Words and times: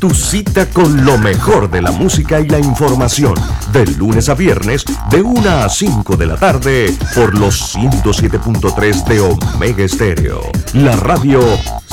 tu 0.00 0.10
cita 0.10 0.68
con 0.70 1.04
lo 1.04 1.18
mejor 1.18 1.70
de 1.70 1.82
la 1.82 1.90
música 1.90 2.40
y 2.40 2.48
la 2.48 2.58
información. 2.58 3.34
De 3.72 3.86
lunes 3.86 4.28
a 4.28 4.34
viernes, 4.34 4.84
de 5.10 5.22
1 5.22 5.50
a 5.50 5.68
5 5.68 6.16
de 6.16 6.26
la 6.26 6.36
tarde, 6.36 6.94
por 7.14 7.36
los 7.36 7.74
107.3 7.74 9.04
de 9.04 9.20
Omega 9.20 9.84
Estéreo. 9.84 10.40
La 10.74 10.94
radio 10.96 11.40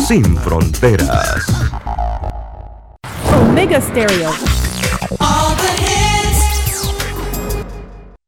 sin 0.08 0.38
fronteras. 0.38 1.46
Omega 3.34 3.82
Stereo. 3.82 4.32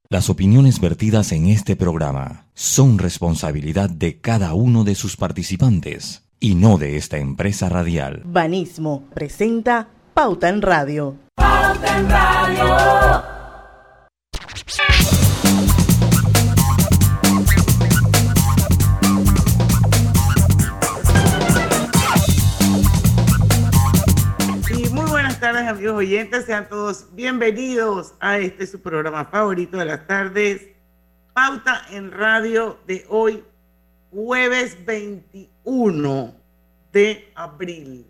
Las 0.10 0.30
opiniones 0.30 0.80
vertidas 0.80 1.34
en 1.34 1.48
este 1.48 1.76
programa 1.76 2.48
son 2.54 2.98
responsabilidad 2.98 3.90
de 3.90 4.22
cada 4.22 4.54
uno 4.54 4.86
de 4.86 4.96
sus 4.96 5.18
participantes 5.18 6.27
y 6.40 6.56
no 6.56 6.78
de 6.78 6.98
esta 6.98 7.18
empresa 7.18 7.70
radial. 7.70 8.22
Banismo 8.26 9.04
presenta 9.14 9.88
Pauta 10.14 10.50
en 10.50 10.62
Radio. 10.62 11.18
Pauta 11.36 11.98
en 11.98 12.10
Radio. 12.10 13.38
Y 24.70 24.90
muy 24.90 25.10
buenas 25.10 25.40
tardes 25.40 25.68
amigos 25.68 25.96
oyentes, 25.96 26.46
sean 26.46 26.70
todos 26.70 27.08
bienvenidos 27.14 28.14
a 28.20 28.38
este 28.38 28.68
su 28.68 28.82
programa 28.82 29.26
favorito 29.26 29.78
de 29.78 29.86
las 29.86 30.06
tardes, 30.06 30.68
Pauta 31.34 31.84
en 31.92 32.12
Radio 32.12 32.80
de 32.88 33.06
hoy, 33.10 33.44
jueves 34.18 34.84
21 34.84 36.34
de 36.92 37.32
abril 37.36 38.10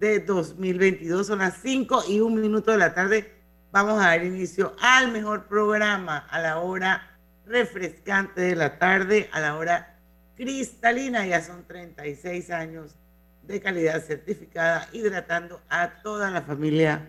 de 0.00 0.18
2022. 0.18 1.24
Son 1.24 1.38
las 1.38 1.58
5 1.58 2.02
y 2.08 2.18
un 2.18 2.40
minuto 2.40 2.72
de 2.72 2.78
la 2.78 2.94
tarde. 2.94 3.32
Vamos 3.70 4.02
a 4.02 4.08
dar 4.08 4.24
inicio 4.24 4.74
al 4.80 5.12
mejor 5.12 5.44
programa 5.44 6.26
a 6.30 6.40
la 6.40 6.58
hora 6.58 7.16
refrescante 7.46 8.40
de 8.40 8.56
la 8.56 8.80
tarde, 8.80 9.30
a 9.32 9.38
la 9.38 9.56
hora 9.56 10.00
cristalina. 10.34 11.24
Ya 11.24 11.40
son 11.40 11.62
36 11.64 12.50
años 12.50 12.96
de 13.44 13.60
calidad 13.60 14.02
certificada, 14.02 14.88
hidratando 14.92 15.60
a 15.68 16.02
toda 16.02 16.28
la 16.28 16.42
familia 16.42 17.08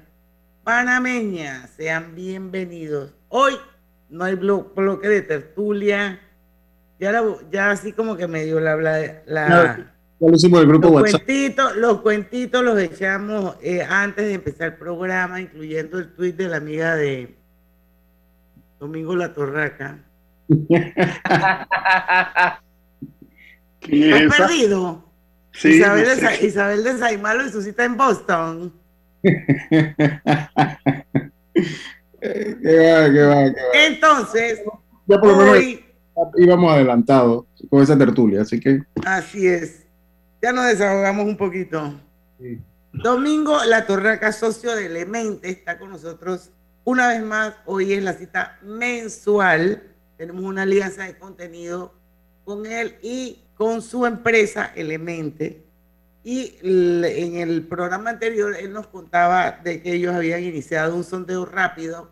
panameña. 0.63 1.65
Sean 1.75 2.13
bienvenidos. 2.13 3.15
Hoy 3.29 3.55
no 4.09 4.25
hay 4.25 4.35
bloque 4.35 5.07
de 5.07 5.23
tertulia 5.23 6.21
ya, 6.99 7.23
ya 7.51 7.71
así 7.71 7.91
como 7.93 8.15
que 8.17 8.27
me 8.27 8.43
dio 8.43 8.59
la... 8.59 8.75
la, 9.25 9.93
lo 10.19 10.33
hicimos 10.33 10.61
el 10.61 10.67
grupo 10.67 10.87
los 10.87 10.95
WhatsApp. 11.01 11.23
Cuentitos, 11.25 11.75
los 11.75 12.01
cuentitos 12.01 12.63
los 12.63 12.79
echamos 12.79 13.55
eh, 13.61 13.83
antes 13.83 14.25
de 14.25 14.33
empezar 14.33 14.67
el 14.67 14.73
programa, 14.75 15.39
incluyendo 15.39 15.99
el 15.99 16.11
tuit 16.13 16.35
de 16.35 16.47
la 16.47 16.57
amiga 16.57 16.95
de 16.95 17.37
Domingo 18.79 19.15
La 19.15 19.31
Torraca. 19.33 19.99
¿Quién 23.79 24.13
es 24.13 24.15
¿Has 24.15 24.21
esa? 24.21 24.47
perdido? 24.47 25.03
Sí, 25.51 25.69
Isabel, 25.69 26.03
no 26.03 26.09
de, 26.09 26.15
sé. 26.15 26.45
Isabel 26.45 26.83
de 26.83 26.97
Saimalo 26.97 27.45
y 27.45 27.49
su 27.49 27.61
cita 27.61 27.85
en 27.85 27.97
Boston. 27.97 28.73
Eh, 32.19 32.55
qué 32.63 32.91
va, 32.91 33.13
qué 33.13 33.21
va, 33.21 33.53
qué 33.53 33.61
va. 33.61 33.85
Entonces, 33.85 34.61
Ya 35.05 35.19
por 35.19 35.33
hoy, 35.33 35.85
íbamos 36.37 36.71
adelantados 36.73 37.45
con 37.69 37.81
esa 37.81 37.97
tertulia, 37.97 38.41
así 38.41 38.59
que 38.59 38.81
así 39.05 39.47
es, 39.47 39.85
ya 40.41 40.51
nos 40.51 40.65
desahogamos 40.65 41.25
un 41.25 41.37
poquito. 41.37 41.93
sí. 42.39 42.59
Domingo 43.03 43.63
La 43.65 43.85
Torraca, 43.85 44.31
socio 44.31 44.75
de 44.75 44.87
Elemente, 44.87 45.49
está 45.49 45.77
con 45.77 45.91
nosotros 45.91 46.49
una 46.83 47.09
vez 47.09 47.21
más. 47.21 47.53
Hoy 47.65 47.93
es 47.93 48.01
la 48.01 48.13
cita 48.13 48.57
mensual. 48.63 49.83
Tenemos 50.17 50.43
una 50.43 50.63
alianza 50.63 51.03
de 51.03 51.15
contenido 51.15 51.93
con 52.43 52.65
él 52.65 52.95
y 53.03 53.43
con 53.55 53.83
su 53.83 54.05
empresa 54.07 54.71
Elemente. 54.73 55.63
Y 56.23 56.55
en 56.61 57.35
el 57.35 57.67
programa 57.67 58.09
anterior 58.09 58.55
él 58.55 58.73
nos 58.73 58.87
contaba 58.87 59.59
de 59.63 59.81
que 59.83 59.93
ellos 59.93 60.15
habían 60.15 60.43
iniciado 60.43 60.95
un 60.95 61.03
sondeo 61.03 61.45
rápido 61.45 62.09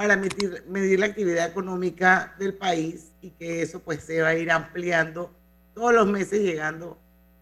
para 0.00 0.16
medir, 0.16 0.64
medir 0.66 0.98
la 0.98 1.04
actividad 1.04 1.46
económica 1.46 2.32
del 2.38 2.54
país 2.54 3.12
y 3.20 3.32
que 3.32 3.60
eso 3.60 3.82
pues 3.82 4.02
se 4.02 4.22
va 4.22 4.28
a 4.28 4.34
ir 4.34 4.50
ampliando 4.50 5.30
todos 5.74 5.92
los 5.92 6.06
meses 6.06 6.40
llegando 6.40 6.96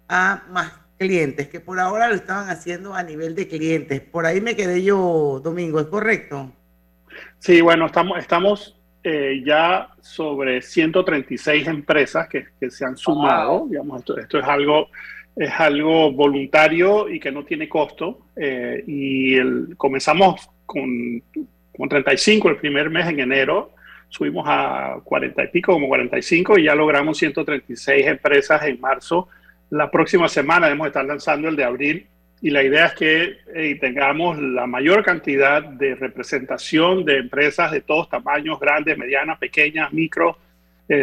a 0.09 0.43
más 0.51 0.73
clientes, 0.99 1.47
que 1.47 1.61
por 1.61 1.79
ahora 1.79 2.09
lo 2.09 2.17
estaban 2.17 2.51
haciendo 2.51 2.95
a 2.95 3.05
nivel 3.05 3.37
de 3.37 3.47
clientes. 3.47 4.01
Por 4.01 4.27
ahí 4.27 4.41
me 4.41 4.57
quedé 4.57 4.83
yo, 4.83 5.41
Domingo, 5.41 5.79
¿es 5.79 5.87
correcto? 5.87 6.51
Sí, 7.39 7.61
bueno, 7.61 7.87
estamos, 7.87 8.19
estamos 8.19 8.77
eh, 9.05 9.41
ya 9.47 9.91
sobre 10.01 10.61
136 10.61 11.65
empresas 11.69 12.29
que, 12.29 12.45
que 12.59 12.73
se 12.73 12.85
han 12.85 12.97
sumado. 12.97 13.69
Digamos, 13.71 14.01
esto, 14.01 14.19
esto 14.19 14.37
es 14.41 14.45
algo 14.45 14.89
es 15.37 15.53
algo 15.61 16.11
voluntario 16.11 17.09
y 17.09 17.21
que 17.21 17.31
no 17.31 17.45
tiene 17.45 17.69
costo. 17.69 18.23
eh, 18.35 18.83
y 18.85 19.37
el- 19.37 19.75
comenzamos 19.77 20.51
con, 20.67 21.23
con 21.79 21.89
35 21.89 22.51
el 22.51 22.57
primer 22.57 22.91
mes 22.91 23.07
en 23.07 23.21
enero, 23.21 23.71
subimos 24.09 24.45
a 24.49 24.99
40 25.05 25.45
y 25.45 25.47
pico, 25.47 25.73
como 25.73 25.87
45, 25.87 26.59
y 26.59 26.65
ya 26.65 26.75
logramos 26.75 27.17
136 27.17 28.05
empresas 28.05 28.65
en 28.65 28.81
marzo. 28.81 29.29
La 29.71 29.89
próxima 29.89 30.29
semana 30.29 30.67
debemos 30.67 30.89
estar 30.89 31.05
lanzando 31.05 31.49
el 31.49 31.55
de 31.55 31.65
abril 31.65 32.07
y 32.41 32.51
la 32.51 32.65
idea 32.65 32.87
es 32.87 32.95
que 32.95 33.79
tengamos 33.81 34.39
la 34.39 34.67
mayor 34.67 35.05
cantidad 35.05 35.63
de 35.63 35.95
representación 35.95 37.05
de 37.05 37.19
empresas 37.19 37.71
de 37.71 37.81
todos 37.81 38.09
tamaños, 38.09 38.59
grandes, 38.59 38.99
medianas, 38.99 39.39
pequeñas, 39.39 39.93
micro, 39.93 40.37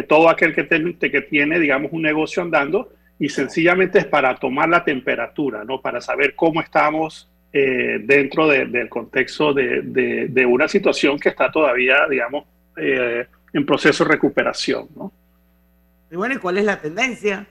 todo 0.08 0.28
aquel 0.28 0.54
que, 0.54 0.66
que 0.66 1.20
tiene, 1.22 1.58
digamos, 1.58 1.92
un 1.92 2.02
negocio 2.02 2.42
andando 2.42 2.92
y 3.18 3.30
sencillamente 3.30 4.00
es 4.00 4.06
para 4.06 4.34
tomar 4.36 4.68
la 4.68 4.84
temperatura, 4.84 5.64
¿no? 5.64 5.80
Para 5.80 6.02
saber 6.02 6.34
cómo 6.34 6.60
estamos 6.60 7.30
eh, 7.52 7.98
dentro 8.02 8.46
de- 8.48 8.66
del 8.66 8.88
contexto 8.88 9.52
de, 9.54 9.82
de- 9.82 10.26
de 10.28 10.46
una 10.46 10.68
situación 10.68 11.18
que 11.18 11.30
está 11.30 11.50
todavía, 11.50 12.06
digamos, 12.10 12.44
eh, 12.76 13.26
en 13.52 13.64
proceso 13.64 14.04
de 14.04 14.10
recuperación, 14.10 14.88
¿no? 14.94 15.12
Y 16.10 16.16
bueno, 16.16 16.34
¿y 16.34 16.38
cuál 16.38 16.58
es 16.58 16.64
la 16.64 16.80
tendencia? 16.80 17.46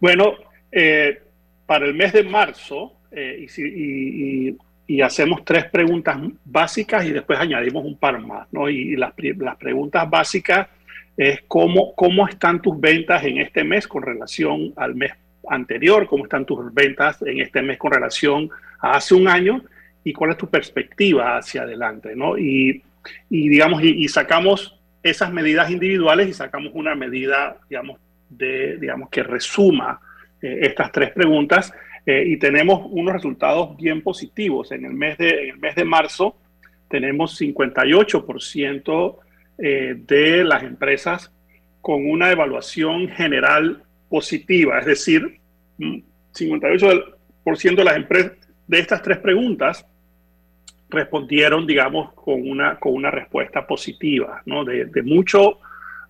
Bueno, 0.00 0.34
eh, 0.70 1.20
para 1.66 1.86
el 1.86 1.94
mes 1.94 2.12
de 2.12 2.22
marzo, 2.22 2.92
eh, 3.10 3.40
y, 3.42 3.48
si- 3.48 4.56
y- 4.88 5.00
hacemos 5.02 5.44
tres 5.44 5.64
preguntas 5.64 6.16
básicas 6.44 7.04
y 7.04 7.10
después 7.10 7.38
añadimos 7.40 7.84
un 7.84 7.96
par 7.98 8.20
más, 8.20 8.46
¿no? 8.52 8.68
Y, 8.70 8.94
las, 8.96 9.12
las 9.38 9.56
preguntas 9.56 10.08
básicas 10.08 10.68
es 11.16 11.40
cómo, 11.48 11.92
cómo 11.96 12.28
están 12.28 12.62
tus 12.62 12.78
ventas 12.78 13.24
en 13.24 13.38
este 13.38 13.64
mes 13.64 13.88
con 13.88 14.02
relación 14.04 14.72
al 14.76 14.94
mes 14.94 15.12
anterior, 15.48 16.06
cómo 16.06 16.24
están 16.24 16.44
tus 16.44 16.72
ventas 16.72 17.20
en 17.22 17.40
este 17.40 17.62
mes 17.62 17.78
con 17.78 17.92
relación 17.92 18.50
a 18.80 18.92
hace 18.92 19.14
un 19.14 19.28
año 19.28 19.62
y 20.04 20.12
cuál 20.12 20.32
es 20.32 20.36
tu 20.36 20.48
perspectiva 20.48 21.36
hacia 21.36 21.62
adelante, 21.62 22.14
¿no? 22.14 22.38
Y, 22.38 22.82
y 23.30 23.48
digamos, 23.48 23.82
y, 23.82 24.04
y 24.04 24.08
sacamos 24.08 24.78
esas 25.02 25.32
medidas 25.32 25.70
individuales 25.70 26.28
y 26.28 26.32
sacamos 26.32 26.72
una 26.74 26.94
medida, 26.94 27.56
digamos, 27.68 27.98
de, 28.28 28.76
digamos, 28.78 29.08
que 29.10 29.22
resuma 29.22 30.00
eh, 30.42 30.58
estas 30.62 30.92
tres 30.92 31.10
preguntas 31.12 31.72
eh, 32.04 32.24
y 32.26 32.36
tenemos 32.36 32.86
unos 32.90 33.14
resultados 33.14 33.76
bien 33.76 34.02
positivos. 34.02 34.72
En 34.72 34.84
el 34.84 34.92
mes 34.92 35.18
de, 35.18 35.44
en 35.44 35.50
el 35.50 35.58
mes 35.58 35.74
de 35.74 35.84
marzo 35.84 36.36
tenemos 36.88 37.40
58% 37.40 39.16
eh, 39.58 39.94
de 39.96 40.44
las 40.44 40.62
empresas 40.62 41.32
con 41.80 42.08
una 42.08 42.30
evaluación 42.30 43.08
general 43.08 43.82
positiva, 44.08 44.78
es 44.78 44.86
decir, 44.86 45.38
mm, 45.78 45.98
58% 46.32 47.76
de 47.76 47.84
las 47.84 47.96
empresas 47.96 48.32
de 48.66 48.78
estas 48.78 49.02
tres 49.02 49.18
preguntas 49.18 49.86
respondieron, 50.88 51.66
digamos, 51.66 52.12
con 52.14 52.48
una, 52.48 52.78
con 52.78 52.94
una 52.94 53.10
respuesta 53.10 53.66
positiva, 53.66 54.42
¿no? 54.46 54.64
De, 54.64 54.86
de 54.86 55.02
mucho 55.02 55.58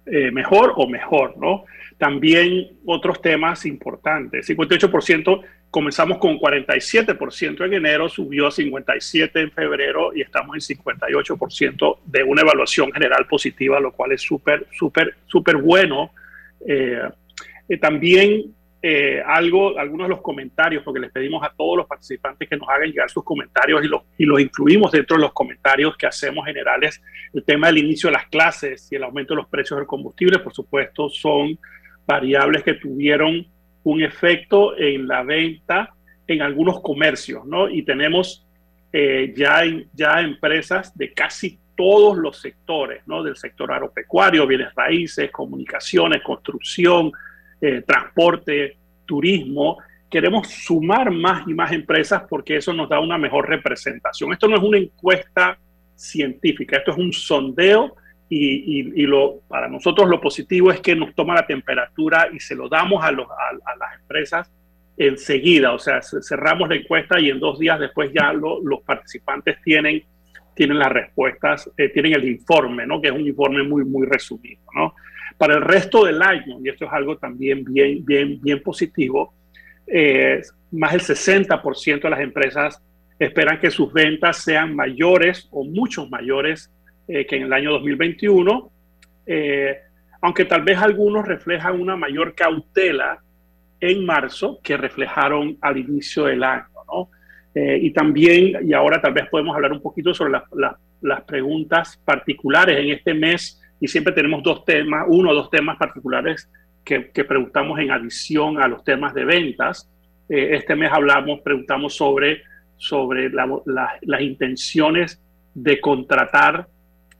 eh, 0.08 0.30
mejor 0.30 0.72
o 0.76 0.86
mejor, 0.86 1.36
¿no? 1.36 1.64
También 1.98 2.78
otros 2.84 3.20
temas 3.20 3.66
importantes. 3.66 4.48
58% 4.48 5.42
comenzamos 5.68 6.18
con 6.18 6.38
47% 6.38 7.64
en 7.64 7.74
enero, 7.74 8.08
subió 8.08 8.46
a 8.46 8.50
57% 8.50 9.30
en 9.34 9.50
febrero 9.50 10.14
y 10.14 10.20
estamos 10.20 10.54
en 10.54 10.76
58% 10.76 11.98
de 12.04 12.22
una 12.22 12.42
evaluación 12.42 12.92
general 12.92 13.26
positiva, 13.26 13.80
lo 13.80 13.90
cual 13.92 14.12
es 14.12 14.22
súper, 14.22 14.66
súper, 14.70 15.16
súper 15.26 15.56
bueno. 15.56 16.12
Eh, 16.66 17.02
eh, 17.68 17.78
también 17.78 18.54
eh, 18.82 19.20
algo, 19.26 19.78
algunos 19.78 20.06
de 20.06 20.10
los 20.10 20.20
comentarios, 20.20 20.84
porque 20.84 21.00
les 21.00 21.10
pedimos 21.10 21.42
a 21.42 21.52
todos 21.56 21.78
los 21.78 21.86
participantes 21.86 22.48
que 22.48 22.56
nos 22.56 22.68
hagan 22.68 22.88
llegar 22.88 23.10
sus 23.10 23.24
comentarios 23.24 23.84
y 23.84 23.88
los, 23.88 24.02
y 24.16 24.24
los 24.24 24.38
incluimos 24.38 24.92
dentro 24.92 25.16
de 25.16 25.22
los 25.22 25.32
comentarios 25.32 25.96
que 25.96 26.06
hacemos 26.06 26.44
generales. 26.46 27.02
El 27.32 27.42
tema 27.42 27.66
del 27.66 27.78
inicio 27.78 28.08
de 28.08 28.12
las 28.12 28.28
clases 28.28 28.86
y 28.92 28.96
el 28.96 29.02
aumento 29.02 29.34
de 29.34 29.38
los 29.38 29.48
precios 29.48 29.78
del 29.78 29.86
combustible, 29.86 30.38
por 30.38 30.54
supuesto, 30.54 31.08
son 31.08 31.58
variables 32.06 32.62
que 32.62 32.74
tuvieron 32.74 33.46
un 33.82 34.02
efecto 34.02 34.76
en 34.76 35.08
la 35.08 35.22
venta 35.22 35.92
en 36.28 36.42
algunos 36.42 36.80
comercios, 36.80 37.44
¿no? 37.46 37.68
Y 37.68 37.82
tenemos 37.82 38.46
eh, 38.92 39.32
ya, 39.36 39.62
ya 39.94 40.20
empresas 40.20 40.96
de 40.96 41.12
casi 41.12 41.58
todos 41.76 42.16
los 42.16 42.40
sectores, 42.40 43.02
¿no? 43.06 43.22
Del 43.22 43.36
sector 43.36 43.72
agropecuario, 43.72 44.46
bienes 44.46 44.74
raíces, 44.74 45.30
comunicaciones, 45.30 46.22
construcción, 46.22 47.12
eh, 47.60 47.82
transporte, 47.86 48.76
turismo. 49.04 49.78
Queremos 50.10 50.48
sumar 50.48 51.10
más 51.10 51.46
y 51.48 51.54
más 51.54 51.72
empresas 51.72 52.22
porque 52.28 52.56
eso 52.56 52.72
nos 52.72 52.88
da 52.88 53.00
una 53.00 53.18
mejor 53.18 53.48
representación. 53.48 54.32
Esto 54.32 54.48
no 54.48 54.56
es 54.56 54.62
una 54.62 54.78
encuesta 54.78 55.58
científica, 55.94 56.76
esto 56.76 56.92
es 56.92 56.98
un 56.98 57.12
sondeo 57.12 57.96
y, 58.28 59.02
y, 59.02 59.06
lo, 59.06 59.40
para 59.48 59.68
nosotros 59.68 60.08
lo 60.08 60.20
positivo 60.20 60.70
es 60.70 60.80
que 60.80 60.96
nos 60.96 61.14
toma 61.14 61.34
la 61.34 61.46
temperatura 61.46 62.28
y 62.32 62.40
se 62.40 62.56
lo 62.56 62.68
damos 62.68 63.04
a, 63.04 63.12
los, 63.12 63.28
a, 63.30 63.76
las 63.76 64.00
empresas 64.00 64.50
enseguida, 64.96 65.72
o 65.72 65.78
sea, 65.78 66.00
cerramos 66.02 66.68
la 66.68 66.76
encuesta 66.76 67.20
y 67.20 67.30
en 67.30 67.38
dos 67.38 67.58
días 67.58 67.78
después 67.78 68.10
ya 68.12 68.32
los 68.32 68.80
participantes 68.84 69.60
tienen, 69.62 70.02
tienen 70.54 70.78
las 70.78 70.90
respuestas, 70.90 71.70
eh, 71.76 71.90
tienen 71.90 72.14
el 72.14 72.24
informe, 72.24 72.86
¿no? 72.86 73.00
que 73.00 73.08
es 73.08 73.14
un 73.14 73.26
informe 73.26 73.62
muy, 73.62 73.84
muy 73.84 74.06
resumido. 74.06 74.60
¿no? 74.74 74.94
Para 75.38 75.54
el 75.54 75.62
resto 75.62 76.04
del 76.04 76.22
año, 76.22 76.58
y 76.62 76.68
esto 76.68 76.86
es 76.86 76.92
algo 76.92 77.16
también 77.18 77.64
bien, 77.64 78.04
bien, 78.04 78.40
bien 78.40 78.62
positivo, 78.62 79.34
eh, 79.86 80.40
más 80.72 80.92
del 80.92 81.02
60% 81.02 82.00
de 82.02 82.10
las 82.10 82.20
empresas 82.20 82.82
esperan 83.18 83.60
que 83.60 83.70
sus 83.70 83.92
ventas 83.92 84.38
sean 84.38 84.74
mayores 84.74 85.48
o 85.50 85.64
muchos 85.64 86.10
mayores 86.10 86.70
eh, 87.08 87.26
que 87.26 87.36
en 87.36 87.44
el 87.44 87.52
año 87.52 87.72
2021, 87.72 88.70
eh, 89.26 89.78
aunque 90.20 90.44
tal 90.44 90.62
vez 90.62 90.78
algunos 90.78 91.26
reflejan 91.26 91.80
una 91.80 91.96
mayor 91.96 92.34
cautela 92.34 93.20
en 93.80 94.04
marzo 94.04 94.58
que 94.62 94.76
reflejaron 94.76 95.56
al 95.60 95.76
inicio 95.76 96.24
del 96.24 96.42
año. 96.42 96.66
¿no? 96.86 97.10
Eh, 97.54 97.78
y 97.80 97.90
también, 97.90 98.68
y 98.68 98.72
ahora 98.72 99.00
tal 99.00 99.14
vez 99.14 99.28
podemos 99.30 99.54
hablar 99.54 99.72
un 99.72 99.80
poquito 99.80 100.12
sobre 100.12 100.40
las 101.00 101.22
preguntas 101.22 101.96
particulares 102.04 102.78
en 102.78 102.90
este 102.90 103.14
mes, 103.14 103.62
y 103.80 103.88
siempre 103.88 104.12
tenemos 104.12 104.42
dos 104.42 104.64
temas, 104.64 105.04
uno 105.08 105.30
o 105.30 105.34
dos 105.34 105.50
temas 105.50 105.76
particulares 105.76 106.50
que, 106.84 107.10
que, 107.10 107.24
preguntamos 107.24 107.78
en 107.78 107.90
adición 107.90 108.62
a 108.62 108.68
los 108.68 108.84
temas 108.84 109.12
de 109.14 109.24
ventas. 109.24 109.90
este 110.28 110.74
mes 110.76 110.90
hablamos, 110.92 111.40
preguntamos 111.40 111.94
sobre, 111.94 112.42
sobre 112.76 113.30
las 113.30 114.20
intenciones 114.20 115.20
de 115.54 115.80
contratar 115.80 116.68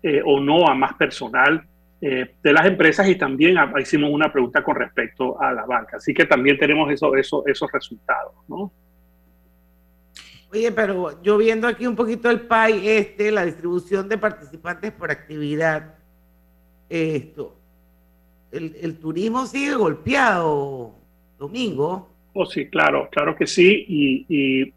eh, 0.03 0.23
o 0.25 0.39
no 0.41 0.69
a 0.69 0.75
más 0.75 0.95
personal 0.95 1.67
eh, 2.01 2.37
de 2.43 2.53
las 2.53 2.67
empresas 2.67 3.09
y 3.09 3.17
también 3.17 3.57
hicimos 3.81 4.11
una 4.13 4.31
pregunta 4.31 4.63
con 4.63 4.77
respecto 4.77 5.41
a 5.41 5.53
la 5.53 5.65
banca. 5.65 5.97
Así 5.97 6.13
que 6.13 6.27
también 6.27 6.59
tenemos 6.59 6.93
eso, 6.93 7.17
eso, 7.17 7.43
esos 7.47 7.73
resultados, 7.73 8.35
¿no? 8.47 8.71
Oye, 10.53 10.71
pero 10.71 11.21
yo 11.23 11.39
viendo 11.39 11.67
aquí 11.67 11.87
un 11.87 11.97
poquito 11.97 12.31
el 12.31 12.43
PAI, 12.43 12.89
este, 12.89 13.33
la 13.33 13.45
distribución 13.45 14.09
de 14.09 14.19
participantes 14.19 14.93
por 14.93 15.11
actividad, 15.11 15.95
esto, 16.89 17.57
el, 18.53 18.99
turismo 18.99 19.47
sigue 19.47 19.75
golpeado, 19.75 20.95
Domingo. 21.39 22.11
Oh, 22.33 22.47
sí, 22.47 22.69
claro, 22.69 23.09
claro 23.11 23.35
que 23.37 23.47
sí, 23.47 23.85
y, 23.89 24.73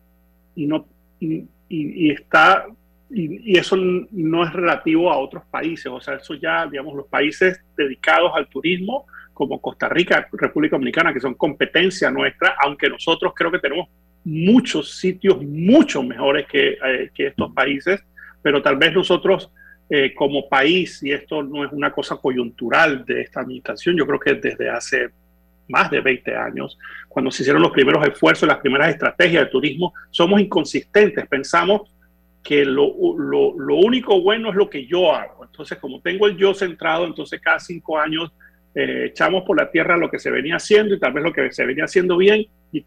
y, 0.55 0.65
no, 0.65 0.85
y 1.19 2.11
está 2.11 2.65
y, 3.09 3.57
eso 3.57 3.75
no 3.75 4.43
es 4.43 4.53
relativo 4.53 5.11
a 5.11 5.17
otros 5.17 5.43
países, 5.49 5.87
o 5.87 5.99
sea, 5.99 6.15
eso 6.15 6.35
ya, 6.35 6.67
digamos, 6.67 6.95
los 6.95 7.07
países 7.07 7.61
dedicados 7.75 8.31
al 8.35 8.47
turismo, 8.47 9.05
como 9.33 9.61
Costa 9.61 9.87
Rica, 9.87 10.27
República 10.31 10.75
Dominicana, 10.75 11.13
que 11.13 11.19
son 11.19 11.33
competencia 11.35 12.11
nuestra, 12.11 12.55
aunque 12.61 12.89
nosotros 12.89 13.33
creo 13.35 13.51
que 13.51 13.59
tenemos 13.59 13.87
muchos 14.25 14.97
sitios 14.97 15.41
mucho 15.41 16.03
mejores 16.03 16.45
que, 16.47 16.71
eh, 16.71 17.09
que 17.13 17.27
estos 17.27 17.53
países, 17.53 18.03
pero 18.41 18.61
tal 18.61 18.75
vez 18.75 18.93
nosotros 18.93 19.51
eh, 19.89 20.13
como 20.13 20.47
país, 20.47 21.01
y 21.03 21.11
esto 21.11 21.41
no 21.41 21.65
es 21.65 21.71
una 21.71 21.91
cosa 21.91 22.15
coyuntural 22.17 23.05
de 23.05 23.21
esta 23.21 23.41
administración, 23.41 23.97
yo 23.97 24.05
creo 24.05 24.19
que 24.19 24.35
desde 24.35 24.69
hace 24.69 25.09
más 25.67 25.89
de 25.89 26.01
20 26.01 26.35
años, 26.35 26.77
cuando 27.07 27.31
se 27.31 27.43
hicieron 27.43 27.61
los 27.61 27.71
primeros 27.71 28.05
esfuerzos, 28.07 28.47
las 28.47 28.59
primeras 28.59 28.89
estrategias 28.89 29.45
de 29.45 29.51
turismo, 29.51 29.93
somos 30.09 30.41
inconsistentes, 30.41 31.27
pensamos 31.27 31.93
que 32.43 32.65
lo, 32.65 32.93
lo, 33.17 33.53
lo, 33.57 33.75
único 33.75 34.21
bueno 34.21 34.49
es 34.49 34.55
lo 34.55 34.69
que 34.69 34.85
yo 34.85 35.13
hago. 35.13 35.43
Entonces, 35.43 35.77
como 35.77 36.01
tengo 36.01 36.25
el 36.25 36.37
yo 36.37 36.53
centrado, 36.53 37.05
entonces 37.05 37.41
cada 37.41 37.59
cinco 37.59 37.99
años 37.99 38.31
eh, 38.75 39.05
echamos 39.07 39.43
por 39.45 39.57
la 39.57 39.71
tierra 39.71 39.97
lo 39.97 40.09
que 40.09 40.19
se 40.19 40.29
venía 40.29 40.57
haciendo 40.57 40.93
y 40.93 40.99
tal 40.99 41.13
vez 41.13 41.23
lo 41.23 41.33
que 41.33 41.51
se 41.51 41.65
venía 41.65 41.85
haciendo 41.85 42.17
bien 42.17 42.45
y, 42.71 42.83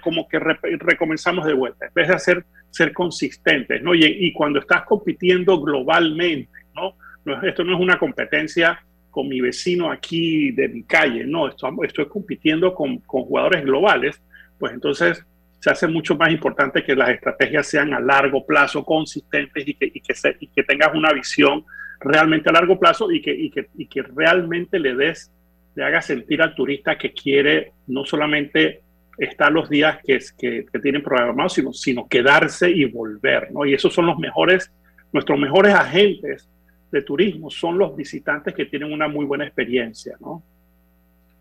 como 0.00 0.26
que 0.28 0.38
recomenzamos 0.38 1.44
de 1.44 1.52
vuelta, 1.52 1.86
en 1.86 1.92
vez 1.94 2.08
de 2.08 2.14
hacer, 2.14 2.44
ser 2.70 2.92
consistentes, 2.94 3.82
¿no? 3.82 3.94
Y, 3.94 4.04
y 4.04 4.32
cuando 4.32 4.60
estás 4.60 4.84
compitiendo 4.84 5.60
globalmente, 5.60 6.58
¿no? 6.74 6.94
¿no? 7.24 7.42
Esto 7.42 7.62
no 7.62 7.74
es 7.74 7.80
una 7.80 7.98
competencia 7.98 8.80
con 9.10 9.28
mi 9.28 9.40
vecino 9.40 9.90
aquí 9.90 10.52
de 10.52 10.68
mi 10.68 10.84
calle, 10.84 11.24
no, 11.24 11.48
esto, 11.48 11.70
estoy 11.82 12.06
compitiendo 12.06 12.74
con, 12.74 12.98
con 12.98 13.22
jugadores 13.24 13.64
globales, 13.64 14.22
pues 14.58 14.72
entonces 14.72 15.24
se 15.58 15.70
hace 15.70 15.86
mucho 15.86 16.16
más 16.16 16.30
importante 16.30 16.84
que 16.84 16.94
las 16.94 17.10
estrategias 17.10 17.66
sean 17.66 17.92
a 17.94 18.00
largo 18.00 18.44
plazo, 18.44 18.84
consistentes 18.84 19.66
y 19.66 19.74
que, 19.74 19.86
y 19.86 20.00
que, 20.00 20.14
y 20.40 20.46
que 20.48 20.62
tengas 20.62 20.94
una 20.94 21.12
visión 21.12 21.64
realmente 22.00 22.48
a 22.48 22.52
largo 22.52 22.78
plazo 22.78 23.10
y 23.10 23.20
que, 23.20 23.34
y 23.34 23.50
que, 23.50 23.68
y 23.76 23.86
que 23.86 24.02
realmente 24.02 24.78
le 24.78 24.94
des, 24.94 25.30
le 25.74 25.84
haga 25.84 26.02
sentir 26.02 26.42
al 26.42 26.54
turista 26.54 26.96
que 26.96 27.12
quiere 27.12 27.72
no 27.86 28.04
solamente 28.04 28.82
estar 29.18 29.50
los 29.50 29.68
días 29.68 29.98
que, 30.04 30.18
que, 30.38 30.66
que 30.70 30.78
tienen 30.78 31.02
programados, 31.02 31.54
sino, 31.54 31.72
sino 31.72 32.06
quedarse 32.06 32.70
y 32.70 32.84
volver, 32.84 33.50
¿no? 33.52 33.64
Y 33.64 33.74
esos 33.74 33.92
son 33.92 34.06
los 34.06 34.18
mejores, 34.18 34.70
nuestros 35.12 35.38
mejores 35.38 35.74
agentes 35.74 36.48
de 36.92 37.02
turismo, 37.02 37.50
son 37.50 37.78
los 37.78 37.96
visitantes 37.96 38.54
que 38.54 38.66
tienen 38.66 38.92
una 38.92 39.08
muy 39.08 39.24
buena 39.24 39.44
experiencia, 39.44 40.16
¿no? 40.20 40.42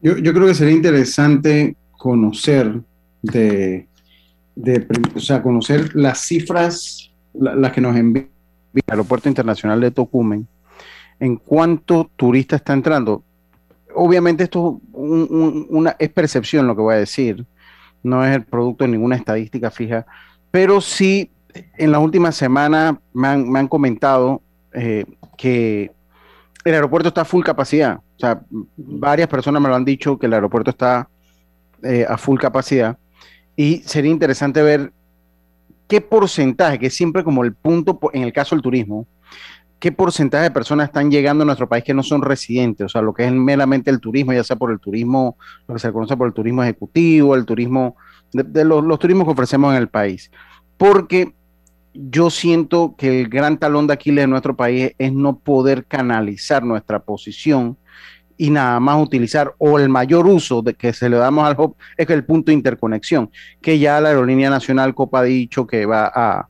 Yo, 0.02 0.18
yo 0.18 0.34
creo 0.34 0.48
que 0.48 0.54
sería 0.54 0.74
interesante 0.74 1.75
conocer 1.98 2.72
de 3.22 3.88
de 4.56 4.88
o 5.13 5.19
sea, 5.19 5.42
conocer 5.42 5.96
las 5.96 6.25
cifras, 6.25 7.12
las 7.34 7.72
que 7.74 7.81
nos 7.81 7.96
envía 7.96 8.24
el 8.24 8.30
Aeropuerto 8.88 9.30
Internacional 9.30 9.80
de 9.81 9.92
Tocumen, 9.92 10.48
en 11.19 11.38
cuánto 11.38 12.10
turista 12.16 12.56
está 12.56 12.74
entrando. 12.74 13.24
Obviamente 13.94 14.44
esto 14.44 14.81
es 16.00 16.10
percepción 16.10 16.68
lo 16.68 16.75
que 16.75 16.81
voy 16.81 16.95
a 16.95 17.00
decir, 17.00 17.45
no 18.04 18.25
es 18.25 18.36
el 18.36 18.44
producto 18.44 18.83
de 18.83 18.92
ninguna 18.92 19.16
estadística 19.16 19.72
fija, 19.72 20.06
pero 20.51 20.81
sí 20.81 21.31
en 21.77 21.92
las 21.92 22.01
últimas 22.01 22.36
semanas 22.36 22.95
me 23.14 23.28
han, 23.28 23.68
comentado 23.68 24.42
eh, 24.73 25.06
que 25.38 25.92
el 26.64 26.73
aeropuerto 26.73 27.09
está 27.09 27.21
a 27.21 27.26
full 27.26 27.44
capacidad. 27.44 27.97
O 27.97 28.19
sea, 28.19 28.42
varias 28.76 29.28
personas 29.28 29.61
me 29.61 29.69
lo 29.69 29.76
han 29.76 29.85
dicho 29.85 30.18
que 30.18 30.26
el 30.26 30.33
aeropuerto 30.33 30.71
está 30.71 31.07
eh, 31.83 32.06
a 32.07 32.18
full 32.18 32.40
capacidad. 32.40 32.97
Y 33.56 33.78
sería 33.85 34.11
interesante 34.11 34.61
ver 34.61 34.92
qué 35.87 36.01
porcentaje, 36.01 36.80
que 36.80 36.87
es 36.87 36.94
siempre 36.94 37.23
como 37.23 37.44
el 37.44 37.54
punto 37.54 37.99
en 38.13 38.23
el 38.23 38.33
caso 38.33 38.56
del 38.56 38.61
turismo, 38.61 39.07
qué 39.80 39.92
porcentaje 39.92 40.45
de 40.45 40.51
personas 40.51 40.87
están 40.87 41.11
llegando 41.11 41.44
a 41.44 41.45
nuestro 41.45 41.69
país 41.69 41.83
que 41.83 41.94
no 41.94 42.04
son 42.04 42.21
residentes, 42.21 42.85
o 42.85 42.89
sea, 42.89 43.01
lo 43.01 43.13
que 43.13 43.25
es 43.25 43.31
meramente 43.31 43.92
el 43.92 43.99
turismo, 43.99 44.33
ya 44.33 44.44
sea 44.44 44.56
por 44.56 44.71
el 44.71 44.80
turismo, 44.80 45.37
lo 45.68 45.75
que 45.75 45.80
se 45.80 45.92
conoce 45.92 46.18
por 46.18 46.27
el 46.27 46.33
turismo 46.33 46.63
ejecutivo, 46.63 47.35
el 47.35 47.45
turismo, 47.45 47.95
de, 48.33 48.65
los, 48.65 48.83
los 48.83 48.99
turismos 48.99 49.25
que 49.25 49.33
ofrecemos 49.33 49.73
en 49.73 49.81
el 49.81 49.87
país. 49.87 50.31
Porque 50.77 51.33
yo 51.94 52.30
siento 52.30 52.95
que 52.97 53.21
el 53.21 53.30
gran 53.30 53.57
talón 53.57 53.87
de 53.87 53.94
Aquiles 53.94 54.23
de 54.23 54.27
nuestro 54.27 54.56
país 54.56 54.94
es 54.97 55.13
no 55.13 55.37
poder 55.37 55.85
canalizar 55.85 56.63
nuestra 56.63 56.99
posición 56.99 57.77
y 58.37 58.49
nada 58.49 58.80
más 58.80 59.01
utilizar 59.01 59.54
o 59.57 59.80
el 59.80 59.89
mayor 59.89 60.27
uso 60.27 60.61
de 60.61 60.73
que 60.73 60.94
se 60.94 61.09
le 61.09 61.18
damos 61.18 61.45
al 61.45 61.56
hub 61.59 61.75
es 61.97 62.09
el 62.09 62.25
punto 62.25 62.51
de 62.51 62.56
interconexión, 62.56 63.30
que 63.61 63.80
ya 63.80 64.01
la 64.01 64.09
aerolínea 64.09 64.49
nacional 64.49 64.94
Copa 64.94 65.19
ha 65.19 65.23
dicho 65.23 65.65
que 65.65 65.85
va 65.85 66.11
a, 66.13 66.49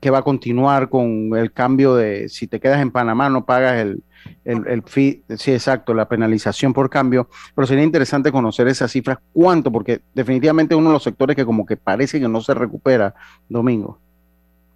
que 0.00 0.10
va 0.10 0.18
a 0.18 0.22
continuar 0.22 0.88
con 0.88 1.36
el 1.36 1.52
cambio 1.52 1.94
de 1.94 2.28
si 2.28 2.46
te 2.46 2.60
quedas 2.60 2.80
en 2.80 2.90
Panamá 2.90 3.28
no 3.28 3.44
pagas 3.44 3.78
el, 3.80 4.02
el, 4.44 4.66
el 4.66 4.82
fee, 4.82 5.22
sí, 5.36 5.52
exacto, 5.52 5.94
la 5.94 6.08
penalización 6.08 6.72
por 6.72 6.90
cambio, 6.90 7.28
pero 7.54 7.66
sería 7.66 7.84
interesante 7.84 8.30
conocer 8.30 8.68
esas 8.68 8.90
cifras, 8.90 9.18
cuánto, 9.32 9.72
porque 9.72 10.00
definitivamente 10.14 10.74
uno 10.74 10.90
de 10.90 10.94
los 10.94 11.02
sectores 11.02 11.34
que 11.34 11.44
como 11.44 11.66
que 11.66 11.76
parece 11.76 12.20
que 12.20 12.28
no 12.28 12.40
se 12.40 12.54
recupera, 12.54 13.14
Domingo. 13.48 13.98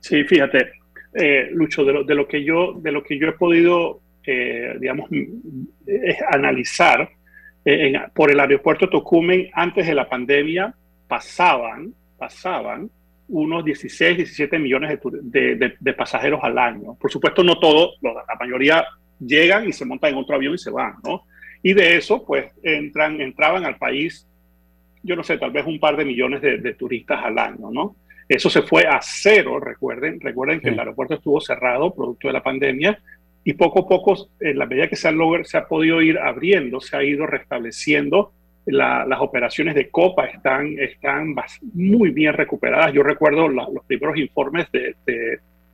Sí, 0.00 0.24
fíjate, 0.24 0.72
eh, 1.14 1.50
Lucho, 1.52 1.84
de 1.84 1.92
lo, 1.92 2.04
de 2.04 2.14
lo, 2.14 2.26
que 2.26 2.42
yo, 2.44 2.74
de 2.74 2.90
lo 2.90 3.04
que 3.04 3.18
yo 3.18 3.28
he 3.28 3.32
podido 3.32 4.00
eh, 4.26 4.76
digamos, 4.80 5.10
es 5.86 6.16
analizar, 6.30 7.08
eh, 7.64 7.94
por 8.14 8.30
el 8.30 8.40
aeropuerto 8.40 8.88
Tocumen 8.88 9.48
antes 9.52 9.86
de 9.86 9.94
la 9.94 10.08
pandemia 10.08 10.74
pasaban, 11.06 11.94
pasaban 12.18 12.90
unos 13.28 13.64
16, 13.64 14.16
17 14.16 14.58
millones 14.58 14.98
de, 15.22 15.74
de, 15.78 15.92
pasajeros 15.94 16.40
al 16.42 16.58
año. 16.58 16.94
Por 17.00 17.10
supuesto, 17.10 17.42
no 17.42 17.58
todos, 17.58 17.96
la 18.02 18.34
mayoría 18.38 18.84
llegan 19.18 19.68
y 19.68 19.72
se 19.72 19.84
montan 19.84 20.12
en 20.12 20.18
otro 20.18 20.34
avión 20.34 20.54
y 20.54 20.58
se 20.58 20.70
van, 20.70 20.96
¿no? 21.04 21.22
Y 21.62 21.72
de 21.72 21.96
eso, 21.96 22.24
pues, 22.26 22.52
entran, 22.62 23.20
entraban 23.20 23.64
al 23.64 23.76
país 23.76 24.26
yo 25.02 25.16
no 25.16 25.24
sé, 25.24 25.38
tal 25.38 25.50
vez 25.50 25.66
un 25.66 25.80
par 25.80 25.96
de 25.96 26.04
millones 26.04 26.40
de, 26.40 26.74
turistas 26.74 27.20
al 27.24 27.38
año, 27.38 27.70
¿no? 27.70 27.96
Eso 28.28 28.48
se 28.48 28.62
fue 28.62 28.86
a 28.86 29.00
cero, 29.02 29.58
recuerden, 29.58 30.20
recuerden 30.20 30.60
que 30.60 30.68
el 30.68 30.78
aeropuerto 30.78 31.14
estuvo 31.14 31.40
cerrado 31.40 31.92
producto 31.92 32.28
de 32.28 32.32
la 32.32 32.42
pandemia 32.42 32.98
y 33.44 33.54
poco 33.54 33.80
a 33.80 33.88
poco, 33.88 34.28
en 34.40 34.58
la 34.58 34.66
medida 34.66 34.88
que 34.88 34.96
se 34.96 35.08
ha, 35.08 35.12
se 35.44 35.56
ha 35.58 35.66
podido 35.66 36.00
ir 36.00 36.18
abriendo, 36.18 36.80
se 36.80 36.96
ha 36.96 37.02
ido 37.02 37.26
restableciendo, 37.26 38.32
las 38.64 39.20
operaciones 39.20 39.74
de 39.74 39.90
Copa 39.90 40.26
están, 40.26 40.78
están 40.78 41.34
muy 41.74 42.10
bien 42.10 42.32
recuperadas. 42.32 42.92
Yo 42.92 43.02
recuerdo 43.02 43.48
los 43.48 43.84
primeros 43.86 44.16
informes 44.16 44.70
de, 44.70 44.94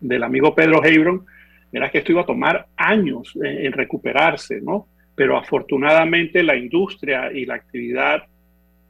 del 0.01 0.23
amigo 0.23 0.55
Pedro 0.55 0.83
Hebron, 0.83 1.27
era 1.71 1.91
que 1.91 1.99
esto 1.99 2.13
iba 2.13 2.23
a 2.23 2.27
tomar 2.27 2.67
años 2.77 3.35
en, 3.43 3.73
recuperarse, 3.73 4.61
¿no? 4.63 4.87
Pero 5.15 5.37
afortunadamente 5.37 6.43
la 6.43 6.57
industria 6.57 7.31
y 7.31 7.45
la 7.45 7.57
actividad 7.57 8.23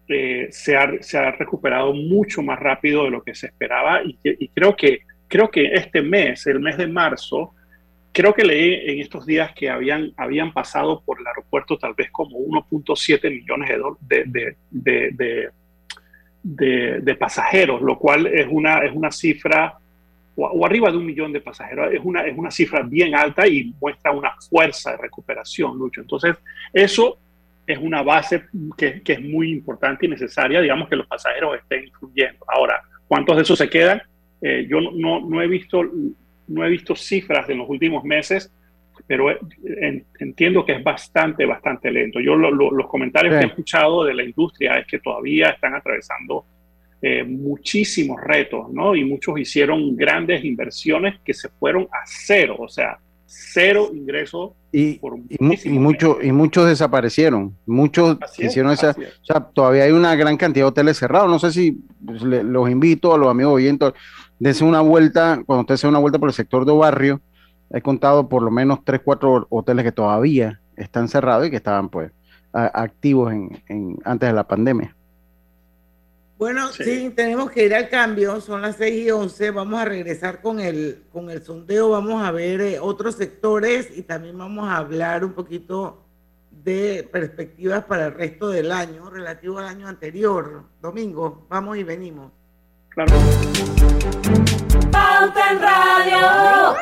eh, 0.07 0.47
se, 0.51 0.77
ha, 0.77 0.89
se, 1.01 1.19
ha, 1.19 1.33
recuperado 1.33 1.93
mucho 1.93 2.41
más 2.41 2.61
rápido 2.61 3.05
de 3.05 3.11
lo 3.11 3.23
que 3.23 3.35
se 3.35 3.47
esperaba 3.47 4.03
y, 4.05 4.17
y 4.23 4.49
creo, 4.49 4.77
que, 4.77 5.01
creo 5.27 5.51
que 5.51 5.73
este 5.73 6.03
mes, 6.03 6.47
el 6.47 6.61
mes 6.61 6.77
de 6.79 6.87
marzo, 6.87 7.53
creo 8.13 8.35
que 8.35 8.45
leí 8.45 8.91
en 8.91 9.01
estos 9.01 9.27
días 9.27 9.53
que 9.55 9.71
habían, 9.71 10.13
habían 10.17 10.53
pasado 10.53 11.03
por 11.05 11.21
el 11.21 11.27
aeropuerto 11.27 11.79
tal 11.79 11.95
vez 11.95 12.11
como 12.11 12.39
1.7 12.39 13.31
millones 13.31 13.71
de, 14.01 14.57
de, 14.71 15.51
de, 16.43 17.01
de, 17.01 17.15
pasajeros, 17.17 17.83
lo 17.83 17.99
cual 17.99 18.27
es 18.27 18.47
una, 18.51 18.79
es 18.79 18.93
una 18.95 19.11
cifra, 19.11 19.79
o, 20.37 20.65
arriba 20.65 20.91
de 20.91 20.97
un 20.97 21.07
millón 21.07 21.33
de 21.33 21.41
pasajeros, 21.41 21.93
es 21.93 22.01
una, 22.03 22.23
es 22.23 22.37
una 22.37 22.51
cifra 22.51 22.83
bien 22.83 23.15
alta 23.15 23.47
y 23.47 23.75
muestra 23.81 24.13
una 24.13 24.33
fuerza 24.49 24.93
de 24.93 24.99
recuperación, 24.99 25.79
Lucho. 25.79 26.01
Entonces, 26.01 26.37
eso 26.73 27.19
es 27.67 27.79
una 27.79 28.03
base 28.03 28.45
que, 28.77 29.03
que 29.03 29.13
es 29.13 29.21
muy 29.21 29.51
importante 29.51 30.07
y 30.07 30.09
necesaria, 30.09 30.61
digamos, 30.61 30.89
que 30.89 30.97
los 30.97 31.07
pasajeros 31.07 31.59
estén 31.59 31.85
influyendo. 31.87 32.45
Ahora, 32.49 32.81
¿cuántos 33.07 33.37
de 33.37 33.43
esos 33.43 33.59
se 33.59 33.69
quedan? 33.69 34.01
Eh, 34.41 34.67
yo 34.69 34.81
no, 34.81 35.21
no 35.21 35.43
he 35.43 35.49
visto 35.49 35.83
no 36.49 36.65
he 36.65 36.71
visto 36.71 36.97
cifras 36.97 37.49
en 37.49 37.59
los 37.59 37.69
últimos 37.69 38.05
meses, 38.05 38.53
pero 39.07 39.31
eh, 39.31 40.05
entiendo 40.19 40.65
que 40.65 40.73
es 40.73 40.83
bastante, 40.83 41.47
bastante 41.47 41.91
lento. 41.91 42.21
Yo 42.21 42.35
los 42.37 42.87
comentarios 42.89 43.35
que 43.35 43.45
he 43.45 43.49
escuchado 43.49 44.05
de 44.05 44.15
la 44.15 44.25
industria 44.25 44.79
es 44.79 44.87
que 44.87 44.99
todavía 44.99 45.51
están 45.51 45.75
atravesando 45.75 46.45
eh, 47.01 47.23
muchísimos 47.23 48.21
retos, 48.21 48.71
¿no? 48.73 48.97
Y 48.97 49.05
muchos 49.05 49.39
hicieron 49.39 49.97
grandes 49.97 50.45
inversiones 50.45 51.21
que 51.25 51.33
se 51.33 51.49
fueron 51.49 51.85
a 51.85 52.05
cero, 52.07 52.57
o 52.59 52.69
sea, 52.69 52.99
cero 53.25 53.91
ingresos. 53.95 54.53
Y, 54.73 55.01
y, 55.31 55.79
mucho, 55.79 56.19
y 56.21 56.33
muchos 56.33 56.67
desaparecieron, 56.67 57.57
muchos 57.65 58.19
hicieron 58.37 58.73
esa, 58.73 58.91
o 58.91 59.25
sea, 59.25 59.41
todavía 59.41 59.85
hay 59.85 59.93
una 59.93 60.15
gran 60.15 60.37
cantidad 60.37 60.67
de 60.67 60.69
hoteles 60.69 60.99
cerrados, 60.99 61.31
no 61.31 61.39
sé 61.39 61.53
si 61.53 61.79
pues, 62.05 62.21
los 62.23 62.69
invito 62.69 63.15
a 63.15 63.19
los 63.19 63.29
amigos 63.29 63.55
oyentes, 63.55 63.93
Dese 64.39 64.65
una 64.65 64.81
vuelta, 64.81 65.43
cuando 65.45 65.63
usted 65.63 65.77
se 65.77 65.89
una 65.89 65.99
vuelta 65.99 66.19
por 66.19 66.29
el 66.29 66.35
sector 66.35 66.65
de 66.65 66.73
barrio, 66.73 67.21
he 67.71 67.83
contado 67.83 68.29
por 68.29 68.43
lo 68.43 68.51
menos 68.51 68.81
tres, 68.85 69.01
cuatro 69.05 69.47
hoteles 69.51 69.85
que 69.85 69.93
todavía 69.93 70.61
están 70.77 71.09
cerrados 71.09 71.47
y 71.47 71.51
que 71.51 71.57
estaban 71.57 71.89
pues 71.89 72.13
activos 72.53 73.33
en, 73.33 73.99
antes 74.05 74.29
de 74.29 74.33
la 74.33 74.47
pandemia. 74.47 74.95
Bueno, 76.39 76.69
sí. 76.69 77.13
tenemos 77.17 77.51
que 77.51 77.67
ir 77.67 77.75
al 77.75 77.89
cambio, 77.89 78.41
son 78.41 78.63
las 78.63 78.77
6 78.77 79.07
y 79.07 79.11
11, 79.11 79.51
vamos 79.51 79.81
a 79.81 79.85
regresar 79.85 80.41
con 80.41 80.61
el, 80.61 81.03
con 81.13 81.31
el 81.31 81.43
sondeo, 81.43 81.91
vamos 81.91 82.23
a 82.23 82.31
ver 82.31 82.61
eh, 82.61 82.79
otros 82.79 83.17
sectores 83.17 83.89
y 83.97 84.03
también 84.03 84.39
vamos 84.39 84.69
a 84.69 84.77
hablar 84.77 85.25
un 85.25 85.33
poquito 85.33 86.05
de 86.53 87.09
perspectivas 87.11 87.85
para 87.85 88.07
el 88.07 88.15
resto 88.15 88.51
del 88.51 88.71
año, 88.71 89.11
relativo 89.11 89.59
al 89.59 89.67
año 89.67 89.89
anterior. 89.89 90.63
Domingo, 90.81 91.45
vamos 91.49 91.77
y 91.77 91.83
venimos. 91.83 92.31
Claro. 92.99 93.15
Pauta 94.91 95.53
en 95.53 95.61
Radio. 95.63 96.75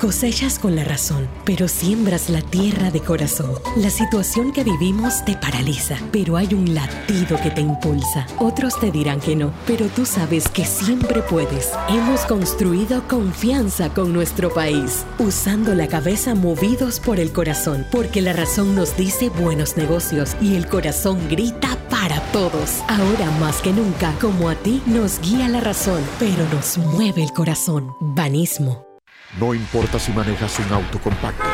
Cosechas 0.00 0.58
con 0.58 0.76
la 0.76 0.82
razón, 0.82 1.28
pero 1.44 1.68
siembras 1.68 2.30
la 2.30 2.40
tierra 2.40 2.90
de 2.90 3.00
corazón. 3.00 3.52
La 3.76 3.90
situación 3.90 4.50
que 4.50 4.64
vivimos 4.64 5.22
te 5.26 5.36
paraliza, 5.36 5.98
pero 6.10 6.38
hay 6.38 6.54
un 6.54 6.74
latido 6.74 7.38
que 7.42 7.50
te 7.50 7.60
impulsa. 7.60 8.26
Otros 8.38 8.80
te 8.80 8.90
dirán 8.90 9.20
que 9.20 9.36
no, 9.36 9.52
pero 9.66 9.88
tú 9.88 10.06
sabes 10.06 10.48
que 10.48 10.64
siempre 10.64 11.20
puedes. 11.20 11.72
Hemos 11.90 12.22
construido 12.22 13.06
confianza 13.08 13.92
con 13.92 14.14
nuestro 14.14 14.48
país, 14.54 15.04
usando 15.18 15.74
la 15.74 15.86
cabeza 15.86 16.34
movidos 16.34 16.98
por 16.98 17.20
el 17.20 17.30
corazón, 17.30 17.86
porque 17.92 18.22
la 18.22 18.32
razón 18.32 18.74
nos 18.74 18.96
dice 18.96 19.28
buenos 19.28 19.76
negocios 19.76 20.34
y 20.40 20.54
el 20.54 20.66
corazón 20.66 21.28
grita 21.28 21.76
para 21.90 22.22
todos. 22.32 22.80
Ahora 22.88 23.30
más 23.38 23.60
que 23.60 23.74
nunca, 23.74 24.14
como 24.18 24.48
a 24.48 24.54
ti 24.54 24.80
nos 24.86 25.20
guía 25.20 25.46
la 25.50 25.60
razón, 25.60 26.00
pero 26.18 26.48
nos 26.54 26.78
mueve 26.78 27.22
el 27.22 27.32
corazón. 27.32 27.92
Banismo. 28.00 28.89
No 29.38 29.54
importa 29.54 30.00
si 30.00 30.10
manejas 30.12 30.58
un 30.58 30.72
auto 30.72 30.98
compacto, 30.98 31.44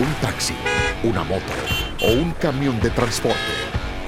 un 0.00 0.12
taxi, 0.20 0.54
una 1.04 1.22
moto 1.22 1.44
o 2.02 2.12
un 2.12 2.32
camión 2.32 2.80
de 2.80 2.90
transporte. 2.90 3.38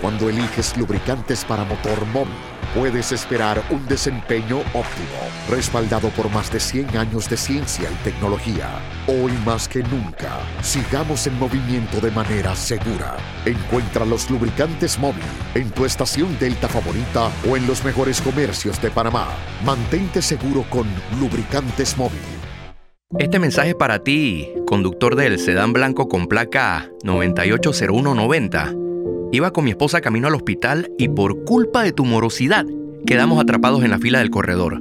Cuando 0.00 0.28
eliges 0.28 0.76
lubricantes 0.76 1.44
para 1.44 1.62
motor 1.64 2.04
móvil, 2.06 2.34
puedes 2.74 3.12
esperar 3.12 3.62
un 3.70 3.86
desempeño 3.86 4.58
óptimo, 4.74 5.20
respaldado 5.48 6.08
por 6.08 6.28
más 6.30 6.50
de 6.50 6.58
100 6.58 6.96
años 6.96 7.30
de 7.30 7.36
ciencia 7.36 7.88
y 7.88 7.94
tecnología. 8.02 8.68
Hoy 9.06 9.30
más 9.46 9.68
que 9.68 9.84
nunca, 9.84 10.40
sigamos 10.60 11.24
en 11.28 11.38
movimiento 11.38 12.00
de 12.00 12.10
manera 12.10 12.56
segura. 12.56 13.16
Encuentra 13.44 14.04
los 14.04 14.28
lubricantes 14.30 14.98
móvil 14.98 15.22
en 15.54 15.70
tu 15.70 15.84
estación 15.84 16.36
Delta 16.40 16.66
favorita 16.66 17.30
o 17.48 17.56
en 17.56 17.68
los 17.68 17.84
mejores 17.84 18.20
comercios 18.20 18.82
de 18.82 18.90
Panamá. 18.90 19.28
Mantente 19.64 20.20
seguro 20.20 20.64
con 20.68 20.88
lubricantes 21.20 21.96
móvil. 21.96 22.41
Este 23.18 23.38
mensaje 23.38 23.70
es 23.70 23.74
para 23.74 24.02
ti, 24.02 24.48
conductor 24.66 25.16
del 25.16 25.38
sedán 25.38 25.74
blanco 25.74 26.08
con 26.08 26.28
placa 26.28 26.90
980190. 27.04 28.74
Iba 29.32 29.52
con 29.52 29.64
mi 29.64 29.70
esposa 29.70 30.00
camino 30.00 30.28
al 30.28 30.34
hospital 30.34 30.90
y 30.96 31.08
por 31.08 31.44
culpa 31.44 31.82
de 31.82 31.92
tu 31.92 32.06
morosidad 32.06 32.64
quedamos 33.06 33.38
atrapados 33.38 33.84
en 33.84 33.90
la 33.90 33.98
fila 33.98 34.20
del 34.20 34.30
corredor. 34.30 34.80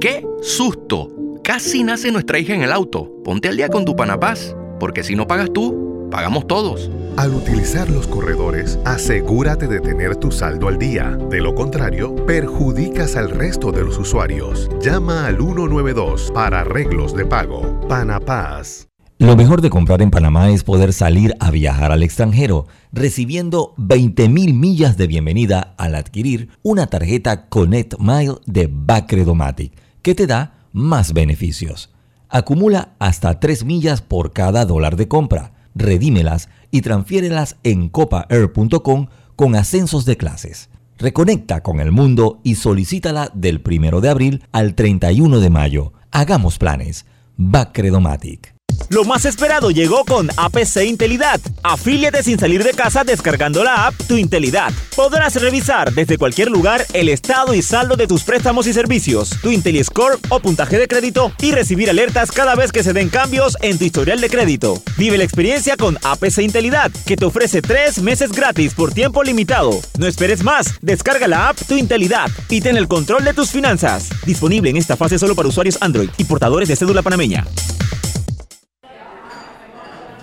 ¡Qué 0.00 0.26
susto! 0.40 1.12
Casi 1.44 1.84
nace 1.84 2.10
nuestra 2.10 2.38
hija 2.38 2.54
en 2.54 2.62
el 2.62 2.72
auto. 2.72 3.12
Ponte 3.22 3.48
al 3.48 3.58
día 3.58 3.68
con 3.68 3.84
tu 3.84 3.94
panapaz, 3.94 4.56
porque 4.80 5.02
si 5.04 5.14
no 5.14 5.26
pagas 5.26 5.52
tú, 5.52 6.08
pagamos 6.10 6.46
todos. 6.46 6.90
Al 7.16 7.32
utilizar 7.32 7.88
los 7.88 8.06
corredores, 8.06 8.78
asegúrate 8.84 9.68
de 9.68 9.80
tener 9.80 10.16
tu 10.16 10.30
saldo 10.30 10.68
al 10.68 10.78
día. 10.78 11.16
De 11.30 11.40
lo 11.40 11.54
contrario, 11.54 12.14
perjudicas 12.26 13.16
al 13.16 13.30
resto 13.30 13.72
de 13.72 13.82
los 13.82 13.96
usuarios. 13.96 14.68
Llama 14.82 15.26
al 15.26 15.38
192 15.38 16.30
para 16.34 16.60
arreglos 16.60 17.14
de 17.16 17.24
pago. 17.24 17.80
Panapaz. 17.88 18.88
Lo 19.16 19.34
mejor 19.34 19.62
de 19.62 19.70
comprar 19.70 20.02
en 20.02 20.10
Panamá 20.10 20.50
es 20.50 20.62
poder 20.62 20.92
salir 20.92 21.34
a 21.40 21.50
viajar 21.50 21.90
al 21.90 22.02
extranjero, 22.02 22.66
recibiendo 22.92 23.74
20.000 23.78 24.52
millas 24.52 24.98
de 24.98 25.06
bienvenida 25.06 25.74
al 25.78 25.94
adquirir 25.94 26.50
una 26.62 26.86
tarjeta 26.86 27.48
Connect 27.48 27.94
Mile 27.98 28.34
de 28.44 28.68
Bacredomatic, 28.70 29.72
que 30.02 30.14
te 30.14 30.26
da 30.26 30.66
más 30.74 31.14
beneficios. 31.14 31.94
Acumula 32.28 32.90
hasta 32.98 33.40
3 33.40 33.64
millas 33.64 34.02
por 34.02 34.34
cada 34.34 34.66
dólar 34.66 34.96
de 34.96 35.08
compra 35.08 35.52
redímelas 35.76 36.48
y 36.76 36.80
transfiérelas 36.80 37.56
en 37.62 37.88
copaair.com 37.88 39.06
con 39.34 39.56
ascensos 39.56 40.04
de 40.04 40.16
clases. 40.16 40.70
Reconecta 40.98 41.62
con 41.62 41.80
el 41.80 41.92
mundo 41.92 42.40
y 42.42 42.54
solicítala 42.54 43.30
del 43.34 43.62
1 43.64 44.00
de 44.00 44.08
abril 44.08 44.44
al 44.52 44.74
31 44.74 45.40
de 45.40 45.50
mayo. 45.50 45.92
Hagamos 46.10 46.58
planes. 46.58 47.04
Bacredomatic. 47.36 48.55
Lo 48.88 49.04
más 49.04 49.24
esperado 49.24 49.70
llegó 49.70 50.04
con 50.04 50.30
APC 50.36 50.84
Intelidad. 50.84 51.40
Afíliate 51.62 52.22
sin 52.22 52.38
salir 52.38 52.62
de 52.62 52.72
casa 52.72 53.04
descargando 53.04 53.64
la 53.64 53.86
app 53.86 53.94
Tu 54.06 54.16
Intelidad. 54.16 54.72
Podrás 54.94 55.34
revisar 55.40 55.92
desde 55.92 56.18
cualquier 56.18 56.50
lugar 56.50 56.86
el 56.92 57.08
estado 57.08 57.54
y 57.54 57.62
saldo 57.62 57.96
de 57.96 58.06
tus 58.06 58.22
préstamos 58.22 58.66
y 58.66 58.72
servicios, 58.72 59.30
tu 59.42 59.50
IntelliScore 59.50 60.16
o 60.28 60.40
puntaje 60.40 60.78
de 60.78 60.88
crédito 60.88 61.32
y 61.40 61.52
recibir 61.52 61.90
alertas 61.90 62.32
cada 62.32 62.54
vez 62.54 62.72
que 62.72 62.82
se 62.82 62.92
den 62.92 63.08
cambios 63.08 63.56
en 63.60 63.78
tu 63.78 63.84
historial 63.84 64.20
de 64.20 64.30
crédito. 64.30 64.80
Vive 64.96 65.18
la 65.18 65.24
experiencia 65.24 65.76
con 65.76 65.98
APC 66.02 66.38
Intelidad, 66.38 66.90
que 67.06 67.16
te 67.16 67.24
ofrece 67.24 67.62
tres 67.62 67.98
meses 67.98 68.32
gratis 68.32 68.74
por 68.74 68.92
tiempo 68.92 69.22
limitado. 69.22 69.80
No 69.98 70.06
esperes 70.06 70.42
más, 70.42 70.74
descarga 70.80 71.28
la 71.28 71.48
app 71.48 71.58
Tu 71.66 71.76
Intelidad 71.76 72.30
y 72.48 72.60
ten 72.60 72.76
el 72.76 72.88
control 72.88 73.24
de 73.24 73.34
tus 73.34 73.50
finanzas. 73.50 74.08
Disponible 74.24 74.70
en 74.70 74.76
esta 74.76 74.96
fase 74.96 75.18
solo 75.18 75.34
para 75.34 75.48
usuarios 75.48 75.78
Android 75.80 76.10
y 76.16 76.24
portadores 76.24 76.68
de 76.68 76.76
cédula 76.76 77.02
panameña. 77.02 77.44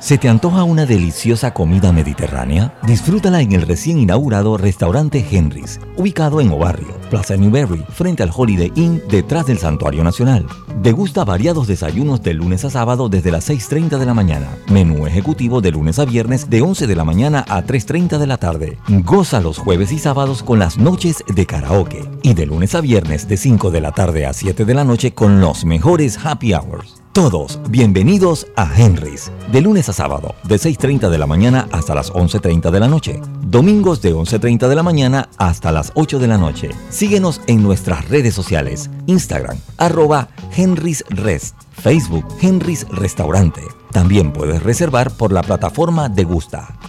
¿Se 0.03 0.17
te 0.17 0.27
antoja 0.27 0.65
una 0.65 0.86
deliciosa 0.86 1.53
comida 1.53 1.93
mediterránea? 1.93 2.77
Disfrútala 2.86 3.39
en 3.39 3.53
el 3.53 3.62
recién 3.62 4.00
inaugurado 4.00 4.57
restaurante 4.57 5.25
Henry's, 5.31 5.79
ubicado 5.95 6.41
en 6.41 6.51
Obarrio, 6.51 7.00
Plaza 7.10 7.38
Newberry, 7.38 7.86
frente 7.88 8.22
al 8.22 8.29
Holiday 8.36 8.69
Inn, 8.75 9.01
detrás 9.07 9.45
del 9.45 9.60
Santuario 9.60 10.03
Nacional. 10.03 10.45
Degusta 10.81 11.24
variados 11.24 11.67
desayunos 11.67 12.22
de 12.22 12.33
lunes 12.33 12.65
a 12.65 12.69
sábado 12.69 13.07
desde 13.07 13.31
las 13.31 13.50
6.30 13.50 13.98
de 13.98 14.05
la 14.05 14.13
mañana. 14.13 14.50
Menú 14.67 15.07
ejecutivo 15.07 15.62
de 15.62 15.72
lunes 15.72 15.98
a 16.00 16.03
viernes 16.03 16.50
de 16.50 16.62
11 16.62 16.86
de 16.86 16.95
la 16.98 17.05
mañana 17.05 17.45
a 17.48 17.63
3.30 17.63 18.17
de 18.17 18.27
la 18.27 18.36
tarde. 18.36 18.77
Goza 19.05 19.39
los 19.39 19.57
jueves 19.57 19.93
y 19.93 20.00
sábados 20.00 20.43
con 20.43 20.60
las 20.60 20.77
noches 20.77 21.24
de 21.33 21.45
karaoke. 21.45 22.03
Y 22.24 22.33
de 22.33 22.45
lunes 22.45 22.75
a 22.75 22.81
viernes 22.81 23.29
de 23.29 23.38
5 23.38 23.72
de 23.72 23.79
la 23.79 23.93
tarde 23.93 24.25
a 24.25 24.33
7 24.33 24.65
de 24.65 24.74
la 24.74 24.83
noche 24.83 25.13
con 25.13 25.39
los 25.39 25.63
mejores 25.63 26.19
happy 26.22 26.53
hours. 26.53 27.02
Todos 27.13 27.60
bienvenidos 27.70 28.48
a 28.55 28.67
Henry's, 28.75 29.32
de 29.51 29.62
lunes 29.62 29.88
a 29.88 29.93
sábado, 29.93 30.34
de 30.46 30.55
6.30 30.55 31.12
de 31.12 31.20
la 31.20 31.27
mañana 31.27 31.67
hasta 31.72 31.93
las 31.93 32.12
11.30 32.12 32.72
de 32.72 32.79
la 32.79 32.88
noche. 32.88 33.22
Domingos 33.41 34.01
de 34.01 34.15
11.30 34.15 34.67
de 34.67 34.74
la 34.74 34.82
mañana 34.82 35.29
hasta 35.38 35.72
las 35.72 35.91
8 35.93 36.17
de 36.17 36.25
la 36.27 36.39
noche. 36.39 36.72
Síguenos 36.89 37.39
en 37.46 37.62
nuestras 37.62 38.10
redes 38.10 38.34
sociales, 38.34 38.89
Instagram, 39.05 39.60
arroba 39.77 40.29
Henry's 40.58 41.05
Rest, 41.10 41.55
Facebook 41.74 42.25
Henry's 42.41 42.88
Restaurante. 42.89 43.62
También 43.91 44.34
puedes 44.34 44.63
reservar 44.63 45.12
por 45.12 45.32
la 45.32 45.43
plataforma 45.43 46.10
de 46.10 46.24
Gusta. 46.24 46.79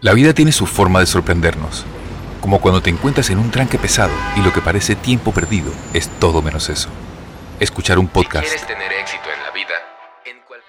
La 0.00 0.12
vida 0.12 0.34
tiene 0.34 0.50
su 0.50 0.66
forma 0.66 0.98
de 0.98 1.06
sorprendernos, 1.06 1.84
como 2.40 2.60
cuando 2.60 2.82
te 2.82 2.90
encuentras 2.90 3.30
en 3.30 3.38
un 3.38 3.52
tranque 3.52 3.78
pesado 3.78 4.12
y 4.34 4.40
lo 4.40 4.52
que 4.52 4.60
parece 4.60 4.96
tiempo 4.96 5.30
perdido 5.30 5.70
es 5.94 6.08
todo 6.18 6.42
menos 6.42 6.68
eso. 6.68 6.88
Escuchar 7.60 7.98
un 7.98 8.08
podcast. 8.08 8.48
tener 8.66 8.92
éxito 8.92 9.24
en 9.24 9.30
la 9.30 9.34
vida, 9.34 9.35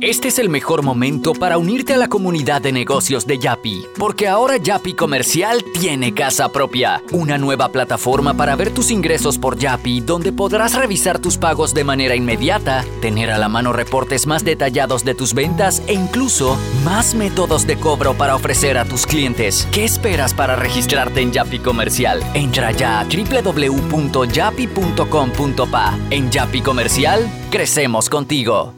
Este 0.00 0.28
es 0.28 0.38
el 0.38 0.48
mejor 0.48 0.82
momento 0.82 1.34
para 1.34 1.58
unirte 1.58 1.92
a 1.94 1.96
la 1.96 2.08
comunidad 2.08 2.60
de 2.60 2.72
negocios 2.72 3.24
de 3.26 3.38
Yapi, 3.38 3.86
porque 3.96 4.26
ahora 4.26 4.56
Yapi 4.56 4.94
Comercial 4.94 5.64
tiene 5.78 6.12
casa 6.14 6.50
propia, 6.50 7.00
una 7.12 7.38
nueva 7.38 7.68
plataforma 7.68 8.34
para 8.34 8.56
ver 8.56 8.74
tus 8.74 8.90
ingresos 8.90 9.38
por 9.38 9.56
Yapi, 9.56 10.00
donde 10.00 10.32
podrás 10.32 10.74
revisar 10.74 11.20
tus 11.20 11.36
pagos 11.36 11.74
de 11.74 11.84
manera 11.84 12.16
inmediata, 12.16 12.84
tener 13.00 13.30
a 13.30 13.38
la 13.38 13.48
mano 13.48 13.72
reportes 13.72 14.26
más 14.26 14.42
detallados 14.44 15.04
de 15.04 15.14
tus 15.14 15.32
ventas 15.34 15.80
e 15.86 15.94
incluso 15.94 16.58
más 16.84 17.14
métodos 17.14 17.64
de 17.66 17.76
cobro 17.76 18.14
para 18.14 18.34
ofrecer 18.34 18.78
a 18.78 18.84
tus 18.84 19.06
clientes. 19.06 19.68
¿Qué 19.72 19.84
esperas 19.84 20.34
para 20.34 20.56
registrarte 20.56 21.20
en 21.20 21.30
Yapi 21.32 21.60
Comercial? 21.60 22.24
Entra 22.34 22.72
ya 22.72 22.98
a 23.00 23.04
www.yapi.com.pa. 23.04 25.98
En 26.10 26.30
Yapi 26.30 26.62
Comercial, 26.62 27.30
crecemos 27.50 28.08
contigo. 28.08 28.77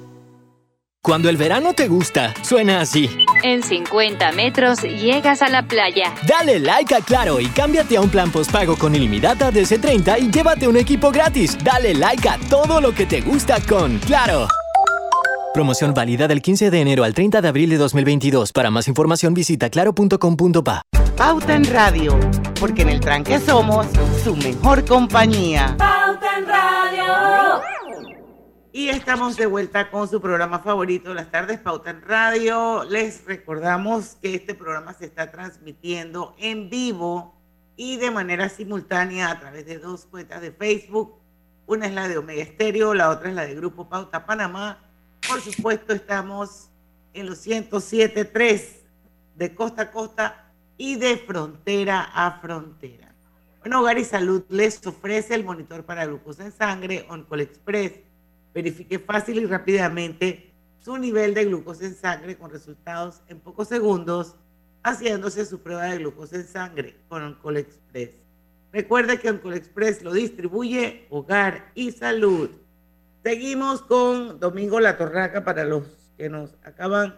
Cuando 1.03 1.31
el 1.31 1.39
verano 1.39 1.73
te 1.73 1.89
gusta, 1.89 2.35
suena 2.43 2.83
así. 2.83 3.09
En 3.43 3.63
50 3.63 4.33
metros 4.33 4.83
llegas 4.83 5.41
a 5.41 5.49
la 5.49 5.63
playa. 5.67 6.13
Dale 6.29 6.59
like 6.61 6.95
a 6.95 7.01
Claro 7.01 7.41
y 7.41 7.47
cámbiate 7.47 7.97
a 7.97 8.03
un 8.03 8.11
plan 8.11 8.31
postpago 8.31 8.77
con 8.77 8.95
ilimitada 8.95 9.51
de 9.51 9.63
C30 9.63 10.21
y 10.21 10.31
llévate 10.31 10.69
un 10.69 10.77
equipo 10.77 11.11
gratis. 11.11 11.57
Dale 11.65 11.95
like 11.95 12.29
a 12.29 12.39
todo 12.51 12.83
lo 12.83 12.93
que 12.93 13.07
te 13.07 13.23
gusta 13.23 13.57
con 13.67 13.99
Claro. 14.01 14.47
Promoción 15.55 15.95
válida 15.95 16.29
del 16.29 16.43
15 16.43 16.71
de 16.71 16.81
enero 16.83 17.03
al 17.05 17.15
30 17.15 17.41
de 17.41 17.49
abril 17.49 17.71
de 17.71 17.79
2022. 17.79 18.53
Para 18.53 18.71
más 18.71 18.87
información 18.87 19.33
visita 19.33 19.71
claro.com.pa. 19.71 20.83
Pauta 21.17 21.55
en 21.55 21.65
Radio, 21.65 22.21
porque 22.61 22.83
en 22.83 22.91
el 22.91 23.01
tranque 23.01 23.39
somos 23.39 23.87
su 24.23 24.37
mejor 24.37 24.85
compañía. 24.85 25.75
Pauta 25.79 26.39
en 26.39 26.47
Radio. 26.47 27.80
Y 28.73 28.89
estamos 28.89 29.37
de 29.37 29.47
vuelta 29.47 29.91
con 29.91 30.09
su 30.09 30.21
programa 30.21 30.61
favorito 30.61 31.13
las 31.13 31.29
tardes, 31.33 31.59
Pauta 31.59 31.91
en 31.91 32.03
Radio. 32.03 32.85
Les 32.85 33.25
recordamos 33.25 34.17
que 34.23 34.37
este 34.37 34.55
programa 34.55 34.95
se 34.95 35.07
está 35.07 35.33
transmitiendo 35.33 36.37
en 36.39 36.71
vivo 36.71 37.35
y 37.75 37.97
de 37.97 38.13
manera 38.13 38.49
simultánea 38.49 39.33
a 39.33 39.41
través 39.41 39.67
de 39.67 39.79
dos 39.79 40.05
cuentas 40.05 40.41
de 40.41 40.53
Facebook. 40.53 41.17
Una 41.67 41.87
es 41.87 41.95
la 41.95 42.07
de 42.07 42.19
Omega 42.19 42.43
Estéreo, 42.43 42.95
la 42.95 43.11
otra 43.11 43.31
es 43.31 43.35
la 43.35 43.45
de 43.45 43.57
Grupo 43.57 43.89
Pauta 43.89 44.25
Panamá. 44.25 44.79
Por 45.27 45.41
supuesto, 45.41 45.93
estamos 45.93 46.69
en 47.13 47.27
los 47.27 47.45
107.3 47.45 48.63
de 49.35 49.53
costa 49.53 49.83
a 49.83 49.91
costa 49.91 50.53
y 50.77 50.95
de 50.95 51.17
frontera 51.17 52.09
a 52.15 52.41
frontera. 52.41 53.13
Bueno, 53.59 53.81
Hogar 53.81 53.99
y 53.99 54.05
Salud 54.05 54.45
les 54.49 54.87
ofrece 54.87 55.35
el 55.35 55.43
monitor 55.43 55.85
para 55.85 56.07
glucosa 56.07 56.45
en 56.45 56.53
sangre 56.53 57.05
Oncol 57.09 57.41
Express. 57.41 58.10
Verifique 58.55 58.99
fácil 58.99 59.39
y 59.39 59.47
rápidamente 59.47 60.53
su 60.81 60.97
nivel 60.97 61.35
de 61.35 61.45
glucosa 61.45 61.85
en 61.85 61.95
sangre 61.95 62.37
con 62.37 62.51
resultados 62.51 63.21
en 63.29 63.39
pocos 63.39 63.69
segundos, 63.69 64.35
haciéndose 64.83 65.45
su 65.45 65.61
prueba 65.61 65.85
de 65.85 65.99
glucosa 65.99 66.37
en 66.37 66.47
sangre 66.47 66.97
con 67.09 67.23
Oncol 67.23 67.59
Express. 67.59 68.11
Recuerde 68.73 69.19
que 69.19 69.31
Oncol 69.31 69.55
Express 69.55 70.03
lo 70.03 70.13
distribuye 70.13 71.07
Hogar 71.11 71.71
y 71.75 71.93
Salud. 71.93 72.51
Seguimos 73.23 73.83
con 73.83 74.41
Domingo 74.41 74.81
La 74.81 74.97
Torraca 74.97 75.45
para 75.45 75.65
los 75.65 75.85
que 76.17 76.29
nos 76.29 76.55
acaban 76.65 77.17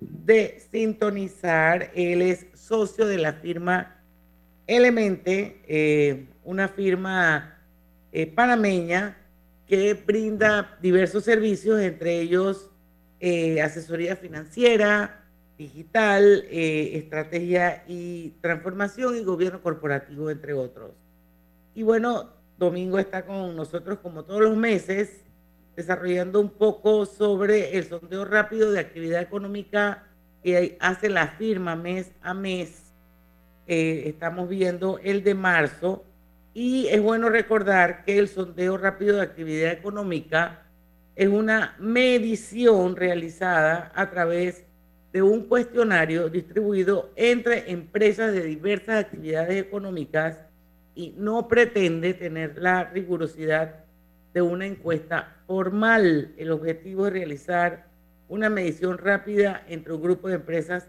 de 0.00 0.62
sintonizar. 0.70 1.90
Él 1.94 2.22
es 2.22 2.46
socio 2.54 3.06
de 3.06 3.18
la 3.18 3.34
firma 3.34 3.98
Elemente, 4.66 5.60
eh, 5.66 6.28
una 6.44 6.68
firma 6.68 7.58
eh, 8.12 8.26
panameña 8.26 9.16
que 9.66 9.94
brinda 9.94 10.76
diversos 10.80 11.24
servicios, 11.24 11.80
entre 11.80 12.20
ellos 12.20 12.70
eh, 13.20 13.62
asesoría 13.62 14.16
financiera, 14.16 15.24
digital, 15.56 16.44
eh, 16.50 16.96
estrategia 16.96 17.84
y 17.86 18.30
transformación 18.40 19.16
y 19.16 19.22
gobierno 19.22 19.62
corporativo, 19.62 20.30
entre 20.30 20.54
otros. 20.54 20.90
Y 21.74 21.82
bueno, 21.82 22.30
Domingo 22.58 22.98
está 22.98 23.24
con 23.24 23.56
nosotros 23.56 23.98
como 24.00 24.24
todos 24.24 24.40
los 24.40 24.56
meses, 24.56 25.22
desarrollando 25.76 26.40
un 26.40 26.50
poco 26.50 27.06
sobre 27.06 27.76
el 27.78 27.84
sondeo 27.84 28.24
rápido 28.24 28.70
de 28.70 28.80
actividad 28.80 29.22
económica 29.22 30.04
que 30.42 30.76
hace 30.80 31.08
la 31.08 31.28
firma 31.28 31.76
mes 31.76 32.12
a 32.20 32.34
mes. 32.34 32.92
Eh, 33.66 34.02
estamos 34.06 34.48
viendo 34.48 34.98
el 35.02 35.22
de 35.22 35.34
marzo 35.34 36.04
y 36.54 36.86
es 36.88 37.00
bueno 37.00 37.28
recordar 37.28 38.04
que 38.04 38.18
el 38.18 38.28
sondeo 38.28 38.76
rápido 38.76 39.16
de 39.16 39.22
actividad 39.22 39.72
económica 39.72 40.66
es 41.14 41.28
una 41.28 41.74
medición 41.78 42.96
realizada 42.96 43.92
a 43.94 44.10
través 44.10 44.64
de 45.12 45.22
un 45.22 45.46
cuestionario 45.46 46.28
distribuido 46.28 47.10
entre 47.16 47.70
empresas 47.70 48.32
de 48.32 48.44
diversas 48.44 49.04
actividades 49.04 49.62
económicas 49.62 50.38
y 50.94 51.14
no 51.16 51.48
pretende 51.48 52.14
tener 52.14 52.58
la 52.58 52.84
rigurosidad 52.84 53.84
de 54.32 54.42
una 54.42 54.66
encuesta 54.66 55.36
formal. 55.46 56.32
El 56.36 56.50
objetivo 56.50 57.06
es 57.06 57.12
realizar 57.12 57.86
una 58.28 58.48
medición 58.48 58.96
rápida 58.96 59.64
entre 59.68 59.92
un 59.92 60.02
grupo 60.02 60.28
de 60.28 60.36
empresas 60.36 60.88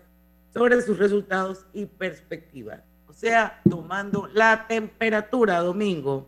sobre 0.54 0.82
sus 0.82 0.98
resultados 0.98 1.66
y 1.74 1.86
perspectivas. 1.86 2.93
Sea, 3.14 3.62
tomando 3.70 4.28
la 4.34 4.66
temperatura, 4.68 5.60
Domingo. 5.60 6.28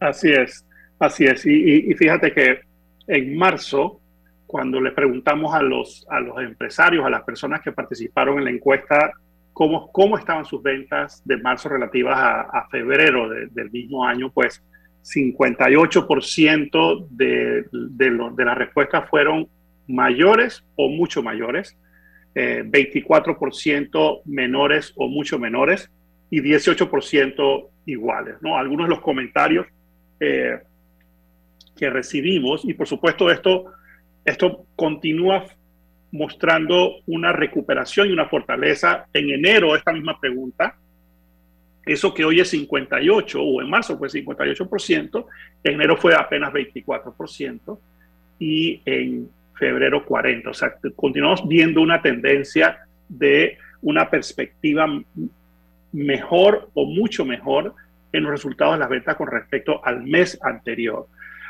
Así 0.00 0.30
es, 0.30 0.66
así 0.98 1.26
es. 1.26 1.44
Y, 1.46 1.94
fíjate 1.94 2.32
que 2.32 2.60
en 3.06 3.36
marzo, 3.36 4.00
cuando 4.46 4.80
le 4.80 4.92
preguntamos 4.92 5.54
a 5.54 5.62
los, 5.62 6.06
a 6.10 6.20
los 6.20 6.42
empresarios, 6.42 7.04
a 7.04 7.10
las 7.10 7.22
personas 7.22 7.60
que 7.60 7.72
participaron 7.72 8.38
en 8.38 8.46
la 8.46 8.50
encuesta, 8.50 9.12
cómo, 9.52 9.92
cómo 9.92 10.16
estaban 10.18 10.44
sus 10.44 10.62
ventas 10.62 11.22
de 11.24 11.36
marzo 11.36 11.68
relativas 11.68 12.16
a, 12.18 12.66
febrero 12.70 13.28
del 13.28 13.70
mismo 13.70 14.04
año, 14.04 14.32
pues 14.32 14.62
58% 15.02 17.06
de, 17.10 17.66
de, 17.70 18.30
de 18.36 18.44
las 18.44 18.58
respuestas 18.58 19.08
fueron 19.08 19.48
mayores 19.86 20.64
o 20.76 20.88
mucho 20.88 21.22
mayores, 21.22 21.76
24% 22.34 23.94
eh, 23.94 24.22
menores 24.24 24.92
o 24.96 25.08
mucho 25.08 25.38
menores 25.38 25.90
y 26.32 26.40
18% 26.40 27.68
iguales. 27.84 28.36
¿no? 28.40 28.56
Algunos 28.56 28.86
de 28.86 28.94
los 28.94 29.02
comentarios 29.02 29.66
eh, 30.18 30.58
que 31.76 31.90
recibimos, 31.90 32.64
y 32.64 32.72
por 32.72 32.88
supuesto 32.88 33.30
esto, 33.30 33.66
esto 34.24 34.64
continúa 34.74 35.44
mostrando 36.10 36.94
una 37.06 37.32
recuperación 37.32 38.08
y 38.08 38.12
una 38.12 38.30
fortaleza. 38.30 39.06
En 39.12 39.28
enero, 39.28 39.76
esta 39.76 39.92
misma 39.92 40.18
pregunta, 40.18 40.74
eso 41.84 42.14
que 42.14 42.24
hoy 42.24 42.40
es 42.40 42.48
58 42.48 43.42
o 43.42 43.60
en 43.60 43.68
marzo 43.68 43.98
fue 43.98 44.08
58%, 44.08 45.26
en 45.64 45.74
enero 45.74 45.98
fue 45.98 46.14
apenas 46.14 46.50
24% 46.50 47.78
y 48.38 48.80
en 48.86 49.28
febrero 49.54 50.02
40. 50.06 50.48
O 50.48 50.54
sea, 50.54 50.72
continuamos 50.96 51.46
viendo 51.46 51.82
una 51.82 52.00
tendencia 52.00 52.86
de 53.06 53.58
una 53.82 54.08
perspectiva 54.08 54.86
mejor 55.92 56.70
o 56.74 56.86
mucho 56.86 57.24
mejor 57.24 57.74
en 58.12 58.22
los 58.24 58.32
resultados 58.32 58.74
de 58.74 58.80
las 58.80 58.88
ventas 58.88 59.16
con 59.16 59.28
respecto 59.28 59.84
al 59.84 60.02
mes 60.02 60.38
anterior. 60.42 61.06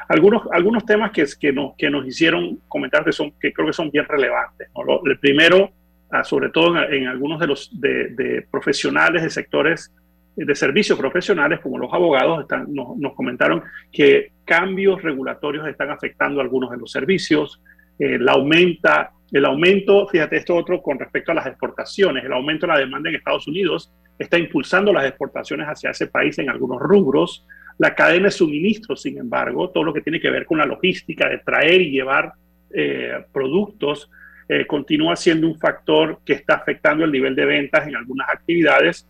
Algunos, 0.08 0.42
algunos 0.52 0.84
temas 0.84 1.12
que, 1.12 1.24
que, 1.38 1.52
nos, 1.52 1.74
que 1.76 1.90
nos 1.90 2.06
hicieron 2.06 2.58
comentar 2.68 3.04
que, 3.04 3.12
son, 3.12 3.32
que 3.40 3.52
creo 3.52 3.66
que 3.66 3.72
son 3.72 3.90
bien 3.90 4.04
relevantes. 4.06 4.68
el 5.04 5.18
primero, 5.18 5.70
ah, 6.10 6.24
sobre 6.24 6.50
todo 6.50 6.76
en, 6.84 7.06
algunos 7.06 7.40
de 7.40 7.46
los 7.46 7.80
de, 7.80 8.46
profesionales 8.50 9.22
de 9.22 9.30
sectores 9.30 9.92
de 10.34 10.54
servicios 10.54 10.98
profesionales, 10.98 11.60
como 11.60 11.76
los 11.76 11.92
abogados, 11.92 12.40
están, 12.40 12.72
nos, 12.72 12.96
nos, 12.96 13.12
comentaron 13.12 13.62
que 13.92 14.32
cambios 14.46 15.02
regulatorios 15.02 15.68
están 15.68 15.90
afectando 15.90 16.40
algunos 16.40 16.70
de 16.70 16.78
los 16.78 16.90
servicios, 16.90 17.60
el, 17.98 18.26
aumenta, 18.26 19.12
el 19.30 19.44
aumento, 19.44 20.08
fíjate 20.08 20.38
esto 20.38 20.56
otro 20.56 20.80
con 20.80 20.98
respecto 20.98 21.32
a 21.32 21.34
las 21.34 21.46
exportaciones, 21.46 22.24
el 22.24 22.32
aumento 22.32 22.66
de 22.66 22.72
la 22.72 22.78
demanda 22.78 23.10
en 23.10 23.16
Estados 23.16 23.46
Unidos 23.46 23.92
está 24.22 24.38
impulsando 24.38 24.92
las 24.92 25.06
exportaciones 25.06 25.66
hacia 25.66 25.90
ese 25.90 26.06
país 26.06 26.38
en 26.38 26.50
algunos 26.50 26.80
rubros. 26.80 27.46
La 27.78 27.94
cadena 27.94 28.26
de 28.26 28.30
suministro, 28.30 28.96
sin 28.96 29.18
embargo, 29.18 29.70
todo 29.70 29.84
lo 29.84 29.92
que 29.92 30.00
tiene 30.00 30.20
que 30.20 30.30
ver 30.30 30.46
con 30.46 30.58
la 30.58 30.66
logística 30.66 31.28
de 31.28 31.38
traer 31.38 31.80
y 31.80 31.90
llevar 31.90 32.32
eh, 32.72 33.24
productos, 33.32 34.10
eh, 34.48 34.66
continúa 34.66 35.16
siendo 35.16 35.46
un 35.46 35.58
factor 35.58 36.20
que 36.24 36.34
está 36.34 36.54
afectando 36.54 37.04
el 37.04 37.12
nivel 37.12 37.34
de 37.34 37.44
ventas 37.44 37.86
en 37.86 37.96
algunas 37.96 38.28
actividades. 38.28 39.06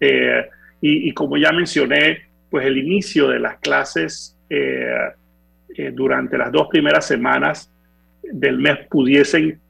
Eh, 0.00 0.46
y, 0.80 1.08
y, 1.08 1.12
como 1.12 1.36
ya 1.36 1.52
mencioné, 1.52 2.26
pues 2.50 2.66
el 2.66 2.78
inicio 2.78 3.28
de 3.28 3.38
las 3.38 3.58
clases 3.58 4.36
durante 5.92 6.36
las 6.36 6.50
dos 6.50 6.66
primeras 6.68 7.06
semanas 7.06 7.72
del 8.24 8.58
mes 8.58 8.78
pudiesen 8.88 9.60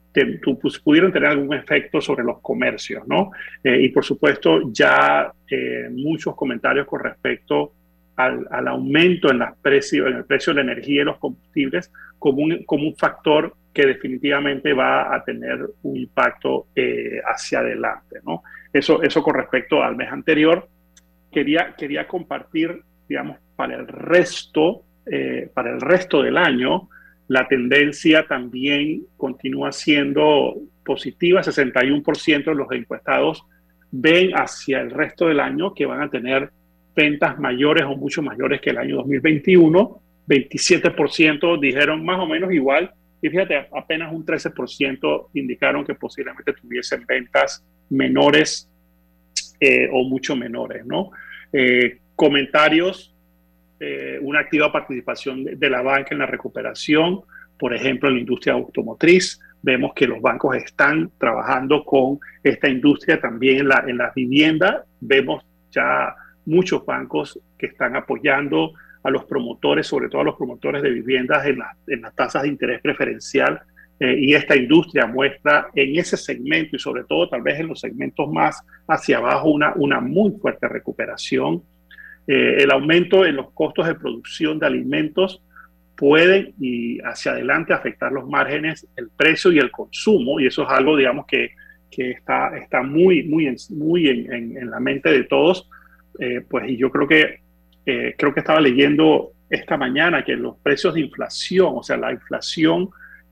pues, 0.60 0.78
pudieron 0.80 1.12
tener 1.12 1.30
algún 1.30 1.54
efecto 1.54 2.00
sobre 2.00 2.24
los 2.24 2.40
comercios, 2.40 3.06
¿no? 3.06 3.30
Eh, 3.62 3.82
y 3.82 3.88
por 3.90 4.04
supuesto 4.04 4.60
ya 4.72 5.32
eh, 5.48 5.88
muchos 5.90 6.34
comentarios 6.34 6.86
con 6.86 7.00
respecto 7.00 7.72
al, 8.16 8.68
aumento 8.68 9.30
en, 9.30 9.38
las 9.38 9.56
precios, 9.56 10.08
en 10.08 10.18
el 10.18 10.24
precio 10.24 10.52
de 10.52 10.62
la 10.62 10.72
energía 10.72 11.02
y 11.02 11.04
los 11.04 11.18
combustibles 11.18 11.90
como 12.18 12.42
un, 12.42 12.64
como 12.64 12.88
un 12.88 12.96
factor 12.96 13.54
que 13.72 13.86
definitivamente 13.86 14.74
va 14.74 15.14
a 15.14 15.24
tener 15.24 15.58
un 15.82 15.96
impacto 15.96 16.66
eh, 16.74 17.20
hacia 17.24 17.60
adelante, 17.60 18.18
¿no? 18.26 18.42
Eso, 18.72 19.02
eso 19.02 19.22
con 19.22 19.34
respecto 19.34 19.82
al 19.82 19.96
mes 19.96 20.12
anterior. 20.12 20.68
Quería, 21.32 21.74
quería 21.78 22.06
compartir, 22.06 22.82
digamos, 23.08 23.38
para 23.56 23.76
el 23.76 23.86
resto, 23.86 24.82
para 25.54 25.70
el 25.70 25.80
resto 25.80 26.22
del 26.22 26.36
año, 26.36 26.88
la 27.30 27.46
tendencia 27.46 28.26
también 28.26 29.06
continúa 29.16 29.70
siendo 29.70 30.56
positiva. 30.84 31.40
61% 31.44 32.44
de 32.44 32.54
los 32.56 32.72
encuestados 32.72 33.44
ven 33.92 34.32
hacia 34.32 34.80
el 34.80 34.90
resto 34.90 35.28
del 35.28 35.38
año 35.38 35.72
que 35.72 35.86
van 35.86 36.02
a 36.02 36.10
tener 36.10 36.50
ventas 36.96 37.38
mayores 37.38 37.84
o 37.84 37.96
mucho 37.96 38.20
mayores 38.20 38.60
que 38.60 38.70
el 38.70 38.78
año 38.78 38.96
2021. 38.96 40.02
27% 40.26 41.60
dijeron 41.60 42.04
más 42.04 42.18
o 42.18 42.26
menos 42.26 42.52
igual. 42.52 42.90
Y 43.22 43.28
fíjate, 43.28 43.68
apenas 43.76 44.12
un 44.12 44.26
13% 44.26 45.28
indicaron 45.34 45.84
que 45.84 45.94
posiblemente 45.94 46.52
tuviesen 46.52 47.06
ventas 47.06 47.64
menores 47.90 48.68
eh, 49.60 49.88
o 49.92 50.02
mucho 50.02 50.34
menores, 50.34 50.84
¿no? 50.84 51.12
Eh, 51.52 51.98
comentarios 52.16 53.14
eh, 53.82 54.18
una 54.20 54.40
activa 54.40 54.70
participación 54.70 55.42
de, 55.42 55.70
la 55.70 55.80
banca 55.80 56.08
en 56.10 56.18
la 56.18 56.26
recuperación, 56.26 57.22
por 57.58 57.74
ejemplo, 57.74 58.10
en 58.10 58.16
la 58.16 58.20
industria 58.20 58.52
automotriz. 58.52 59.40
Vemos 59.62 59.92
que 59.94 60.06
los 60.06 60.20
bancos 60.20 60.54
están 60.56 61.10
trabajando 61.16 61.82
con 61.82 62.18
esta 62.42 62.68
industria 62.68 63.18
también 63.18 63.60
en 63.60 63.68
la, 63.68 63.84
en 63.86 63.98
vivienda. 64.14 64.84
Vemos 65.00 65.42
ya 65.70 66.14
muchos 66.44 66.84
bancos 66.84 67.40
que 67.56 67.66
están 67.66 67.96
apoyando 67.96 68.74
a 69.02 69.08
los 69.08 69.24
promotores, 69.24 69.86
sobre 69.86 70.10
todo 70.10 70.20
a 70.20 70.24
los 70.24 70.36
promotores 70.36 70.82
de 70.82 70.90
viviendas 70.90 71.46
en, 71.46 72.02
las 72.02 72.14
tasas 72.14 72.42
de 72.42 72.48
interés 72.48 72.82
preferencial. 72.82 73.62
Eh, 73.98 74.14
y 74.18 74.34
esta 74.34 74.56
industria 74.56 75.06
muestra 75.06 75.68
en 75.74 75.98
ese 75.98 76.18
segmento 76.18 76.76
y 76.76 76.78
sobre 76.78 77.04
todo 77.04 77.30
tal 77.30 77.40
vez 77.40 77.60
en 77.60 77.68
los 77.68 77.80
segmentos 77.80 78.30
más 78.30 78.62
hacia 78.86 79.16
abajo 79.16 79.50
una 79.50 80.00
muy 80.00 80.32
fuerte 80.32 80.68
recuperación. 80.68 81.62
Eh, 82.26 82.62
el 82.62 82.70
aumento 82.70 83.24
en 83.24 83.36
los 83.36 83.50
costos 83.52 83.86
de 83.86 83.94
producción 83.94 84.58
de 84.58 84.66
alimentos 84.66 85.42
pueden 85.96 86.54
y 86.58 86.98
hacia 87.00 87.32
adelante 87.32 87.74
afectar 87.74 88.10
los 88.10 88.28
márgenes, 88.28 88.86
el 88.96 89.10
precio 89.10 89.52
y 89.52 89.58
el 89.58 89.70
consumo, 89.70 90.40
y 90.40 90.46
eso 90.46 90.62
es 90.62 90.68
algo, 90.70 90.96
digamos, 90.96 91.26
que, 91.26 91.50
que 91.90 92.12
está, 92.12 92.56
está 92.56 92.82
muy, 92.82 93.24
muy, 93.24 93.46
en, 93.46 93.56
muy 93.70 94.08
en, 94.08 94.56
en, 94.56 94.70
la 94.70 94.80
mente 94.80 95.10
de 95.10 95.24
todos. 95.24 95.68
Eh, 96.18 96.42
pues 96.48 96.70
y 96.70 96.76
yo 96.76 96.90
creo 96.90 97.06
que, 97.06 97.40
eh, 97.84 98.14
creo 98.16 98.32
que 98.32 98.40
estaba 98.40 98.60
leyendo 98.60 99.32
esta 99.50 99.76
mañana 99.76 100.24
que 100.24 100.36
los 100.36 100.56
precios 100.58 100.94
de 100.94 101.00
inflación, 101.00 101.72
o 101.76 101.82
sea, 101.82 101.96
la 101.96 102.12
inflación 102.12 102.90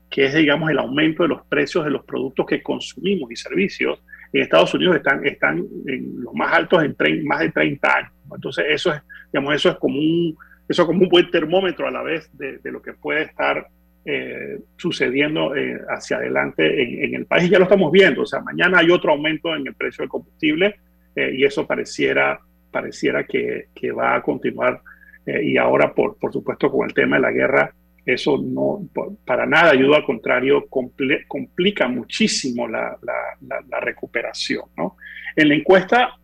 que 0.09 0.25
es, 0.25 0.33
digamos, 0.33 0.69
el 0.69 0.79
aumento 0.79 1.23
de 1.23 1.29
los 1.29 1.45
precios 1.45 1.85
de 1.85 1.91
los 1.91 2.03
productos 2.03 2.45
que 2.45 2.61
consumimos 2.61 3.31
y 3.31 3.35
servicios, 3.35 4.01
en 4.31 4.41
Estados 4.41 4.73
Unidos 4.73 4.97
están, 4.97 5.25
están 5.25 5.65
en 5.87 6.23
los 6.23 6.33
más 6.33 6.53
altos 6.53 6.83
en 6.83 7.25
más 7.25 7.39
de 7.39 7.49
30 7.49 7.95
años. 7.95 8.11
Entonces, 8.33 8.65
eso 8.69 8.93
es, 8.93 9.01
digamos, 9.31 9.55
eso 9.55 9.69
es 9.69 9.75
como 9.77 9.97
un, 9.97 10.37
eso 10.67 10.85
como 10.85 11.03
un 11.03 11.09
buen 11.09 11.29
termómetro 11.31 11.87
a 11.87 11.91
la 11.91 12.03
vez 12.03 12.29
de, 12.37 12.59
lo 12.65 12.81
que 12.81 12.93
puede 12.93 13.23
estar 13.23 13.67
eh, 14.05 14.59
sucediendo 14.77 15.55
eh, 15.55 15.79
hacia 15.89 16.17
adelante 16.17 17.05
en, 17.05 17.15
el 17.15 17.25
país. 17.25 17.49
Ya 17.49 17.57
lo 17.57 17.63
estamos 17.63 17.91
viendo, 17.91 18.21
o 18.21 18.25
sea, 18.25 18.41
mañana 18.41 18.79
hay 18.79 18.91
otro 18.91 19.11
aumento 19.11 19.55
en 19.55 19.67
el 19.67 19.73
precio 19.73 20.03
del 20.03 20.09
combustible 20.09 20.75
eh, 21.15 21.31
y 21.33 21.43
eso 21.43 21.65
pareciera, 21.65 22.39
pareciera 22.71 23.23
que, 23.23 23.67
que 23.73 23.91
va 23.91 24.15
a 24.15 24.21
continuar. 24.21 24.81
y 25.25 25.57
ahora, 25.57 25.93
por, 25.93 26.17
por 26.17 26.31
supuesto, 26.31 26.71
con 26.71 26.87
el 26.87 26.93
tema 26.93 27.17
de 27.17 27.21
la 27.21 27.31
guerra, 27.31 27.73
eso 28.13 28.37
no 28.37 28.81
para 29.25 29.45
nada 29.45 29.71
ayuda, 29.71 29.97
al 29.97 30.05
contrario, 30.05 30.67
complica 30.69 31.87
muchísimo 31.87 32.67
la, 32.67 32.97
la, 33.01 33.79
recuperación. 33.79 34.65
¿no? 34.77 34.97
En 35.35 35.49
la 35.49 35.55
encuesta 35.55 36.15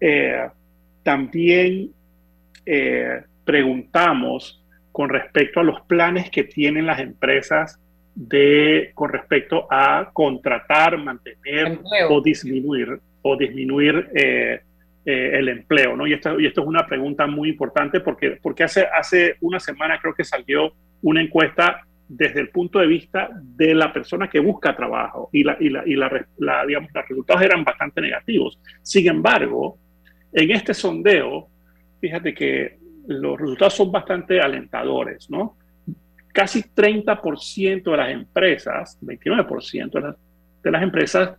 eh, 0.00 0.48
también 1.02 1.90
eh, 2.66 3.22
preguntamos 3.44 4.62
con 4.92 5.08
respecto 5.08 5.60
a 5.60 5.64
los 5.64 5.80
planes 5.82 6.30
que 6.30 6.44
tienen 6.44 6.86
las 6.86 7.00
empresas 7.00 7.78
de, 8.14 8.90
con 8.94 9.10
respecto 9.10 9.66
a 9.70 10.10
contratar, 10.12 10.98
mantener 10.98 11.80
o 12.10 12.20
disminuir, 12.20 13.00
o 13.22 13.36
disminuir 13.36 14.10
eh, 14.14 14.60
el 15.04 15.48
empleo. 15.48 15.96
¿no? 15.96 16.06
Y, 16.06 16.14
esto, 16.14 16.38
y 16.38 16.46
esto 16.46 16.62
es 16.62 16.66
una 16.66 16.86
pregunta 16.86 17.26
muy 17.26 17.50
importante 17.50 18.00
porque, 18.00 18.38
porque 18.42 18.64
hace, 18.64 18.86
hace 18.86 19.36
una 19.40 19.58
semana 19.60 19.98
creo 20.00 20.14
que 20.14 20.24
salió 20.24 20.72
una 21.02 21.22
encuesta 21.22 21.80
desde 22.08 22.40
el 22.40 22.50
punto 22.50 22.78
de 22.78 22.86
vista 22.86 23.30
de 23.32 23.74
la 23.74 23.92
persona 23.92 24.28
que 24.28 24.38
busca 24.38 24.76
trabajo 24.76 25.30
y, 25.32 25.44
la, 25.44 25.56
y, 25.58 25.70
la, 25.70 25.82
y 25.86 25.94
digamos, 26.66 26.90
los 26.94 27.08
resultados 27.08 27.42
eran 27.42 27.64
bastante 27.64 28.00
negativos. 28.00 28.60
Sin 28.82 29.08
embargo, 29.08 29.78
en 30.32 30.50
este 30.50 30.74
sondeo, 30.74 31.48
fíjate 32.00 32.34
que 32.34 32.78
los 33.06 33.40
resultados 33.40 33.74
son 33.74 33.90
bastante 33.90 34.40
alentadores, 34.40 35.28
¿no? 35.30 35.56
casi 36.32 36.62
30% 36.62 37.90
de 37.90 37.96
las 37.96 38.10
empresas, 38.10 38.98
29% 39.02 39.90
de 39.90 40.00
las, 40.00 40.16
de 40.62 40.70
las 40.70 40.82
empresas 40.82 41.30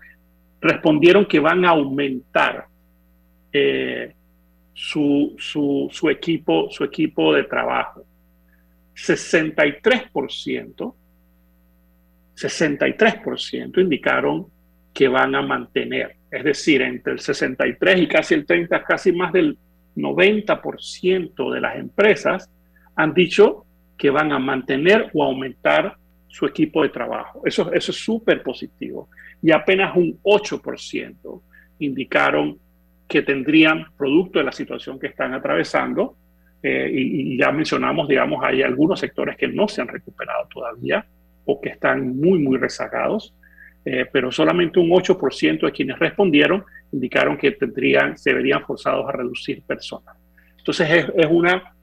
respondieron 0.61 1.25
que 1.25 1.39
van 1.39 1.65
a 1.65 1.69
aumentar 1.69 2.67
eh, 3.53 4.13
su, 4.73 5.35
su, 5.37 5.87
su, 5.91 6.09
equipo, 6.09 6.69
su 6.71 6.83
equipo 6.83 7.33
de 7.33 7.43
trabajo. 7.43 8.03
63%, 8.95 10.93
63% 12.35 13.81
indicaron 13.81 14.47
que 14.93 15.07
van 15.07 15.35
a 15.35 15.41
mantener. 15.41 16.15
Es 16.29 16.43
decir, 16.43 16.81
entre 16.81 17.13
el 17.13 17.19
63 17.19 18.01
y 18.01 18.07
casi 18.07 18.33
el 18.33 18.45
30, 18.45 18.83
casi 18.83 19.11
más 19.11 19.31
del 19.31 19.57
90% 19.95 21.53
de 21.53 21.61
las 21.61 21.75
empresas 21.77 22.49
han 22.95 23.13
dicho 23.13 23.65
que 23.97 24.09
van 24.09 24.31
a 24.31 24.39
mantener 24.39 25.09
o 25.13 25.23
aumentar 25.23 25.95
su 26.27 26.45
equipo 26.45 26.81
de 26.81 26.89
trabajo. 26.89 27.41
Eso, 27.45 27.71
eso 27.71 27.91
es 27.91 27.97
súper 27.97 28.41
positivo. 28.41 29.09
Y 29.41 29.51
apenas 29.51 29.95
un 29.95 30.19
8% 30.23 31.41
indicaron 31.79 32.57
que 33.07 33.21
tendrían, 33.21 33.85
producto 33.97 34.39
de 34.39 34.45
la 34.45 34.51
situación 34.51 34.99
que 34.99 35.07
están 35.07 35.33
atravesando, 35.33 36.15
eh, 36.61 36.89
y, 36.93 37.37
ya 37.37 37.51
mencionamos, 37.51 38.07
digamos, 38.07 38.43
hay 38.43 38.61
algunos 38.61 38.99
sectores 38.99 39.35
que 39.35 39.47
no 39.47 39.67
se 39.67 39.81
han 39.81 39.89
recuperado 39.89 40.47
todavía 40.47 41.05
o 41.45 41.59
que 41.59 41.69
están 41.69 42.17
muy, 42.17 42.39
muy 42.39 42.57
rezagados, 42.57 43.35
eh, 43.83 44.05
pero 44.11 44.31
solamente 44.31 44.79
un 44.79 44.89
8% 44.89 45.65
de 45.65 45.71
quienes 45.73 45.99
respondieron 45.99 46.63
indicaron 46.93 47.37
que 47.37 47.51
tendrían, 47.51 48.17
se 48.17 48.33
verían 48.33 48.63
forzados 48.63 49.09
a 49.09 49.11
reducir 49.11 49.61
personas. 49.63 50.15
Entonces 50.57 50.89
es, 50.89 51.27
una 51.29 51.73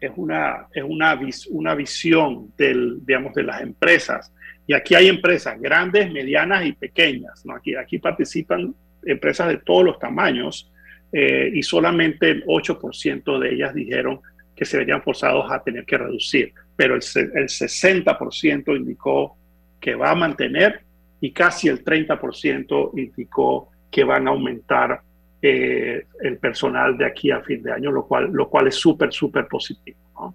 es 0.00 0.12
una, 0.16 0.66
es 0.72 0.84
una, 0.84 1.18
una 1.50 1.74
visión 1.74 2.52
del, 2.56 3.04
digamos, 3.04 3.34
de 3.34 3.42
las 3.42 3.60
empresas. 3.62 4.32
Y 4.66 4.74
aquí 4.74 4.94
hay 4.94 5.08
empresas 5.08 5.60
grandes, 5.60 6.12
medianas 6.12 6.64
y 6.66 6.72
pequeñas. 6.72 7.44
¿no? 7.44 7.56
Aquí, 7.56 7.74
aquí 7.74 7.98
participan 7.98 8.74
empresas 9.04 9.48
de 9.48 9.58
todos 9.58 9.84
los 9.84 9.98
tamaños 9.98 10.70
eh, 11.12 11.50
y 11.52 11.62
solamente 11.62 12.30
el 12.30 12.44
8% 12.44 13.38
de 13.38 13.54
ellas 13.54 13.74
dijeron 13.74 14.20
que 14.54 14.64
se 14.64 14.78
verían 14.78 15.02
forzados 15.02 15.50
a 15.50 15.62
tener 15.62 15.84
que 15.84 15.98
reducir, 15.98 16.52
pero 16.76 16.94
el, 16.94 17.02
el 17.16 17.48
60% 17.48 18.76
indicó 18.76 19.36
que 19.80 19.94
va 19.94 20.10
a 20.10 20.14
mantener 20.14 20.80
y 21.20 21.32
casi 21.32 21.68
el 21.68 21.84
30% 21.84 22.98
indicó 22.98 23.70
que 23.90 24.04
van 24.04 24.26
a 24.26 24.30
aumentar 24.30 25.02
eh, 25.44 26.06
el 26.20 26.38
personal 26.38 26.96
de 26.96 27.04
aquí 27.04 27.30
a 27.30 27.40
fin 27.40 27.62
de 27.62 27.72
año, 27.72 27.90
lo 27.90 28.06
cual, 28.06 28.30
lo 28.32 28.48
cual 28.48 28.68
es 28.68 28.76
súper, 28.76 29.12
súper 29.12 29.48
positivo. 29.48 29.98
¿no? 30.14 30.34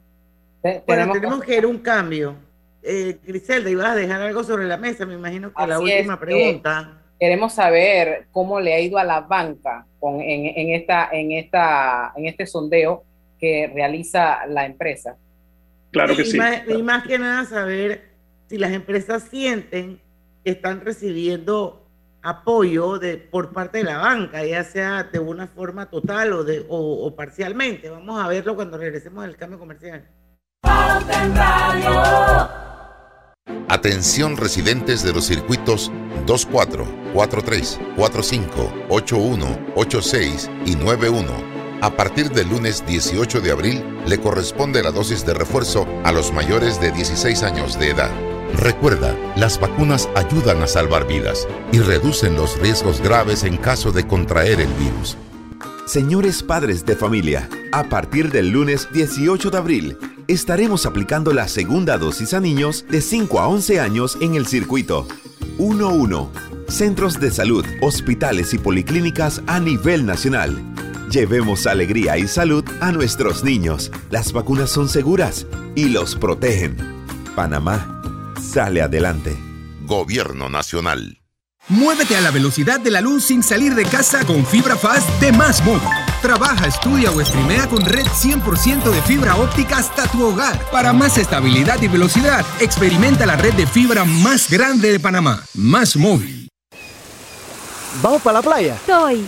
tenemos 0.86 1.42
que 1.44 1.58
ir 1.58 1.66
un 1.66 1.80
cambio. 1.80 2.36
Eh, 2.84 3.18
Griselda, 3.26 3.70
ibas 3.70 3.88
a 3.88 3.96
dejar 3.96 4.22
algo 4.22 4.44
sobre 4.44 4.66
la 4.68 4.78
mesa, 4.78 5.06
me 5.06 5.14
imagino 5.14 5.54
que 5.54 5.68
la 5.68 5.80
última 5.80 6.20
pregunta. 6.20 7.02
Queremos 7.20 7.54
saber 7.54 8.28
cómo 8.32 8.60
le 8.60 8.74
ha 8.74 8.80
ido 8.80 8.98
a 8.98 9.04
la 9.04 9.22
banca 9.22 9.86
con, 10.00 10.22
en, 10.22 10.46
en, 10.46 10.76
esta, 10.76 11.10
en, 11.12 11.32
esta, 11.32 12.14
en 12.16 12.28
este 12.28 12.46
sondeo 12.46 13.04
que 13.40 13.72
realiza 13.74 14.46
la 14.48 14.66
empresa. 14.66 15.16
Claro 15.92 16.16
que 16.16 16.24
y 16.24 16.26
sí. 16.26 16.38
Más, 16.38 16.62
Y 16.68 16.84
más 16.84 17.04
que 17.08 17.18
nada 17.20 17.46
saber 17.46 18.10
si 18.48 18.58
las 18.58 18.72
empresas 18.72 19.24
sienten 19.24 20.00
que 20.44 20.52
están 20.52 20.82
recibiendo 20.82 21.84
apoyo 22.22 23.00
de, 23.00 23.18
por 23.18 23.54
parte 23.54 23.80
de 23.80 23.84
la 23.86 23.98
banca, 24.00 24.44
ya 24.46 24.64
sea 24.64 25.04
de 25.04 25.20
una 25.20 25.48
forma 25.48 25.90
total 25.90 26.34
o, 26.34 26.44
de, 26.44 26.66
o, 26.68 27.06
o 27.06 27.16
parcialmente. 27.16 27.90
Vamos 27.90 28.24
a 28.24 28.28
verlo 28.28 28.56
cuando 28.56 28.78
regresemos 28.78 29.26
del 29.26 29.38
cambio 29.38 29.60
comercial. 29.60 30.08
Atención 33.70 34.38
residentes 34.38 35.04
de 35.04 35.12
los 35.12 35.26
circuitos 35.26 35.92
24, 36.26 36.86
43, 37.14 37.80
45, 37.98 38.74
81, 38.88 39.60
86 39.76 40.50
y 40.66 40.76
91. 40.76 41.28
A 41.82 41.92
partir 41.92 42.30
del 42.32 42.48
lunes 42.48 42.86
18 42.88 43.42
de 43.42 43.52
abril 43.52 43.84
le 44.08 44.22
corresponde 44.22 44.82
la 44.82 44.92
dosis 44.92 45.26
de 45.26 45.34
refuerzo 45.34 45.86
a 46.06 46.14
los 46.14 46.32
mayores 46.32 46.80
de 46.80 46.94
16 46.94 47.44
años 47.44 47.78
de 47.78 47.90
edad. 47.90 48.10
Recuerda, 48.56 49.14
las 49.36 49.60
vacunas 49.60 50.08
ayudan 50.16 50.64
a 50.64 50.68
salvar 50.68 51.06
vidas 51.06 51.46
y 51.74 51.80
reducen 51.80 52.36
los 52.36 52.58
riesgos 52.60 53.02
graves 53.02 53.44
en 53.44 53.58
caso 53.58 53.92
de 53.92 54.08
contraer 54.08 54.62
el 54.62 54.74
virus. 54.76 55.18
Señores 55.88 56.42
padres 56.42 56.86
de 56.86 56.96
familia, 56.96 57.50
a 57.74 57.84
partir 57.84 58.32
del 58.32 58.50
lunes 58.50 58.88
18 58.94 59.50
de 59.52 59.58
abril, 59.58 59.98
estaremos 60.28 60.86
aplicando 60.86 61.34
la 61.34 61.48
segunda 61.48 61.98
dosis 61.98 62.34
a 62.34 62.40
niños 62.40 62.86
de 62.90 63.02
5 63.02 63.40
a 63.40 63.48
11 63.48 63.80
años 63.80 64.18
en 64.22 64.36
el 64.36 64.46
circuito 64.48 65.08
1-1. 65.58 66.30
Centros 66.68 67.20
de 67.20 67.32
salud, 67.32 67.66
hospitales 67.82 68.54
y 68.54 68.58
policlínicas 68.58 69.42
a 69.48 69.60
nivel 69.60 70.06
nacional. 70.06 70.62
Llevemos 71.12 71.66
alegría 71.66 72.18
y 72.18 72.28
salud 72.28 72.66
a 72.82 72.92
nuestros 72.92 73.44
niños. 73.44 73.92
Las 74.10 74.34
vacunas 74.34 74.70
son 74.70 74.90
seguras 74.90 75.48
y 75.76 75.86
los 75.86 76.16
protegen. 76.16 76.76
Panamá 77.36 78.36
sale 78.42 78.82
adelante. 78.82 79.38
Gobierno 79.86 80.50
Nacional. 80.50 81.22
Muévete 81.70 82.16
a 82.18 82.22
la 82.22 82.32
velocidad 82.32 82.80
de 82.80 82.92
la 82.92 83.02
luz 83.02 83.26
sin 83.26 83.44
salir 83.44 83.76
de 83.76 83.84
casa 83.84 84.26
con 84.26 84.46
fibra 84.46 84.76
fast 84.76 85.10
de 85.22 85.32
Más. 85.32 85.62
Trabaja, 86.22 86.68
estudia 86.68 87.12
o 87.12 87.24
streamea 87.24 87.68
con 87.68 87.86
red 87.86 88.06
100% 88.06 88.84
de 88.84 89.02
fibra 89.04 89.36
óptica 89.36 89.78
hasta 89.78 90.08
tu 90.08 90.26
hogar. 90.26 90.58
Para 90.72 90.92
más 90.92 91.18
estabilidad 91.18 91.82
y 91.82 91.88
velocidad, 91.88 92.46
experimenta 92.60 93.26
la 93.26 93.36
red 93.36 93.54
de 93.54 93.68
fibra 93.68 94.04
más 94.04 94.50
grande 94.50 94.92
de 94.92 95.00
Panamá. 95.00 95.44
Más 95.54 95.96
Móvil. 95.96 96.50
¿Vamos 98.02 98.22
para 98.22 98.40
la 98.40 98.42
playa? 98.42 98.78
Soy. 98.86 99.28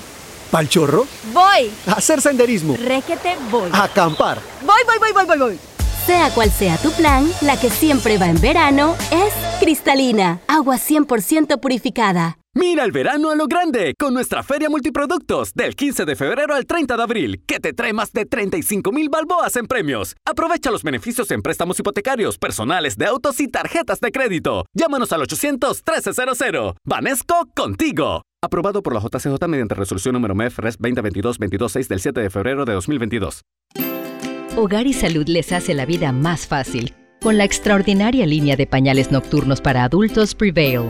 ¿Pal 0.52 0.68
chorro? 0.68 1.06
Voy. 1.32 1.72
A 1.88 1.94
hacer 1.94 2.22
senderismo. 2.22 2.76
Requete, 2.76 3.38
voy. 3.52 3.70
A 3.72 3.84
acampar. 3.84 4.40
Voy, 4.66 4.82
voy, 4.86 4.98
voy, 5.00 5.12
voy, 5.14 5.26
voy, 5.26 5.38
voy. 5.38 5.60
Sea 6.08 6.32
cual 6.32 6.50
sea 6.52 6.78
tu 6.78 6.92
plan, 6.94 7.32
la 7.42 7.60
que 7.60 7.70
siempre 7.70 8.18
va 8.18 8.28
en 8.28 8.42
verano 8.42 8.96
es 9.12 9.32
cristalina, 9.60 10.40
agua 10.48 10.78
100% 10.78 11.60
purificada. 11.60 12.39
Mira 12.60 12.84
el 12.84 12.92
verano 12.92 13.30
a 13.30 13.36
lo 13.36 13.48
grande 13.48 13.94
con 13.98 14.14
nuestra 14.14 14.44
Feria 14.44 14.70
Multiproductos 14.70 15.54
del 15.54 15.78
15 15.78 16.04
de 16.04 16.18
febrero 16.18 16.54
al 16.54 16.66
30 16.66 16.98
de 16.98 17.04
abril, 17.04 17.42
que 17.48 17.62
te 17.62 17.72
trae 17.72 17.94
más 17.94 18.12
de 18.12 18.26
35 18.26 18.92
mil 18.92 19.08
balboas 19.08 19.56
en 19.56 19.66
premios. 19.66 20.18
Aprovecha 20.26 20.70
los 20.70 20.84
beneficios 20.84 21.32
en 21.32 21.42
préstamos 21.42 21.80
hipotecarios, 21.80 22.38
personales 22.38 22.98
de 22.98 23.06
autos 23.06 23.40
y 23.40 23.48
tarjetas 23.48 24.02
de 24.02 24.12
crédito. 24.12 24.66
Llámanos 24.74 25.14
al 25.14 25.22
800-1300. 25.22 26.76
Vanesco 26.84 27.50
contigo. 27.56 28.24
Aprobado 28.44 28.84
por 28.84 28.94
la 28.94 29.00
JCJ 29.00 29.48
mediante 29.48 29.76
resolución 29.76 30.12
número 30.12 30.36
MEF 30.36 30.60
RES 30.60 30.80
2022-226 30.80 31.88
del 31.88 32.02
7 32.02 32.20
de 32.20 32.30
febrero 32.30 32.66
de 32.66 32.74
2022. 32.74 33.42
Hogar 34.58 34.86
y 34.86 34.92
Salud 34.92 35.30
les 35.30 35.54
hace 35.54 35.74
la 35.74 35.86
vida 35.86 36.12
más 36.12 36.46
fácil 36.46 36.94
con 37.22 37.38
la 37.38 37.46
extraordinaria 37.46 38.26
línea 38.26 38.58
de 38.58 38.68
pañales 38.68 39.12
nocturnos 39.12 39.62
para 39.62 39.86
adultos 39.86 40.36
Prevail. 40.36 40.90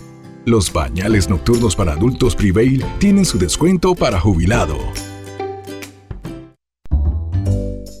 Los 0.45 0.71
pañales 0.71 1.29
nocturnos 1.29 1.75
para 1.75 1.91
adultos 1.91 2.35
Prevail 2.35 2.83
tienen 2.97 3.25
su 3.25 3.37
descuento 3.37 3.93
para 3.93 4.19
jubilado. 4.19 4.75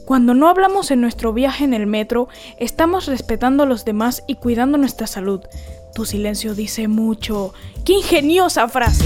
Cuando 0.07 0.33
no 0.33 0.49
hablamos 0.49 0.89
en 0.89 1.01
nuestro 1.01 1.33
viaje 1.33 1.63
en 1.63 1.75
el 1.75 1.85
metro, 1.85 2.29
estamos 2.57 3.05
respetando 3.05 3.61
a 3.61 3.67
los 3.67 3.85
demás 3.85 4.23
y 4.27 4.35
cuidando 4.35 4.79
nuestra 4.79 5.05
salud. 5.05 5.41
Tu 5.93 6.05
silencio 6.05 6.55
dice 6.55 6.87
mucho. 6.87 7.53
¡Qué 7.85 7.93
ingeniosa 7.93 8.67
frase! 8.67 9.05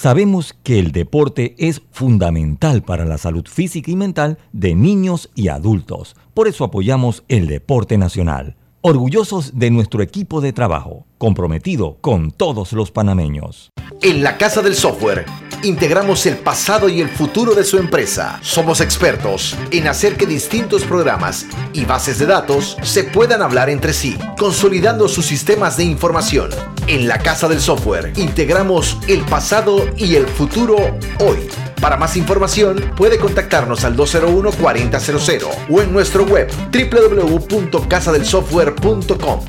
Sabemos 0.00 0.54
que 0.62 0.78
el 0.78 0.92
deporte 0.92 1.56
es 1.58 1.82
fundamental 1.90 2.84
para 2.84 3.04
la 3.04 3.18
salud 3.18 3.48
física 3.48 3.90
y 3.90 3.96
mental 3.96 4.38
de 4.52 4.76
niños 4.76 5.28
y 5.34 5.48
adultos. 5.48 6.14
Por 6.34 6.46
eso 6.46 6.62
apoyamos 6.62 7.24
el 7.26 7.48
deporte 7.48 7.98
nacional. 7.98 8.54
Orgullosos 8.80 9.58
de 9.58 9.72
nuestro 9.72 10.00
equipo 10.00 10.40
de 10.40 10.52
trabajo, 10.52 11.04
comprometido 11.18 11.96
con 12.00 12.30
todos 12.30 12.72
los 12.74 12.92
panameños. 12.92 13.70
En 14.00 14.22
la 14.22 14.38
Casa 14.38 14.62
del 14.62 14.76
Software 14.76 15.26
integramos 15.64 16.26
el 16.26 16.36
pasado 16.36 16.88
y 16.88 17.00
el 17.00 17.08
futuro 17.08 17.56
de 17.56 17.64
su 17.64 17.76
empresa. 17.76 18.38
Somos 18.40 18.80
expertos 18.80 19.56
en 19.72 19.88
hacer 19.88 20.16
que 20.16 20.26
distintos 20.26 20.84
programas 20.84 21.44
y 21.72 21.84
bases 21.84 22.20
de 22.20 22.26
datos 22.26 22.76
se 22.82 23.02
puedan 23.02 23.42
hablar 23.42 23.68
entre 23.68 23.92
sí, 23.92 24.16
consolidando 24.38 25.08
sus 25.08 25.26
sistemas 25.26 25.76
de 25.76 25.82
información. 25.82 26.50
En 26.88 27.06
la 27.06 27.18
Casa 27.18 27.46
del 27.48 27.60
Software 27.60 28.14
integramos 28.16 28.96
el 29.08 29.20
pasado 29.26 29.84
y 29.98 30.14
el 30.14 30.26
futuro 30.26 30.76
hoy. 31.20 31.36
Para 31.82 31.98
más 31.98 32.16
información 32.16 32.82
puede 32.96 33.18
contactarnos 33.18 33.84
al 33.84 33.94
201-4000 33.94 35.66
o 35.68 35.82
en 35.82 35.92
nuestro 35.92 36.24
web 36.24 36.50
www.casadelsoftware.com. 36.72 39.40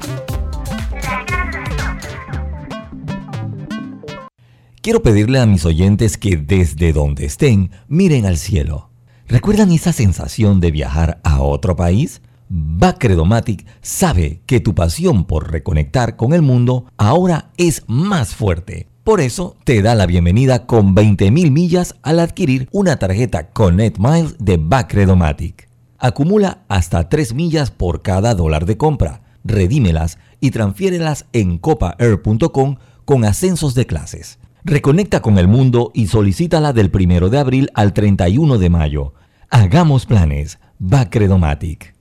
Quiero 4.82 5.02
pedirle 5.02 5.40
a 5.40 5.46
mis 5.46 5.66
oyentes 5.66 6.18
que 6.18 6.36
desde 6.36 6.92
donde 6.92 7.26
estén 7.26 7.72
miren 7.88 8.26
al 8.26 8.38
cielo. 8.38 8.90
¿Recuerdan 9.30 9.72
esa 9.72 9.94
sensación 9.94 10.60
de 10.60 10.72
viajar 10.72 11.22
a 11.24 11.40
otro 11.40 11.78
país? 11.78 12.22
Bacredomatic 12.52 13.68
sabe 13.82 14.42
que 14.48 14.60
tu 14.60 14.74
pasión 14.74 15.26
por 15.26 15.52
reconectar 15.52 16.16
con 16.16 16.34
el 16.34 16.42
mundo 16.42 16.86
ahora 16.98 17.52
es 17.58 17.84
más 17.86 18.34
fuerte. 18.34 18.88
Por 19.04 19.22
eso 19.22 19.56
te 19.66 19.84
da 19.84 19.94
la 19.94 20.08
bienvenida 20.08 20.66
con 20.66 20.96
20.000 20.96 21.52
millas 21.52 21.96
al 22.02 22.20
adquirir 22.20 22.68
una 22.72 22.98
tarjeta 22.98 23.52
Connect 23.52 24.00
Miles 24.00 24.36
de 24.40 24.58
Bacredomatic. 24.58 25.70
Acumula 26.00 26.64
hasta 26.70 27.08
3 27.08 27.36
millas 27.36 27.70
por 27.70 28.02
cada 28.02 28.34
dólar 28.34 28.66
de 28.66 28.78
compra. 28.78 29.22
Redímelas 29.44 30.18
y 30.40 30.50
transfiérelas 30.50 31.28
en 31.34 31.60
copaair.com 31.60 32.78
con 33.06 33.26
ascensos 33.26 33.76
de 33.76 33.86
clases. 33.86 34.40
Reconecta 34.64 35.22
con 35.22 35.38
el 35.38 35.48
mundo 35.48 35.92
y 35.94 36.08
solicítala 36.08 36.74
del 36.74 36.92
1 36.92 37.30
de 37.30 37.38
abril 37.38 37.70
al 37.76 37.94
31 37.94 38.58
de 38.58 38.70
mayo. 38.72 39.14
Hagamos 39.52 40.08
planes. 40.08 40.58
Bacredomatic. 40.80 41.99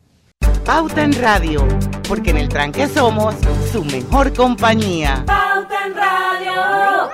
Pauta 0.69 1.03
en 1.03 1.15
Radio, 1.15 1.67
porque 2.07 2.29
en 2.29 2.37
el 2.37 2.51
tranque 2.51 2.87
somos 2.89 3.35
su 3.73 3.83
mejor 3.87 4.35
compañía. 4.35 5.25
Pauta 5.25 5.87
en 5.87 5.95
Radio. 5.95 7.11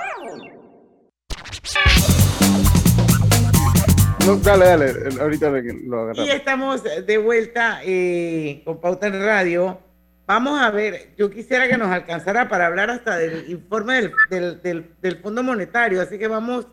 No, 4.25 4.35
dale, 4.35 4.65
dale, 4.65 5.21
ahorita 5.21 5.49
lo 5.51 6.01
agarramos. 6.01 6.27
Y 6.27 6.31
estamos 6.31 6.83
de 6.83 7.17
vuelta 7.17 7.79
eh, 7.85 8.61
con 8.65 8.81
Pauta 8.81 9.07
en 9.07 9.21
Radio. 9.21 9.79
Vamos 10.27 10.59
a 10.59 10.69
ver, 10.71 11.13
yo 11.17 11.29
quisiera 11.29 11.69
que 11.69 11.77
nos 11.77 11.87
alcanzara 11.87 12.49
para 12.49 12.65
hablar 12.65 12.89
hasta 12.89 13.15
del 13.15 13.49
informe 13.49 14.11
del, 14.29 14.61
del, 14.61 14.91
del, 15.01 15.17
Fondo 15.21 15.43
Monetario, 15.43 16.01
así 16.01 16.19
que 16.19 16.27
vamos 16.27 16.67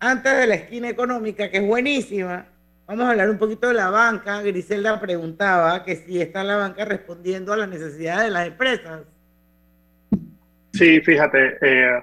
antes 0.00 0.36
de 0.36 0.46
la 0.46 0.54
esquina 0.56 0.90
económica, 0.90 1.50
que 1.50 1.56
es 1.56 1.66
buenísima, 1.66 2.46
vamos 2.90 3.06
a 3.06 3.10
hablar 3.10 3.30
un 3.30 3.38
poquito 3.38 3.68
de 3.68 3.74
la 3.74 3.90
banca. 3.90 4.42
Griselda 4.42 5.00
preguntaba 5.00 5.84
que 5.84 5.96
si 5.96 6.20
está 6.20 6.44
la 6.44 6.56
banca 6.56 6.84
respondiendo 6.84 7.52
a 7.52 7.56
las 7.56 7.68
necesidades 7.68 8.24
de 8.24 8.30
las 8.30 8.46
empresas. 8.46 9.02
Sí, 10.72 11.00
fíjate, 11.00 11.58
eh, 11.62 12.02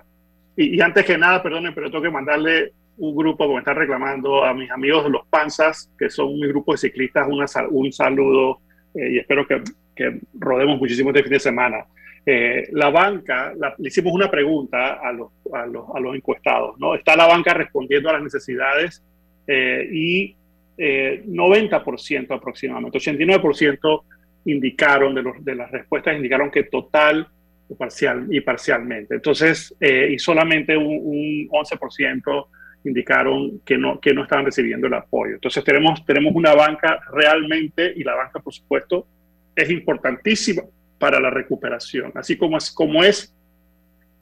y, 0.55 0.77
y, 0.77 0.81
antes 0.81 1.05
que 1.05 1.17
nada, 1.17 1.41
perdonen, 1.41 1.73
pero 1.73 1.89
tengo 1.89 2.03
que 2.03 2.09
mandarle 2.09 2.73
un 2.97 3.15
grupo, 3.15 3.37
porque 3.37 3.53
me 3.53 3.59
están 3.59 3.75
reclamando 3.75 4.43
a 4.43 4.53
mis 4.53 4.69
amigos 4.71 5.03
de 5.03 5.11
los 5.11 5.25
Panzas, 5.27 5.89
que 5.97 6.09
son 6.09 6.27
un 6.27 6.41
grupo 6.41 6.73
de 6.73 6.79
ciclistas, 6.79 7.27
una, 7.29 7.45
un 7.69 7.91
saludo 7.91 8.59
eh, 8.93 9.11
y 9.11 9.19
espero 9.19 9.47
que 9.47 9.61
que 9.97 10.19
rodemos 10.39 10.79
muchísimo 10.79 11.09
este 11.09 11.23
fin 11.23 11.33
de 11.33 11.39
semana. 11.39 11.85
Eh, 12.25 12.67
la 12.71 12.89
banca, 12.89 13.53
le 13.77 13.87
hicimos 13.87 14.13
una 14.13 14.29
pregunta 14.29 14.95
a 14.95 15.11
los, 15.11 15.31
a, 15.53 15.65
los, 15.65 15.85
a 15.93 15.99
los, 15.99 16.15
encuestados, 16.15 16.77
¿no? 16.77 16.93
¿Está 16.93 17.15
la 17.15 17.25
banca 17.25 17.53
respondiendo 17.53 18.09
a 18.09 18.13
las 18.13 18.21
necesidades? 18.21 19.03
Eh, 19.47 19.89
y 19.91 20.35
eh, 20.77 21.23
90% 21.25 22.35
aproximadamente, 22.35 22.99
89% 22.99 24.03
indicaron, 24.45 25.15
de, 25.15 25.21
los, 25.23 25.43
de 25.43 25.55
las 25.55 25.71
respuestas 25.71 26.15
indicaron 26.15 26.51
que 26.51 26.63
total 26.63 27.27
o 27.69 27.75
parcial, 27.75 28.27
y 28.29 28.41
parcialmente. 28.41 29.15
Entonces, 29.15 29.75
eh, 29.79 30.09
y 30.13 30.19
solamente 30.19 30.77
un, 30.77 30.85
un 30.85 31.49
11% 31.49 32.47
indicaron 32.85 33.59
que 33.65 33.77
no, 33.77 33.99
que 33.99 34.13
no 34.13 34.23
estaban 34.23 34.45
recibiendo 34.45 34.87
el 34.87 34.93
apoyo. 34.93 35.35
Entonces 35.35 35.63
tenemos, 35.63 36.05
tenemos 36.05 36.33
una 36.33 36.53
banca 36.53 36.99
realmente, 37.11 37.93
y 37.95 38.03
la 38.03 38.15
banca 38.15 38.39
por 38.39 38.53
supuesto 38.53 39.07
es 39.55 39.69
importantísima 39.69 40.63
para 40.97 41.19
la 41.19 41.29
recuperación, 41.29 42.11
así 42.15 42.37
como 42.37 42.57
es, 42.57 42.71
como 42.71 43.03
es 43.03 43.35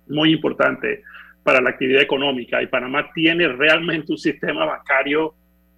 muy 0.07 0.33
importante 0.33 1.03
para 1.43 1.61
la 1.61 1.69
actividad 1.69 2.01
económica. 2.01 2.61
Y 2.61 2.67
Panamá 2.67 3.09
tiene 3.13 3.47
realmente 3.47 4.11
un 4.11 4.17
sistema 4.17 4.65
bancario 4.65 5.35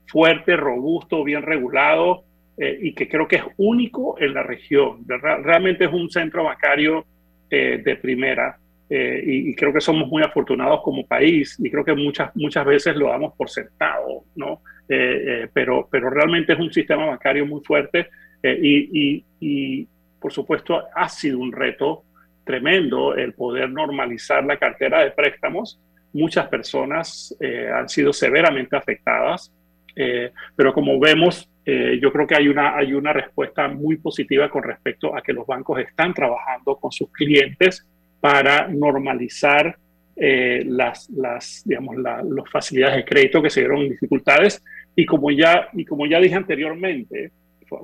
fuerte, 0.08 0.56
robusto, 0.56 1.24
bien 1.24 1.44
regulado 1.44 2.24
eh, 2.58 2.78
y 2.82 2.94
que 2.94 3.08
creo 3.08 3.28
que 3.28 3.38
es 3.38 3.44
único 3.58 4.20
en 4.20 4.34
la 4.34 4.44
región. 4.44 5.06
Realmente 5.08 5.86
es 5.86 5.94
un 5.94 6.10
centro 6.10 6.44
bancario 6.44 7.06
eh, 7.50 7.82
de 7.84 7.96
primera 7.96 8.58
eh, 8.90 9.22
y, 9.26 9.50
y, 9.50 9.56
creo 9.56 9.74
que 9.74 9.82
somos 9.82 10.08
muy 10.08 10.24
afortunados 10.24 10.82
como 10.82 11.06
país 11.06 11.58
y 11.62 11.70
creo 11.70 11.84
que 11.84 11.94
muchas, 11.94 12.34
muchas 12.36 12.66
veces 12.66 12.96
lo 12.96 13.10
damos 13.10 13.34
por 13.36 13.50
sentado, 13.50 14.24
¿no? 14.36 14.62
pero, 14.88 15.90
pero 15.92 16.10
realmente 16.10 16.54
es 16.54 16.60
un 16.60 16.72
sistema 16.72 17.08
bancario 17.08 17.46
muy 17.46 17.62
fuerte 17.62 18.08
eh, 18.44 18.60
y, 18.62 19.26
y, 19.40 19.88
por 20.20 20.32
supuesto, 20.32 20.84
ha 20.94 21.10
sido 21.10 21.40
un 21.40 21.52
reto 21.52 22.04
tremendo 22.44 23.16
el 23.16 23.34
poder 23.34 23.70
normalizar 23.70 24.44
la 24.46 24.58
cartera 24.58 25.02
de 25.04 25.12
préstamos. 25.12 25.80
Muchas 26.14 26.48
personas 26.48 27.36
eh, 27.40 27.70
han 27.74 27.90
sido 27.90 28.14
severamente 28.14 28.76
afectadas, 28.76 29.54
eh, 29.98 30.32
pero 30.56 30.74
como 30.74 31.00
vemos, 31.00 31.50
yo 31.66 32.14
creo 32.14 32.26
que 32.26 32.36
hay 32.36 32.48
una, 32.48 32.78
hay 32.78 32.94
una 32.94 33.12
respuesta 33.12 33.68
muy 33.68 33.98
positiva 33.98 34.50
con 34.50 34.64
respecto 34.64 35.14
a 35.14 35.22
que 35.22 35.34
los 35.34 35.46
bancos 35.46 35.82
están 35.82 36.14
trabajando 36.14 36.78
con 36.78 36.94
sus 36.94 37.12
clientes 37.12 37.86
para 38.22 38.70
normalizar 38.70 39.78
las, 40.16 41.10
las, 41.10 41.64
digamos, 41.66 41.98
las 41.98 42.24
facilidades 42.50 42.96
de 42.96 43.04
crédito 43.04 43.42
que 43.42 43.50
se 43.50 43.60
dieron 43.60 43.82
en 43.82 43.90
dificultades. 43.90 44.64
Y 44.96 45.06
como 45.06 45.30
ya, 45.30 45.68
y 45.74 45.84
como 45.84 46.06
ya 46.06 46.22
dije 46.22 46.36
anteriormente, 46.36 47.32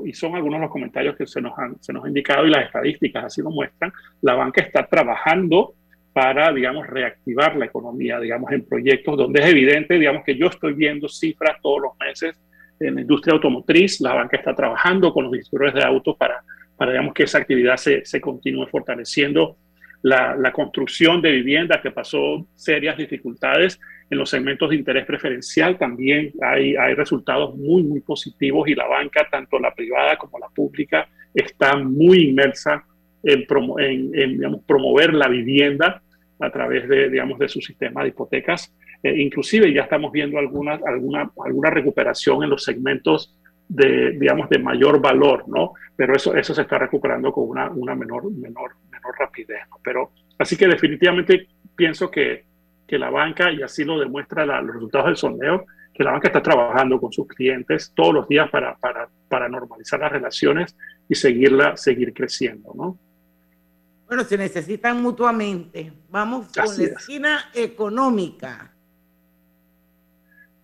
y 0.05 0.13
son 0.13 0.35
algunos 0.35 0.61
los 0.61 0.69
comentarios 0.71 1.15
que 1.15 1.27
se 1.27 1.41
nos 1.41 1.57
han, 1.57 1.81
se 1.81 1.93
nos 1.93 2.07
indicado 2.07 2.45
y 2.45 2.49
las 2.49 2.65
estadísticas 2.65 3.25
así 3.25 3.41
lo 3.41 3.49
muestran, 3.49 3.91
la 4.21 4.35
banca 4.35 4.61
está 4.61 4.85
trabajando 4.85 5.73
para, 6.13 6.53
digamos, 6.53 6.85
reactivar 6.87 7.55
la 7.55 7.65
economía, 7.65 8.19
digamos, 8.19 8.51
en 8.51 8.63
proyectos 8.65 9.17
donde 9.17 9.41
es 9.41 9.47
evidente, 9.47 9.97
digamos, 9.97 10.23
que 10.23 10.37
yo 10.37 10.47
estoy 10.47 10.73
viendo 10.73 11.09
cifras 11.09 11.57
todos 11.61 11.81
los 11.81 11.91
meses 11.99 12.39
en 12.79 12.95
la 12.95 13.01
industria 13.01 13.33
automotriz, 13.33 13.99
la 13.99 14.13
banca 14.13 14.37
está 14.37 14.55
trabajando 14.55 15.11
con 15.11 15.25
los 15.25 15.33
distribuidores 15.33 15.81
de 15.81 15.87
autos 15.87 16.15
para, 16.17 16.43
para 16.77 16.91
digamos, 16.91 17.13
que 17.13 17.23
esa 17.23 17.39
actividad 17.39 17.77
se, 17.77 18.05
se 18.05 18.21
continúe 18.21 18.67
fortaleciendo. 18.67 19.57
La, 20.03 20.35
la, 20.35 20.51
construcción 20.51 21.21
de 21.21 21.31
viviendas 21.31 21.81
que 21.81 21.89
pasó 21.89 22.45
serias 22.55 22.97
dificultades 22.97 23.79
en 24.09 24.17
los 24.17 24.29
segmentos 24.29 24.69
de 24.69 24.75
interés 24.75 25.05
preferencial 25.05 25.77
también 25.77 26.33
hay, 26.41 26.75
hay 26.75 26.93
resultados 26.93 27.55
muy, 27.55 27.83
muy 27.83 28.01
positivos 28.01 28.67
y 28.67 28.75
la 28.75 28.85
banca, 28.85 29.25
tanto 29.31 29.59
la 29.59 29.73
privada 29.73 30.17
como 30.17 30.39
la 30.39 30.49
pública, 30.49 31.07
está 31.33 31.77
muy 31.77 32.29
inmersa 32.29 32.83
en, 33.23 33.45
en, 33.79 34.11
digamos, 34.33 34.61
promover 34.65 35.13
la 35.13 35.29
vivienda 35.29 36.02
a 36.39 36.49
través 36.49 36.87
de, 36.87 37.09
digamos, 37.09 37.39
de 37.39 37.47
su 37.47 37.61
sistema 37.61 38.03
de 38.03 38.09
hipotecas. 38.09 38.73
Eh, 39.01 39.21
inclusive 39.21 39.73
ya 39.73 39.83
estamos 39.83 40.11
viendo 40.11 40.37
alguna, 40.37 40.79
alguna, 40.85 41.31
alguna 41.45 41.69
recuperación 41.69 42.43
en 42.43 42.49
los 42.49 42.63
segmentos 42.63 43.37
de, 43.67 44.11
digamos, 44.11 44.49
de 44.49 44.59
mayor 44.59 45.01
valor, 45.01 45.45
¿no? 45.47 45.73
Pero 45.95 46.15
eso, 46.15 46.35
eso 46.35 46.53
se 46.53 46.61
está 46.61 46.77
recuperando 46.77 47.31
con 47.31 47.49
una, 47.49 47.69
una 47.69 47.95
menor, 47.95 48.31
menor, 48.31 48.71
menor 48.91 49.15
rapidez. 49.17 49.61
Pero 49.83 50.11
así 50.37 50.57
que 50.57 50.67
definitivamente 50.67 51.47
pienso 51.75 52.09
que 52.11 52.45
que 52.87 52.99
la 52.99 53.09
banca, 53.09 53.51
y 53.51 53.61
así 53.61 53.83
lo 53.83 53.99
demuestra 53.99 54.45
los 54.45 54.75
resultados 54.75 55.07
del 55.07 55.17
sondeo, 55.17 55.65
que 55.93 56.03
la 56.03 56.11
banca 56.11 56.27
está 56.27 56.41
trabajando 56.41 56.99
con 56.99 57.11
sus 57.11 57.27
clientes 57.27 57.91
todos 57.95 58.13
los 58.13 58.27
días 58.27 58.49
para, 58.49 58.75
para, 58.77 59.07
para 59.27 59.47
normalizar 59.47 59.99
las 59.99 60.11
relaciones 60.11 60.75
y 61.07 61.15
seguirla, 61.15 61.77
seguir 61.77 62.13
creciendo, 62.13 62.71
¿no? 62.75 62.97
Bueno, 64.13 64.29
se 64.29 64.37
necesitan 64.37 65.01
mutuamente. 65.01 65.91
Vamos 66.11 66.51
con 66.55 66.65
la 66.77 66.83
esquina 66.83 67.49
económica. 67.51 68.71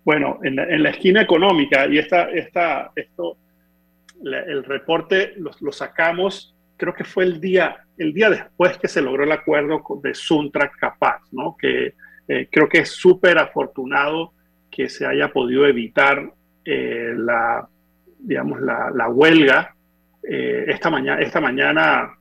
Bueno, 0.05 0.37
en 0.43 0.55
la, 0.55 0.65
en 0.65 0.83
la, 0.83 0.91
esquina 0.91 1.23
económica, 1.23 1.87
y 1.87 1.97
esta, 1.97 2.29
esta, 2.29 2.91
esto, 2.95 3.37
la, 4.21 4.41
el 4.41 4.63
reporte 4.63 5.33
lo, 5.37 5.49
lo, 5.61 5.71
sacamos, 5.71 6.55
creo 6.77 6.93
que 6.93 7.03
fue 7.03 7.23
el 7.23 7.41
día, 7.41 7.87
el 7.97 8.13
día 8.13 8.29
después 8.29 8.77
que 8.77 8.87
se 8.87 9.01
logró 9.01 9.23
el 9.23 9.31
acuerdo 9.31 9.81
de 10.03 10.13
Suntra 10.13 10.69
Capaz, 10.69 11.21
¿no? 11.31 11.57
Que 11.59 11.95
eh, 12.27 12.47
creo 12.51 12.69
que 12.69 12.81
es 12.81 12.89
súper 12.91 13.39
afortunado 13.39 14.33
que 14.69 14.89
se 14.89 15.07
haya 15.07 15.33
podido 15.33 15.65
evitar 15.65 16.31
eh, 16.63 17.15
la, 17.17 17.67
digamos, 18.19 18.61
la, 18.61 18.91
la 18.93 19.09
huelga. 19.09 19.73
Eh, 20.21 20.65
esta, 20.67 20.91
mañana, 20.91 21.19
esta 21.19 21.41
mañana 21.41 22.18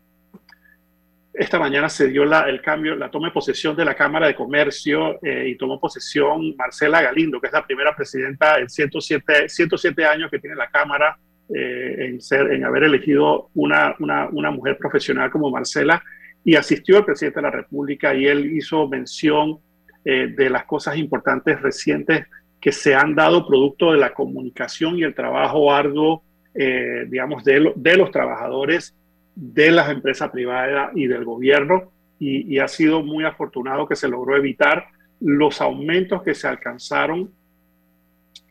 esta 1.38 1.60
mañana 1.60 1.88
se 1.88 2.08
dio 2.08 2.24
el 2.24 2.60
cambio, 2.60 2.96
la 2.96 3.12
toma 3.12 3.28
de 3.28 3.32
posesión 3.32 3.76
de 3.76 3.84
la 3.84 3.94
Cámara 3.94 4.26
de 4.26 4.34
Comercio 4.34 5.22
eh, 5.22 5.50
y 5.50 5.56
tomó 5.56 5.78
posesión 5.78 6.56
Marcela 6.56 7.00
Galindo, 7.00 7.40
que 7.40 7.46
es 7.46 7.52
la 7.52 7.64
primera 7.64 7.94
presidenta 7.94 8.58
en 8.58 8.68
107, 8.68 9.48
107 9.48 10.04
años 10.04 10.32
que 10.32 10.40
tiene 10.40 10.56
la 10.56 10.68
Cámara 10.68 11.16
eh, 11.54 12.08
en, 12.08 12.20
ser, 12.20 12.52
en 12.52 12.64
haber 12.64 12.82
elegido 12.82 13.50
una, 13.54 13.94
mujer 14.50 14.78
profesional 14.78 15.30
como 15.30 15.48
Marcela 15.48 16.02
y 16.44 16.56
asistió 16.56 16.96
al 16.96 17.04
presidente 17.04 17.38
de 17.38 17.42
la 17.42 17.52
República 17.52 18.12
y 18.14 18.26
él 18.26 18.56
hizo 18.56 18.88
mención 18.88 19.60
eh, 20.04 20.34
de 20.36 20.50
las 20.50 20.64
cosas 20.64 20.96
importantes 20.96 21.62
recientes 21.62 22.26
que 22.60 22.72
se 22.72 22.96
han 22.96 23.14
dado 23.14 23.46
producto 23.46 23.92
de 23.92 23.98
la 23.98 24.12
comunicación 24.12 24.98
y 24.98 25.04
el 25.04 25.14
trabajo 25.14 25.72
arduo, 25.72 26.24
digamos, 26.52 27.44
de 27.44 27.96
los 27.96 28.10
trabajadores 28.10 28.97
de 29.40 29.70
las 29.70 29.88
empresas 29.88 30.30
privadas 30.30 30.90
y 30.96 31.06
del 31.06 31.24
gobierno 31.24 31.92
y, 32.18 32.58
ha 32.58 32.66
sido 32.66 33.04
muy 33.04 33.24
afortunado 33.24 33.86
que 33.86 33.94
se 33.94 34.08
logró 34.08 34.36
evitar 34.36 34.86
los 35.20 35.60
aumentos 35.60 36.24
que 36.24 36.34
se 36.34 36.48
alcanzaron. 36.48 37.30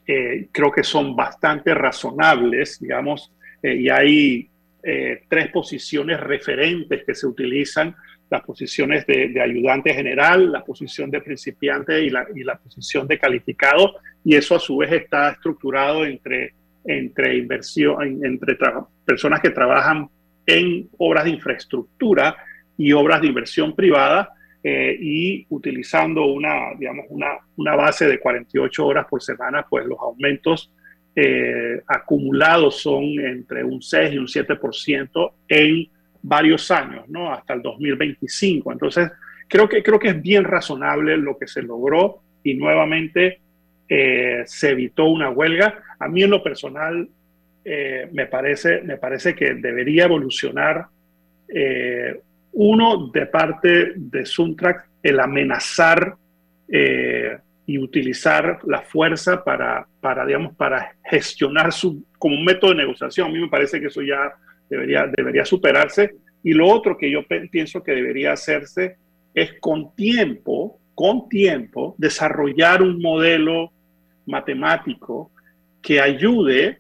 Eh, 0.07 0.47
creo 0.49 0.71
que 0.71 0.83
son 0.83 1.13
bastante 1.13 1.73
razonables, 1.73 2.79
digamos, 2.79 3.33
eh, 3.61 3.75
y 3.75 3.89
hay 3.89 4.49
eh, 4.81 5.23
tres 5.27 5.49
posiciones 5.49 6.21
referentes 6.21 7.03
que 7.03 7.13
se 7.13 7.27
utilizan, 7.27 7.93
las 8.29 8.41
posiciones 8.43 9.05
de, 9.05 9.27
de, 9.29 9.41
ayudante 9.41 9.93
general, 9.93 10.51
la 10.53 10.63
posición 10.63 11.11
de 11.11 11.19
principiante 11.19 12.01
y 12.01 12.09
la, 12.09 12.25
y 12.33 12.43
la 12.43 12.57
posición 12.57 13.07
de 13.07 13.19
calificado, 13.19 13.95
y 14.23 14.35
eso 14.35 14.55
a 14.55 14.59
su 14.59 14.77
vez 14.77 14.93
está 14.93 15.31
estructurado 15.31 16.05
entre, 16.05 16.53
entre 16.85 17.37
inversión, 17.37 18.23
entre 18.23 18.57
personas 19.05 19.41
que 19.41 19.49
trabajan 19.49 20.09
en 20.47 20.89
obras 20.97 21.25
de 21.25 21.31
infraestructura 21.31 22.35
y 22.77 22.93
obras 22.93 23.21
de 23.21 23.27
inversión 23.27 23.75
privada 23.75 24.33
eh, 24.63 24.97
y 24.99 25.45
utilizando 25.49 26.25
una, 26.25 26.73
digamos, 26.77 27.05
una, 27.09 27.37
una, 27.57 27.75
base 27.75 28.07
de 28.07 28.19
48 28.19 28.85
horas 28.85 29.05
por 29.07 29.21
semana, 29.21 29.65
pues 29.69 29.85
los 29.85 29.99
aumentos 29.99 30.71
eh, 31.15 31.81
acumulados 31.87 32.81
son 32.81 33.03
entre 33.19 33.63
un 33.63 33.81
6 33.81 34.13
y 34.13 34.17
un 34.17 34.27
7% 34.27 35.31
en 35.47 35.89
varios 36.21 36.69
años, 36.71 37.07
¿no? 37.07 37.31
Hasta 37.31 37.53
el 37.53 37.61
2025. 37.61 38.71
Entonces, 38.71 39.11
creo 39.47 39.67
que, 39.67 39.83
creo 39.83 39.99
que 39.99 40.09
es 40.09 40.21
bien 40.21 40.43
razonable 40.43 41.17
lo 41.17 41.37
que 41.37 41.47
se 41.47 41.61
logró 41.61 42.21
y 42.43 42.53
nuevamente 42.53 43.41
eh, 43.89 44.43
se 44.45 44.71
evitó 44.71 45.05
una 45.05 45.29
huelga. 45.29 45.81
A 45.99 46.07
mí 46.07 46.23
en 46.23 46.29
lo 46.29 46.43
personal 46.43 47.09
eh, 47.69 48.07
me, 48.13 48.27
parece, 48.27 48.81
me 48.81 48.95
parece 48.95 49.35
que 49.35 49.55
debería 49.55 50.05
evolucionar 50.05 50.85
eh, 51.53 52.17
uno 52.53 53.07
de 53.07 53.25
parte 53.25 53.91
de 53.93 54.25
Suntrack 54.25 54.87
el 55.03 55.19
amenazar 55.19 56.15
eh, 56.69 57.37
y 57.65 57.77
utilizar 57.77 58.59
la 58.65 58.83
fuerza 58.83 59.43
para, 59.43 59.85
para, 59.99 60.25
digamos, 60.25 60.55
para 60.55 60.95
gestionar 61.03 61.73
su, 61.73 62.05
como 62.17 62.37
un 62.37 62.45
método 62.45 62.71
de 62.71 62.77
negociación. 62.77 63.27
A 63.27 63.33
mí 63.33 63.39
me 63.41 63.49
parece 63.49 63.81
que 63.81 63.87
eso 63.87 64.01
ya 64.01 64.33
debería, 64.69 65.05
debería 65.05 65.43
superarse. 65.43 66.15
Y 66.43 66.53
lo 66.53 66.69
otro 66.69 66.97
que 66.97 67.11
yo 67.11 67.25
pienso 67.51 67.83
que 67.83 67.91
debería 67.91 68.31
hacerse 68.31 68.95
es 69.33 69.59
con 69.59 69.93
tiempo, 69.93 70.79
con 70.95 71.27
tiempo, 71.27 71.95
desarrollar 71.97 72.81
un 72.81 73.01
modelo 73.01 73.73
matemático 74.25 75.31
que 75.81 75.99
ayude 75.99 76.79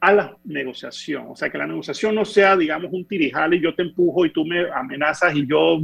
a 0.00 0.12
la 0.12 0.36
negociación. 0.44 1.26
O 1.28 1.36
sea, 1.36 1.50
que 1.50 1.58
la 1.58 1.66
negociación 1.66 2.14
no 2.14 2.24
sea, 2.24 2.56
digamos, 2.56 2.90
un 2.92 3.04
tirijal 3.06 3.54
y 3.54 3.60
yo 3.60 3.74
te 3.74 3.82
empujo 3.82 4.24
y 4.24 4.32
tú 4.32 4.44
me 4.44 4.70
amenazas 4.70 5.34
y 5.34 5.46
yo 5.46 5.78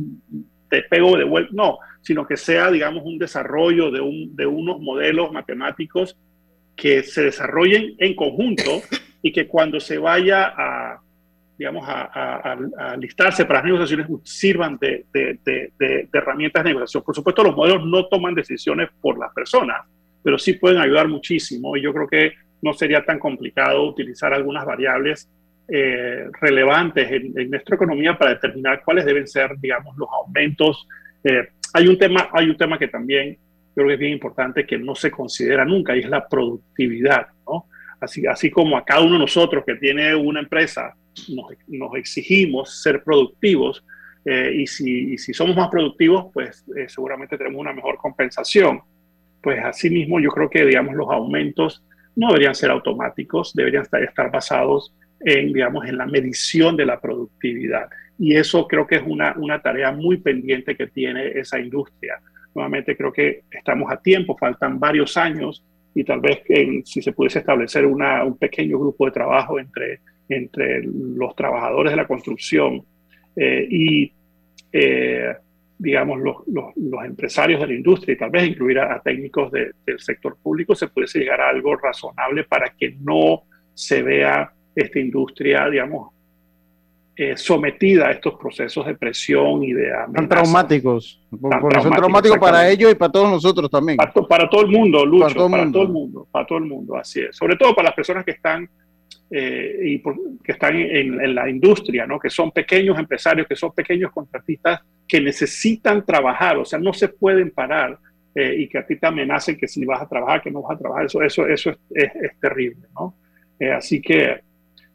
te 0.70 0.82
pego 0.82 1.16
de 1.16 1.24
vuelta. 1.24 1.50
No, 1.54 1.78
sino 2.00 2.26
que 2.26 2.36
sea, 2.36 2.70
digamos, 2.70 3.04
un 3.04 3.18
desarrollo 3.18 3.90
de, 3.90 4.00
un, 4.00 4.34
de 4.34 4.46
unos 4.46 4.80
modelos 4.80 5.32
matemáticos 5.32 6.16
que 6.74 7.02
se 7.02 7.24
desarrollen 7.24 7.94
en 7.98 8.14
conjunto 8.14 8.82
y 9.22 9.32
que 9.32 9.46
cuando 9.46 9.80
se 9.80 9.98
vaya 9.98 10.52
a, 10.56 11.00
digamos, 11.58 11.86
a, 11.88 12.02
a, 12.04 12.58
a 12.78 12.96
listarse 12.96 13.44
para 13.44 13.60
las 13.60 13.66
negociaciones 13.66 14.06
sirvan 14.24 14.76
de, 14.78 15.06
de, 15.12 15.38
de, 15.44 15.72
de, 15.78 16.08
herramientas 16.12 16.64
de 16.64 16.70
negociación. 16.70 17.02
Por 17.02 17.14
supuesto, 17.14 17.42
los 17.42 17.56
modelos 17.56 17.84
no 17.86 18.06
toman 18.06 18.34
decisiones 18.34 18.88
por 19.00 19.18
las 19.18 19.32
personas, 19.32 19.84
pero 20.22 20.38
sí 20.38 20.54
pueden 20.54 20.78
ayudar 20.78 21.08
muchísimo 21.08 21.76
y 21.76 21.82
yo 21.82 21.92
creo 21.92 22.08
que 22.08 22.45
no 22.62 22.72
sería 22.72 23.04
tan 23.04 23.18
complicado 23.18 23.84
utilizar 23.88 24.32
algunas 24.32 24.64
variables 24.64 25.28
eh, 25.68 26.28
relevantes 26.40 27.10
en, 27.10 27.50
nuestra 27.50 27.74
economía 27.74 28.16
para 28.16 28.34
determinar 28.34 28.82
cuáles 28.84 29.04
deben 29.04 29.26
ser, 29.26 29.50
digamos, 29.58 29.96
los 29.96 30.08
aumentos. 30.12 30.86
Eh, 31.24 31.48
hay, 31.72 31.88
un 31.88 31.98
tema, 31.98 32.28
hay 32.32 32.48
un 32.48 32.56
tema 32.56 32.78
que 32.78 32.86
también 32.86 33.36
creo 33.74 33.88
que 33.88 33.94
es 33.94 33.98
bien 33.98 34.12
importante 34.12 34.64
que 34.64 34.78
no 34.78 34.94
se 34.94 35.10
considera 35.10 35.64
nunca 35.64 35.96
y 35.96 36.00
es 36.00 36.08
la 36.08 36.28
productividad, 36.28 37.26
¿no? 37.46 37.66
Así, 38.00 38.26
así 38.26 38.50
como 38.50 38.76
a 38.76 38.84
cada 38.84 39.00
uno 39.00 39.14
de 39.14 39.20
nosotros 39.20 39.64
que 39.66 39.74
tiene 39.74 40.14
una 40.14 40.40
empresa 40.40 40.94
nos, 41.66 41.94
exigimos 41.96 42.82
ser 42.82 43.02
productivos 43.02 43.84
eh, 44.24 44.52
y, 44.54 44.66
si, 44.66 45.14
y, 45.14 45.18
si, 45.18 45.34
somos 45.34 45.56
más 45.56 45.68
productivos, 45.68 46.26
pues 46.32 46.64
seguramente 46.88 47.36
tenemos 47.38 47.58
una 47.60 47.72
mejor 47.72 47.96
compensación. 47.96 48.82
Pues 49.42 49.64
asimismo 49.64 50.20
yo 50.20 50.30
creo 50.30 50.48
que, 50.48 50.64
digamos, 50.64 50.94
los 50.94 51.08
aumentos 51.10 51.82
no 52.16 52.28
deberían 52.28 52.54
ser 52.54 52.70
automáticos, 52.70 53.54
deberían 53.54 53.82
estar, 53.82 54.02
estar 54.02 54.30
basados 54.30 54.92
en, 55.20 55.52
digamos, 55.52 55.86
en 55.86 55.98
la 55.98 56.06
medición 56.06 56.76
de 56.76 56.86
la 56.86 57.00
productividad. 57.00 57.88
Y 58.18 58.34
eso 58.34 58.66
creo 58.66 58.86
que 58.86 58.96
es 58.96 59.02
una, 59.06 59.34
una 59.36 59.60
tarea 59.60 59.92
muy 59.92 60.16
pendiente 60.16 60.76
que 60.76 60.86
tiene 60.86 61.28
esa 61.38 61.60
industria. 61.60 62.18
Nuevamente 62.54 62.96
creo 62.96 63.12
que 63.12 63.42
estamos 63.50 63.92
a 63.92 64.00
tiempo, 64.00 64.36
faltan 64.36 64.80
varios 64.80 65.16
años 65.16 65.62
y 65.94 66.04
tal 66.04 66.20
vez 66.20 66.42
si 66.84 67.02
se 67.02 67.12
pudiese 67.12 67.38
establecer 67.38 67.84
una, 67.86 68.24
un 68.24 68.36
pequeño 68.36 68.78
grupo 68.78 69.06
de 69.06 69.12
trabajo 69.12 69.58
entre, 69.58 70.00
entre 70.28 70.82
los 70.82 71.34
trabajadores 71.36 71.92
de 71.92 71.96
la 71.96 72.06
construcción 72.06 72.82
eh, 73.34 73.66
y 73.70 74.12
eh, 74.72 75.34
digamos, 75.78 76.20
los, 76.20 76.36
los, 76.46 76.76
los, 76.76 77.04
empresarios 77.04 77.60
de 77.60 77.66
la 77.66 77.74
industria 77.74 78.14
y 78.14 78.18
tal 78.18 78.30
vez 78.30 78.48
incluir 78.48 78.78
a, 78.78 78.94
a 78.94 79.02
técnicos 79.02 79.52
de, 79.52 79.72
del 79.84 80.00
sector 80.00 80.36
público, 80.42 80.74
se 80.74 80.88
pudiese 80.88 81.18
llegar 81.18 81.40
a 81.40 81.50
algo 81.50 81.76
razonable 81.76 82.44
para 82.44 82.70
que 82.70 82.96
no 83.00 83.42
se 83.74 84.02
vea 84.02 84.52
esta 84.74 84.98
industria, 84.98 85.68
digamos, 85.68 86.10
eh, 87.18 87.34
sometida 87.34 88.08
a 88.08 88.10
estos 88.10 88.34
procesos 88.34 88.84
de 88.84 88.94
presión 88.94 89.64
y 89.64 89.72
de 89.72 89.90
amenaza. 89.90 90.18
Son 90.18 90.28
traumáticos, 90.28 91.20
porque 91.30 91.48
traumáticos, 91.48 91.82
son 91.82 91.92
traumáticos 91.92 92.38
para 92.38 92.68
ellos 92.68 92.92
y 92.92 92.94
para 92.94 93.10
todos 93.10 93.30
nosotros 93.30 93.70
también. 93.70 93.96
Para, 93.96 94.12
to, 94.12 94.28
para 94.28 94.50
todo 94.50 94.60
el 94.60 94.68
mundo, 94.68 95.04
Lucho, 95.06 95.24
para, 95.24 95.34
todo, 95.34 95.50
para 95.50 95.62
mundo. 95.64 95.78
todo, 95.78 95.86
el 95.86 95.92
mundo, 95.94 96.28
para 96.30 96.46
todo 96.46 96.58
el 96.58 96.64
mundo, 96.64 96.96
así 96.96 97.20
es. 97.20 97.34
Sobre 97.34 97.56
todo 97.56 97.74
para 97.74 97.86
las 97.86 97.94
personas 97.94 98.22
que 98.22 98.32
están 98.32 98.68
eh, 99.30 99.80
y 99.82 99.98
por, 99.98 100.16
que 100.42 100.52
están 100.52 100.76
en, 100.76 101.20
en, 101.20 101.34
la 101.34 101.48
industria, 101.48 102.06
¿no? 102.06 102.18
que 102.18 102.30
son 102.30 102.52
pequeños 102.52 102.98
empresarios, 102.98 103.46
que 103.48 103.56
son 103.56 103.72
pequeños 103.72 104.12
contratistas 104.12 104.80
que 105.06 105.20
necesitan 105.20 106.04
trabajar, 106.04 106.58
o 106.58 106.64
sea, 106.64 106.78
no 106.78 106.92
se 106.92 107.08
pueden 107.08 107.50
parar 107.50 107.98
eh, 108.34 108.54
y 108.58 108.68
que 108.68 108.78
a 108.78 108.86
ti 108.86 108.96
te 108.96 109.06
amenacen 109.06 109.56
que 109.56 109.66
si 109.66 109.84
vas 109.84 110.02
a 110.02 110.08
trabajar, 110.08 110.42
que 110.42 110.50
no 110.50 110.62
vas 110.62 110.76
a 110.76 110.78
trabajar, 110.78 111.06
eso, 111.06 111.22
eso, 111.22 111.46
eso 111.46 111.70
es, 111.70 111.78
es, 111.90 112.10
es 112.22 112.40
terrible. 112.40 112.86
¿no? 112.94 113.14
Eh, 113.58 113.72
así 113.72 114.00
que 114.00 114.40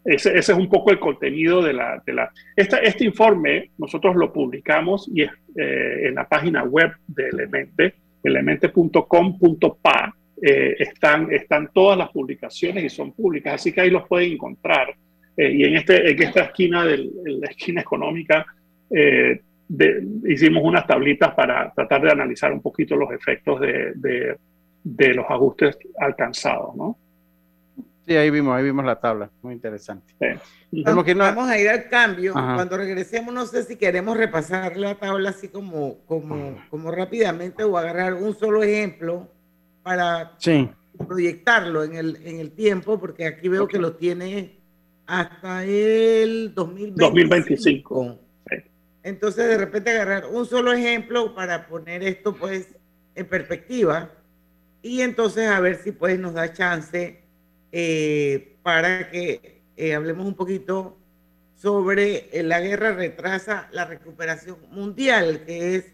ese, 0.05 0.37
ese, 0.37 0.51
es 0.51 0.57
un 0.57 0.69
poco 0.69 0.91
el 0.91 0.99
contenido 0.99 1.61
de 1.61 1.73
la... 1.73 2.01
De 2.05 2.13
la 2.13 2.31
esta, 2.55 2.77
este 2.77 3.03
informe 3.03 3.71
nosotros 3.77 4.15
lo 4.15 4.31
publicamos 4.31 5.09
y 5.13 5.23
es 5.23 5.31
eh, 5.57 6.07
en 6.07 6.15
la 6.15 6.27
página 6.27 6.63
web 6.63 6.91
de 7.07 7.27
Elemente, 7.29 7.95
elemente.com.pa 8.23 10.15
eh, 10.41 10.75
están, 10.79 11.31
están 11.31 11.69
todas 11.71 11.97
las 11.97 12.09
publicaciones 12.09 12.83
y 12.83 12.89
son 12.89 13.11
públicas, 13.11 13.55
así 13.55 13.71
que 13.71 13.81
ahí 13.81 13.91
los 13.91 14.07
pueden 14.07 14.31
encontrar. 14.33 14.95
Eh, 15.37 15.51
y 15.51 15.63
en, 15.65 15.75
este, 15.75 16.11
en 16.11 16.21
esta 16.23 16.41
esquina, 16.45 16.83
en 16.91 17.39
la 17.39 17.47
esquina 17.47 17.81
económica, 17.81 18.45
eh, 18.89 19.39
de, 19.67 20.03
hicimos 20.27 20.63
unas 20.63 20.87
tablitas 20.87 21.33
para 21.35 21.71
tratar 21.73 22.01
de 22.01 22.11
analizar 22.11 22.51
un 22.51 22.61
poquito 22.61 22.95
los 22.95 23.11
efectos 23.11 23.61
de, 23.61 23.93
de, 23.95 24.35
de 24.83 25.13
los 25.13 25.25
ajustes 25.29 25.77
alcanzados, 25.99 26.75
¿no? 26.75 26.97
Sí, 28.07 28.17
ahí 28.17 28.31
vimos, 28.31 28.57
ahí 28.57 28.63
vimos 28.63 28.83
la 28.83 28.99
tabla, 28.99 29.29
muy 29.43 29.53
interesante. 29.53 30.11
Vamos, 30.71 31.05
vamos 31.15 31.49
a 31.49 31.59
ir 31.59 31.69
al 31.69 31.87
cambio. 31.87 32.33
Cuando 32.33 32.75
regresemos, 32.75 33.31
no 33.31 33.45
sé 33.45 33.61
si 33.63 33.75
queremos 33.75 34.17
repasar 34.17 34.75
la 34.75 34.95
tabla 34.95 35.29
así 35.29 35.49
como, 35.49 35.99
como, 36.07 36.57
como 36.71 36.91
rápidamente 36.91 37.63
o 37.63 37.77
agarrar 37.77 38.15
un 38.15 38.33
solo 38.33 38.63
ejemplo 38.63 39.29
para 39.83 40.37
proyectarlo 41.07 41.83
en 41.83 41.95
el, 41.95 42.19
en 42.23 42.39
el 42.39 42.51
tiempo, 42.51 42.99
porque 42.99 43.25
aquí 43.25 43.47
veo 43.47 43.67
que 43.67 43.79
lo 43.79 43.93
tiene 43.93 44.59
hasta 45.05 45.63
el 45.63 46.53
2025. 46.53 47.05
2025. 47.05 48.19
Entonces, 49.03 49.47
de 49.47 49.57
repente 49.57 49.89
agarrar 49.89 50.27
un 50.27 50.45
solo 50.45 50.73
ejemplo 50.73 51.33
para 51.33 51.67
poner 51.67 52.03
esto 52.03 52.35
pues 52.35 52.67
en 53.15 53.25
perspectiva 53.27 54.11
y 54.81 55.01
entonces 55.01 55.47
a 55.47 55.59
ver 55.59 55.77
si 55.77 55.91
pues 55.91 56.19
nos 56.19 56.33
da 56.33 56.53
chance 56.53 57.21
eh, 57.71 58.57
para 58.63 59.09
que 59.09 59.61
eh, 59.77 59.95
hablemos 59.95 60.25
un 60.25 60.35
poquito 60.35 60.97
sobre 61.55 62.29
eh, 62.31 62.43
la 62.43 62.59
guerra 62.59 62.93
retrasa 62.93 63.69
la 63.71 63.85
recuperación 63.85 64.57
mundial, 64.71 65.43
que 65.45 65.75
es 65.75 65.85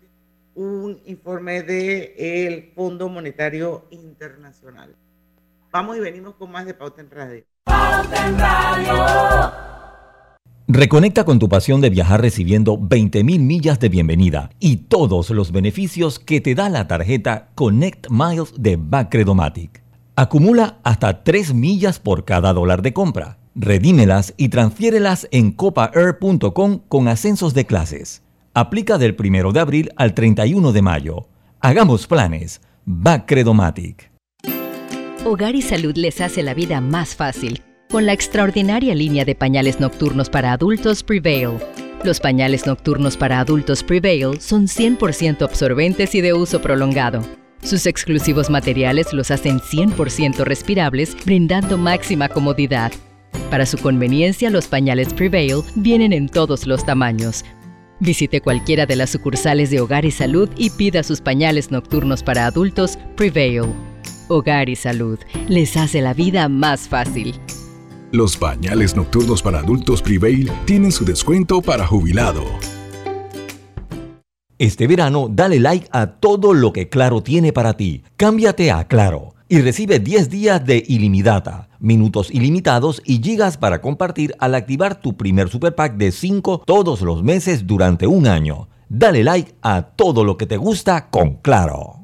un 0.57 0.99
informe 1.05 1.61
del 1.61 2.13
el 2.17 2.71
Fondo 2.73 3.09
Monetario 3.09 3.85
Internacional. 3.91 4.95
Vamos 5.71 5.97
y 5.97 5.99
venimos 5.99 6.33
con 6.35 6.51
más 6.51 6.65
de 6.65 6.73
Pauta 6.73 7.01
en 7.01 7.11
Radio. 7.11 7.43
Pauta 7.63 8.27
en 8.27 8.39
Radio. 8.39 9.53
Reconecta 10.67 11.23
con 11.25 11.37
tu 11.37 11.47
pasión 11.47 11.79
de 11.79 11.91
viajar 11.91 12.21
recibiendo 12.21 12.77
20.000 12.77 13.39
millas 13.39 13.79
de 13.79 13.89
bienvenida 13.89 14.49
y 14.59 14.77
todos 14.77 15.29
los 15.29 15.51
beneficios 15.51 16.17
que 16.17 16.41
te 16.41 16.55
da 16.55 16.69
la 16.69 16.87
tarjeta 16.87 17.49
Connect 17.53 18.07
Miles 18.09 18.53
de 18.57 18.77
Bacredomatic. 18.77 19.83
Acumula 20.15 20.79
hasta 20.83 21.23
3 21.23 21.53
millas 21.53 21.99
por 21.99 22.25
cada 22.25 22.51
dólar 22.51 22.81
de 22.81 22.93
compra. 22.93 23.37
Redímelas 23.53 24.33
y 24.37 24.49
transfiérelas 24.49 25.27
en 25.31 25.51
copaair.com 25.51 26.79
con 26.87 27.07
ascensos 27.07 27.53
de 27.53 27.65
clases. 27.65 28.26
Aplica 28.59 28.97
del 28.97 29.15
1 29.15 29.51
de 29.51 29.59
abril 29.59 29.91
al 29.97 30.15
31 30.15 30.71
de 30.71 30.81
mayo. 30.81 31.27
Hagamos 31.59 32.07
planes. 32.07 32.59
Bacredomatic. 32.85 34.09
Hogar 35.25 35.53
y 35.53 35.61
Salud 35.61 35.95
les 35.95 36.21
hace 36.21 36.41
la 36.41 36.55
vida 36.55 36.81
más 36.81 37.15
fácil 37.15 37.61
con 37.91 38.07
la 38.07 38.13
extraordinaria 38.13 38.95
línea 38.95 39.25
de 39.25 39.35
pañales 39.35 39.79
nocturnos 39.79 40.31
para 40.31 40.53
adultos 40.53 41.03
Prevail. 41.03 41.59
Los 42.03 42.19
pañales 42.19 42.65
nocturnos 42.65 43.15
para 43.15 43.39
adultos 43.39 43.83
Prevail 43.83 44.41
son 44.41 44.65
100% 44.65 45.43
absorbentes 45.43 46.15
y 46.15 46.21
de 46.21 46.33
uso 46.33 46.59
prolongado 46.59 47.21
sus 47.61 47.85
exclusivos 47.85 48.49
materiales 48.49 49.13
los 49.13 49.29
hacen 49.29 49.59
100% 49.59 50.45
respirables, 50.45 51.15
brindando 51.25 51.77
máxima 51.77 52.29
comodidad. 52.29 52.91
Para 53.49 53.65
su 53.65 53.77
conveniencia, 53.77 54.49
los 54.49 54.67
pañales 54.67 55.13
Prevail 55.13 55.61
vienen 55.75 56.13
en 56.13 56.29
todos 56.29 56.65
los 56.65 56.85
tamaños. 56.85 57.43
Visite 57.99 58.41
cualquiera 58.41 58.85
de 58.85 58.95
las 58.95 59.09
sucursales 59.09 59.71
de 59.71 59.81
Hogar 59.81 60.05
y 60.05 60.11
Salud 60.11 60.49
y 60.55 60.69
pida 60.69 61.03
sus 61.03 61.21
pañales 61.21 61.71
nocturnos 61.71 62.21
para 62.21 62.45
adultos 62.45 62.99
Prevail. 63.15 63.73
Hogar 64.27 64.69
y 64.69 64.75
Salud 64.75 65.17
les 65.47 65.75
hace 65.77 66.01
la 66.01 66.13
vida 66.13 66.47
más 66.47 66.87
fácil. 66.87 67.39
Los 68.11 68.37
pañales 68.37 68.95
nocturnos 68.95 69.41
para 69.41 69.59
adultos 69.59 70.01
Prevail 70.01 70.51
tienen 70.65 70.91
su 70.91 71.05
descuento 71.05 71.61
para 71.61 71.87
jubilado. 71.87 72.43
Este 74.59 74.87
verano, 74.87 75.27
dale 75.29 75.59
like 75.59 75.87
a 75.91 76.07
todo 76.19 76.53
lo 76.53 76.73
que 76.73 76.89
Claro 76.89 77.21
tiene 77.21 77.53
para 77.53 77.75
ti. 77.77 78.03
Cámbiate 78.15 78.71
a 78.71 78.87
Claro 78.87 79.36
y 79.49 79.61
recibe 79.61 79.99
10 79.99 80.29
días 80.29 80.65
de 80.65 80.83
ilimitada, 80.87 81.69
minutos 81.79 82.29
ilimitados 82.31 83.01
y 83.05 83.21
gigas 83.21 83.57
para 83.57 83.81
compartir 83.81 84.35
al 84.39 84.55
activar 84.55 84.99
tu 85.01 85.15
primer 85.15 85.49
super 85.49 85.75
pack 85.75 85.95
de 85.97 86.11
5 86.11 86.63
todos 86.65 87.01
los 87.01 87.23
meses 87.23 87.65
durante 87.65 88.07
un 88.07 88.27
año. 88.27 88.67
Dale 88.89 89.23
like 89.23 89.55
a 89.61 89.81
todo 89.81 90.23
lo 90.23 90.37
que 90.37 90.45
te 90.45 90.57
gusta 90.57 91.09
con 91.09 91.35
Claro. 91.35 91.97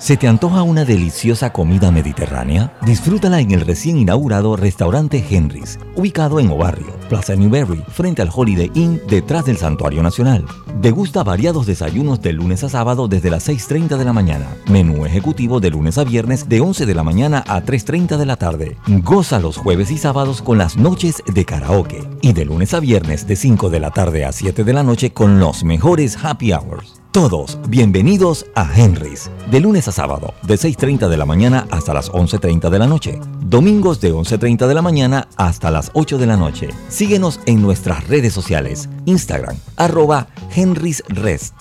¿Se 0.00 0.16
te 0.16 0.26
antoja 0.26 0.62
una 0.62 0.86
deliciosa 0.86 1.52
comida 1.52 1.90
mediterránea? 1.90 2.72
Disfrútala 2.80 3.38
en 3.40 3.50
el 3.50 3.60
recién 3.60 3.98
inaugurado 3.98 4.56
restaurante 4.56 5.22
Henry's, 5.28 5.78
ubicado 5.94 6.40
en 6.40 6.50
Obarrio, 6.50 6.96
Plaza 7.10 7.34
Newberry, 7.34 7.82
frente 7.88 8.22
al 8.22 8.30
Holiday 8.32 8.70
Inn, 8.74 9.02
detrás 9.08 9.44
del 9.44 9.58
Santuario 9.58 10.00
Nacional. 10.00 10.46
Degusta 10.80 11.24
variados 11.24 11.66
desayunos 11.66 12.22
de 12.22 12.32
lunes 12.32 12.62
a 12.62 12.68
sábado 12.68 13.08
desde 13.08 13.30
las 13.30 13.48
6.30 13.48 13.98
de 13.98 14.04
la 14.04 14.12
mañana. 14.12 14.46
Menú 14.70 15.04
ejecutivo 15.04 15.58
de 15.58 15.70
lunes 15.70 15.98
a 15.98 16.04
viernes 16.04 16.48
de 16.48 16.60
11 16.60 16.86
de 16.86 16.94
la 16.94 17.02
mañana 17.02 17.44
a 17.48 17.62
3.30 17.62 18.16
de 18.16 18.26
la 18.26 18.36
tarde. 18.36 18.76
Goza 18.86 19.40
los 19.40 19.56
jueves 19.56 19.90
y 19.90 19.98
sábados 19.98 20.40
con 20.40 20.56
las 20.56 20.76
noches 20.76 21.22
de 21.26 21.44
karaoke. 21.44 22.08
Y 22.22 22.32
de 22.32 22.44
lunes 22.44 22.72
a 22.74 22.80
viernes 22.80 23.26
de 23.26 23.34
5 23.34 23.68
de 23.70 23.80
la 23.80 23.90
tarde 23.90 24.24
a 24.24 24.30
7 24.30 24.62
de 24.62 24.72
la 24.72 24.84
noche 24.84 25.12
con 25.12 25.40
los 25.40 25.64
mejores 25.64 26.16
happy 26.22 26.52
hours. 26.52 27.00
Todos 27.12 27.58
bienvenidos 27.66 28.46
a 28.54 28.70
Henry's, 28.72 29.32
de 29.50 29.58
lunes 29.58 29.88
a 29.88 29.92
sábado, 29.92 30.32
de 30.44 30.54
6.30 30.54 31.08
de 31.08 31.16
la 31.16 31.26
mañana 31.26 31.66
hasta 31.72 31.92
las 31.92 32.08
11.30 32.12 32.70
de 32.70 32.78
la 32.78 32.86
noche. 32.86 33.18
Domingos 33.40 34.00
de 34.00 34.14
11.30 34.14 34.68
de 34.68 34.74
la 34.74 34.80
mañana 34.80 35.26
hasta 35.34 35.72
las 35.72 35.90
8 35.94 36.18
de 36.18 36.26
la 36.26 36.36
noche. 36.36 36.68
Síguenos 37.00 37.40
en 37.46 37.62
nuestras 37.62 38.06
redes 38.08 38.34
sociales, 38.34 38.86
Instagram, 39.06 39.56
arroba 39.78 40.26
Henry's 40.54 41.02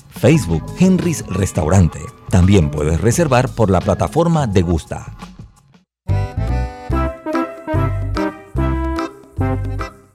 Facebook 0.09 0.65
Henry's 0.77 1.25
Restaurante. 1.27 2.01
También 2.29 2.69
puedes 2.69 2.99
reservar 2.99 3.47
por 3.47 3.69
la 3.69 3.79
plataforma 3.79 4.47
de 4.47 4.61
Gusta. 4.63 5.15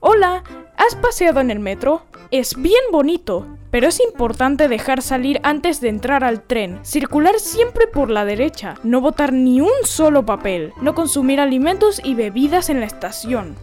Hola, 0.01 0.45
¿has 0.77 0.95
paseado 0.97 1.41
en 1.41 1.51
el 1.51 1.59
metro? 1.59 2.03
Es 2.31 2.55
bien 2.55 2.83
bonito 2.93 3.47
pero 3.71 3.89
es 3.89 3.99
importante 3.99 4.69
dejar 4.69 5.03
salir 5.03 5.41
antes 5.43 5.81
de 5.81 5.89
entrar 5.89 6.23
al 6.23 6.43
tren, 6.43 6.79
circular 6.85 7.41
siempre 7.41 7.89
por 7.89 8.09
la 8.09 8.25
derecha, 8.25 8.77
no 8.85 9.01
botar 9.01 9.33
ni 9.33 9.61
un 9.61 9.73
solo 9.83 10.25
papel, 10.25 10.73
no 10.81 10.95
consumir 10.95 11.41
alimentos 11.41 12.01
y 12.05 12.15
bebidas 12.15 12.71
en 12.71 12.79
la 12.79 12.87
estación. 12.87 13.57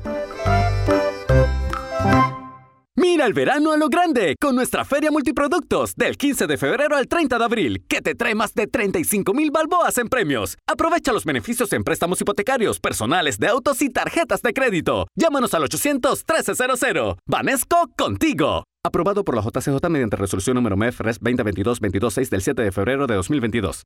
Mira 2.98 3.26
el 3.26 3.32
verano 3.32 3.72
a 3.72 3.78
lo 3.78 3.88
grande 3.88 4.36
con 4.38 4.54
nuestra 4.54 4.84
Feria 4.84 5.12
Multiproductos 5.12 5.96
del 5.96 6.18
15 6.18 6.46
de 6.46 6.58
febrero 6.58 6.98
al 6.98 7.08
30 7.08 7.38
de 7.38 7.44
abril, 7.46 7.86
que 7.88 8.02
te 8.02 8.16
trae 8.16 8.36
más 8.36 8.54
de 8.54 8.68
35 8.68 9.34
mil 9.34 9.50
balboas 9.50 9.98
en 9.98 10.10
premios. 10.10 10.58
Aprovecha 10.68 11.14
los 11.14 11.24
beneficios 11.24 11.72
en 11.72 11.86
préstamos 11.86 12.20
hipotecarios, 12.20 12.82
personales 12.82 13.40
de 13.40 13.48
autos 13.48 13.82
y 13.82 13.90
tarjetas 13.90 14.42
de 14.42 14.52
crédito. 14.52 15.08
Llámanos 15.16 15.54
al 15.54 15.64
800-1300. 15.64 17.18
Vanesco 17.26 17.78
contigo. 17.98 18.66
Aprobado 18.84 19.24
por 19.24 19.38
la 19.38 19.42
JCJ 19.42 19.88
mediante 19.90 20.18
resolución 20.18 20.56
número 20.56 20.76
MEF 20.76 21.00
RES 21.00 21.22
2022-226 21.22 22.28
del 22.28 22.42
7 22.42 22.62
de 22.62 22.72
febrero 22.74 23.08
de 23.08 23.16
2022. 23.16 23.84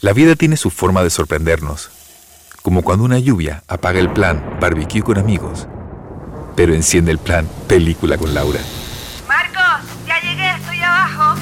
La 0.00 0.12
vida 0.12 0.34
tiene 0.34 0.56
su 0.56 0.70
forma 0.70 1.04
de 1.04 1.10
sorprendernos. 1.10 1.90
Como 2.62 2.82
cuando 2.82 3.04
una 3.04 3.20
lluvia 3.20 3.62
apaga 3.68 4.00
el 4.00 4.12
plan 4.12 4.58
barbecue 4.60 5.02
con 5.02 5.16
amigos, 5.16 5.68
pero 6.56 6.74
enciende 6.74 7.12
el 7.12 7.18
plan 7.18 7.46
película 7.68 8.16
con 8.18 8.34
Laura. 8.34 8.60
Marcos, 9.28 9.88
ya 10.06 10.20
llegué, 10.20 10.50
estoy 10.58 10.78
abajo. 10.80 11.40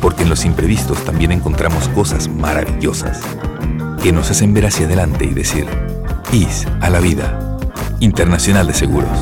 Porque 0.00 0.24
en 0.24 0.30
los 0.30 0.44
imprevistos 0.44 1.04
también 1.04 1.30
encontramos 1.30 1.88
cosas 1.90 2.28
maravillosas 2.28 3.20
que 4.02 4.10
nos 4.10 4.30
hacen 4.30 4.52
ver 4.52 4.66
hacia 4.66 4.86
adelante 4.86 5.24
y 5.24 5.34
decir, 5.34 5.66
IS 6.32 6.66
a 6.80 6.90
la 6.90 6.98
vida. 6.98 7.38
Internacional 8.00 8.66
de 8.66 8.74
Seguros 8.74 9.18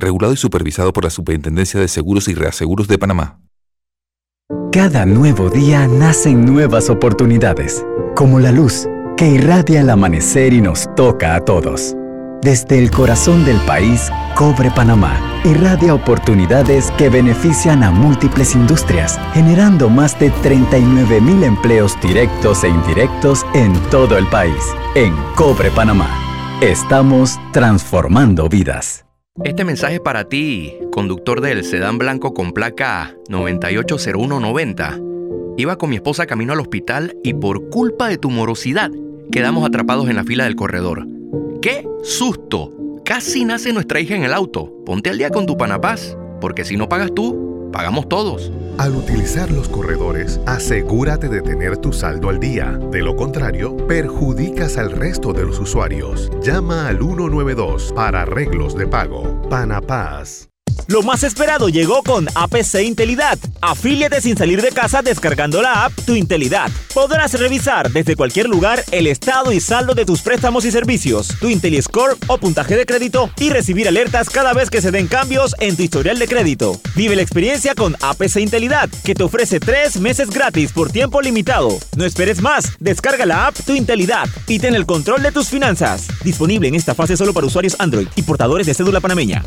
regulado 0.00 0.32
y 0.32 0.36
supervisado 0.36 0.92
por 0.92 1.04
la 1.04 1.10
Superintendencia 1.10 1.78
de 1.78 1.86
Seguros 1.86 2.26
y 2.28 2.34
Reaseguros 2.34 2.88
de 2.88 2.98
Panamá. 2.98 3.38
Cada 4.72 5.06
nuevo 5.06 5.50
día 5.50 5.86
nacen 5.86 6.44
nuevas 6.44 6.90
oportunidades, 6.90 7.84
como 8.16 8.40
la 8.40 8.50
luz 8.50 8.88
que 9.20 9.28
irradia 9.28 9.82
el 9.82 9.90
amanecer 9.90 10.54
y 10.54 10.62
nos 10.62 10.88
toca 10.94 11.34
a 11.34 11.44
todos. 11.44 11.94
Desde 12.40 12.78
el 12.78 12.90
corazón 12.90 13.44
del 13.44 13.58
país, 13.66 14.10
Cobre 14.34 14.70
Panamá 14.70 15.42
irradia 15.44 15.94
oportunidades 15.94 16.90
que 16.92 17.10
benefician 17.10 17.82
a 17.82 17.90
múltiples 17.90 18.54
industrias, 18.54 19.20
generando 19.34 19.90
más 19.90 20.18
de 20.18 20.30
39 20.30 21.20
mil 21.20 21.44
empleos 21.44 22.00
directos 22.00 22.64
e 22.64 22.70
indirectos 22.70 23.44
en 23.52 23.74
todo 23.90 24.16
el 24.16 24.26
país. 24.28 24.64
En 24.94 25.14
Cobre 25.36 25.70
Panamá, 25.70 26.08
estamos 26.62 27.38
transformando 27.52 28.48
vidas. 28.48 29.04
Este 29.44 29.66
mensaje 29.66 30.00
para 30.00 30.24
ti, 30.24 30.78
conductor 30.90 31.42
del 31.42 31.62
sedán 31.64 31.98
blanco 31.98 32.32
con 32.32 32.52
placa 32.52 33.14
980190. 33.28 34.98
Iba 35.58 35.76
con 35.76 35.90
mi 35.90 35.96
esposa 35.96 36.24
camino 36.24 36.54
al 36.54 36.60
hospital 36.60 37.18
y 37.22 37.34
por 37.34 37.68
culpa 37.68 38.08
de 38.08 38.16
tu 38.16 38.30
morosidad 38.30 38.90
quedamos 39.30 39.66
atrapados 39.66 40.08
en 40.08 40.16
la 40.16 40.24
fila 40.24 40.44
del 40.44 40.56
corredor. 40.56 41.06
¡Qué 41.62 41.86
susto! 42.02 42.72
Casi 43.04 43.44
nace 43.44 43.72
nuestra 43.72 44.00
hija 44.00 44.14
en 44.14 44.24
el 44.24 44.32
auto. 44.32 44.72
Ponte 44.84 45.10
al 45.10 45.18
día 45.18 45.30
con 45.30 45.46
tu 45.46 45.56
panapaz, 45.56 46.16
porque 46.40 46.64
si 46.64 46.76
no 46.76 46.88
pagas 46.88 47.12
tú, 47.14 47.70
pagamos 47.72 48.08
todos. 48.08 48.52
Al 48.78 48.94
utilizar 48.94 49.50
los 49.50 49.68
corredores, 49.68 50.40
asegúrate 50.46 51.28
de 51.28 51.42
tener 51.42 51.76
tu 51.76 51.92
saldo 51.92 52.28
al 52.28 52.40
día. 52.40 52.78
De 52.90 53.02
lo 53.02 53.16
contrario, 53.16 53.76
perjudicas 53.86 54.78
al 54.78 54.92
resto 54.92 55.32
de 55.32 55.44
los 55.44 55.58
usuarios. 55.58 56.30
Llama 56.42 56.88
al 56.88 56.98
192 56.98 57.92
para 57.94 58.22
arreglos 58.22 58.76
de 58.76 58.86
pago. 58.86 59.42
Panapaz. 59.48 60.49
Lo 60.86 61.02
más 61.02 61.22
esperado 61.22 61.68
llegó 61.68 62.02
con 62.02 62.26
APC 62.34 62.82
Intelidad. 62.82 63.38
Afíliate 63.60 64.20
sin 64.20 64.36
salir 64.36 64.60
de 64.60 64.70
casa 64.70 65.02
descargando 65.02 65.62
la 65.62 65.84
app 65.84 65.92
Tu 66.04 66.16
Intelidad. 66.16 66.70
Podrás 66.92 67.38
revisar 67.38 67.90
desde 67.92 68.16
cualquier 68.16 68.48
lugar 68.48 68.84
el 68.90 69.06
estado 69.06 69.52
y 69.52 69.60
saldo 69.60 69.94
de 69.94 70.04
tus 70.04 70.22
préstamos 70.22 70.64
y 70.64 70.72
servicios, 70.72 71.28
tu 71.40 71.48
IntelliScore 71.48 72.16
o 72.26 72.38
puntaje 72.38 72.76
de 72.76 72.86
crédito 72.86 73.30
y 73.38 73.50
recibir 73.50 73.86
alertas 73.86 74.30
cada 74.30 74.52
vez 74.52 74.68
que 74.68 74.82
se 74.82 74.90
den 74.90 75.06
cambios 75.06 75.54
en 75.60 75.76
tu 75.76 75.82
historial 75.82 76.18
de 76.18 76.26
crédito. 76.26 76.80
Vive 76.96 77.14
la 77.14 77.22
experiencia 77.22 77.74
con 77.74 77.96
APC 78.00 78.36
Intelidad, 78.38 78.88
que 79.04 79.14
te 79.14 79.22
ofrece 79.22 79.60
tres 79.60 80.00
meses 80.00 80.30
gratis 80.30 80.72
por 80.72 80.90
tiempo 80.90 81.20
limitado. 81.20 81.70
No 81.96 82.04
esperes 82.04 82.42
más, 82.42 82.72
descarga 82.80 83.26
la 83.26 83.46
app 83.46 83.56
Tu 83.64 83.74
Intelidad 83.74 84.28
y 84.48 84.58
ten 84.58 84.74
el 84.74 84.86
control 84.86 85.22
de 85.22 85.32
tus 85.32 85.48
finanzas. 85.48 86.08
Disponible 86.24 86.68
en 86.68 86.74
esta 86.74 86.94
fase 86.94 87.16
solo 87.16 87.32
para 87.32 87.46
usuarios 87.46 87.76
Android 87.78 88.08
y 88.16 88.22
portadores 88.22 88.66
de 88.66 88.74
cédula 88.74 89.00
panameña. 89.00 89.44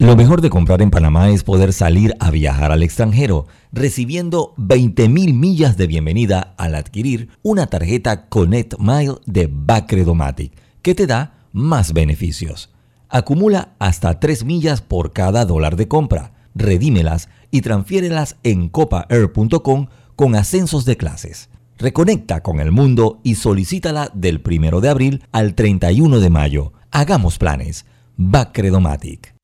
Lo 0.00 0.16
mejor 0.16 0.40
de 0.40 0.48
comprar 0.48 0.80
en 0.80 0.90
Panamá 0.90 1.28
es 1.28 1.44
poder 1.44 1.74
salir 1.74 2.14
a 2.20 2.30
viajar 2.30 2.72
al 2.72 2.82
extranjero, 2.82 3.46
recibiendo 3.70 4.54
20.000 4.56 5.34
millas 5.34 5.76
de 5.76 5.86
bienvenida 5.86 6.54
al 6.56 6.74
adquirir 6.74 7.28
una 7.42 7.66
tarjeta 7.66 8.26
Connect 8.30 8.78
Mile 8.78 9.16
de 9.26 9.46
Bacredomatic, 9.52 10.54
que 10.80 10.94
te 10.94 11.06
da 11.06 11.34
más 11.52 11.92
beneficios. 11.92 12.70
Acumula 13.10 13.74
hasta 13.78 14.18
3 14.18 14.46
millas 14.46 14.80
por 14.80 15.12
cada 15.12 15.44
dólar 15.44 15.76
de 15.76 15.86
compra, 15.86 16.32
redímelas 16.54 17.28
y 17.50 17.60
transfiérelas 17.60 18.36
en 18.42 18.70
copaair.com 18.70 19.88
con 20.16 20.34
ascensos 20.34 20.86
de 20.86 20.96
clases. 20.96 21.50
Reconecta 21.76 22.42
con 22.42 22.60
el 22.60 22.72
mundo 22.72 23.20
y 23.22 23.34
solicítala 23.34 24.10
del 24.14 24.40
1 24.42 24.80
de 24.80 24.88
abril 24.88 25.22
al 25.30 25.54
31 25.54 26.20
de 26.20 26.30
mayo. 26.30 26.72
Hagamos 26.90 27.36
planes. 27.36 27.84
Bacredomatic. 28.16 29.34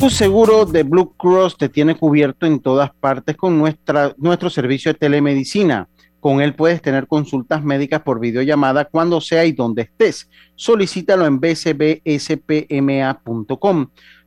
Tu 0.00 0.08
seguro 0.08 0.64
de 0.64 0.82
Blue 0.82 1.14
Cross 1.14 1.58
te 1.58 1.68
tiene 1.68 1.94
cubierto 1.94 2.46
en 2.46 2.60
todas 2.60 2.90
partes 2.90 3.36
con 3.36 3.58
nuestra, 3.58 4.14
nuestro 4.16 4.48
servicio 4.48 4.92
de 4.92 4.98
telemedicina. 4.98 5.90
Con 6.20 6.40
él 6.40 6.54
puedes 6.54 6.80
tener 6.80 7.06
consultas 7.06 7.62
médicas 7.62 8.00
por 8.00 8.18
videollamada 8.18 8.86
cuando 8.86 9.20
sea 9.20 9.44
y 9.44 9.52
donde 9.52 9.82
estés. 9.82 10.30
Solicítalo 10.54 11.26
en 11.26 11.38
bcbspma.com. 11.38 12.00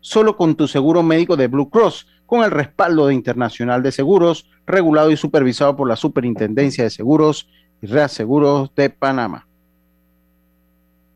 Solo 0.03 0.35
con 0.35 0.55
tu 0.55 0.67
seguro 0.67 1.01
médico 1.01 1.37
de 1.37 1.47
Blue 1.47 1.69
Cross, 1.69 2.05
con 2.25 2.43
el 2.43 2.51
respaldo 2.51 3.07
de 3.07 3.13
Internacional 3.13 3.81
de 3.81 3.93
Seguros, 3.93 4.49
regulado 4.67 5.11
y 5.11 5.15
supervisado 5.15 5.77
por 5.77 5.87
la 5.87 5.95
Superintendencia 5.95 6.83
de 6.83 6.89
Seguros 6.89 7.47
y 7.81 7.87
Reaseguros 7.87 8.75
de 8.75 8.89
Panamá. 8.89 9.47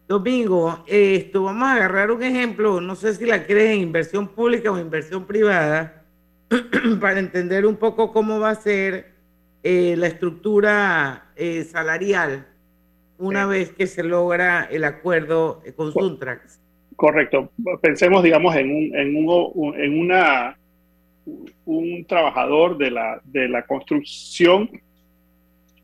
Domingo, 0.07 0.85
esto, 0.87 1.43
vamos 1.43 1.67
a 1.67 1.73
agarrar 1.73 2.11
un 2.11 2.23
ejemplo, 2.23 2.79
no 2.79 2.95
sé 2.95 3.13
si 3.13 3.25
la 3.25 3.45
quieres 3.45 3.71
en 3.71 3.81
inversión 3.81 4.29
pública 4.29 4.71
o 4.71 4.79
inversión 4.79 5.25
privada, 5.25 6.05
para 7.01 7.19
entender 7.19 7.65
un 7.65 7.75
poco 7.75 8.13
cómo 8.13 8.39
va 8.39 8.51
a 8.51 8.55
ser 8.55 9.15
eh, 9.63 9.95
la 9.97 10.07
estructura 10.07 11.33
eh, 11.35 11.65
salarial 11.65 12.47
una 13.17 13.45
vez 13.47 13.73
que 13.73 13.85
se 13.85 14.01
logra 14.01 14.63
el 14.63 14.85
acuerdo 14.85 15.61
con 15.75 15.91
Suntrax. 15.91 16.61
Correcto. 16.97 17.51
Pensemos, 17.79 18.23
digamos, 18.23 18.55
en 18.55 18.71
un, 18.75 18.95
en 18.95 19.15
un, 19.15 19.79
en 19.79 19.99
una, 19.99 20.57
un 21.65 22.05
trabajador 22.05 22.75
de 22.75 22.89
la, 22.89 23.21
de 23.23 23.47
la 23.47 23.61
construcción 23.61 24.67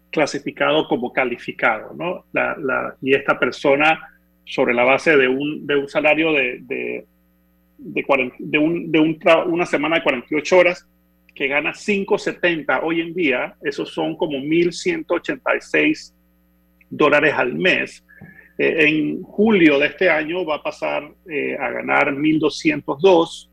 clasificado 0.10 0.88
como 0.88 1.14
calificado, 1.14 1.94
¿no? 1.94 2.26
La, 2.34 2.96
y 3.00 3.14
esta 3.14 3.38
persona, 3.38 4.10
sobre 4.44 4.74
la 4.74 4.84
base 4.86 5.16
de 5.16 5.28
un, 5.28 5.68
de 5.68 5.76
un 5.76 5.88
salario 5.88 6.34
de, 6.34 6.58
de, 6.62 7.06
de, 7.78 8.04
40, 8.04 8.36
de, 8.40 8.58
un, 8.58 8.92
de 8.92 9.00
un 9.00 9.20
una 9.46 9.68
semana 9.68 9.98
de 9.98 10.04
48 10.04 10.58
horas, 10.58 10.88
que 11.36 11.48
gana 11.48 11.74
5.70 11.74 12.80
hoy 12.82 13.02
en 13.02 13.14
día, 13.14 13.56
esos 13.62 13.94
son 13.94 14.18
como 14.18 14.40
1.186 14.40 16.12
dólares 16.90 17.36
al 17.36 17.54
mes. 17.54 18.04
Eh, 18.58 18.88
en 18.88 19.24
julio 19.24 19.80
de 19.80 19.88
este 19.88 20.10
año 20.10 20.46
va 20.46 20.56
a 20.56 20.64
pasar 20.64 21.12
eh, 21.30 21.58
a 21.60 21.70
ganar 21.72 22.14
1.202. 22.14 23.50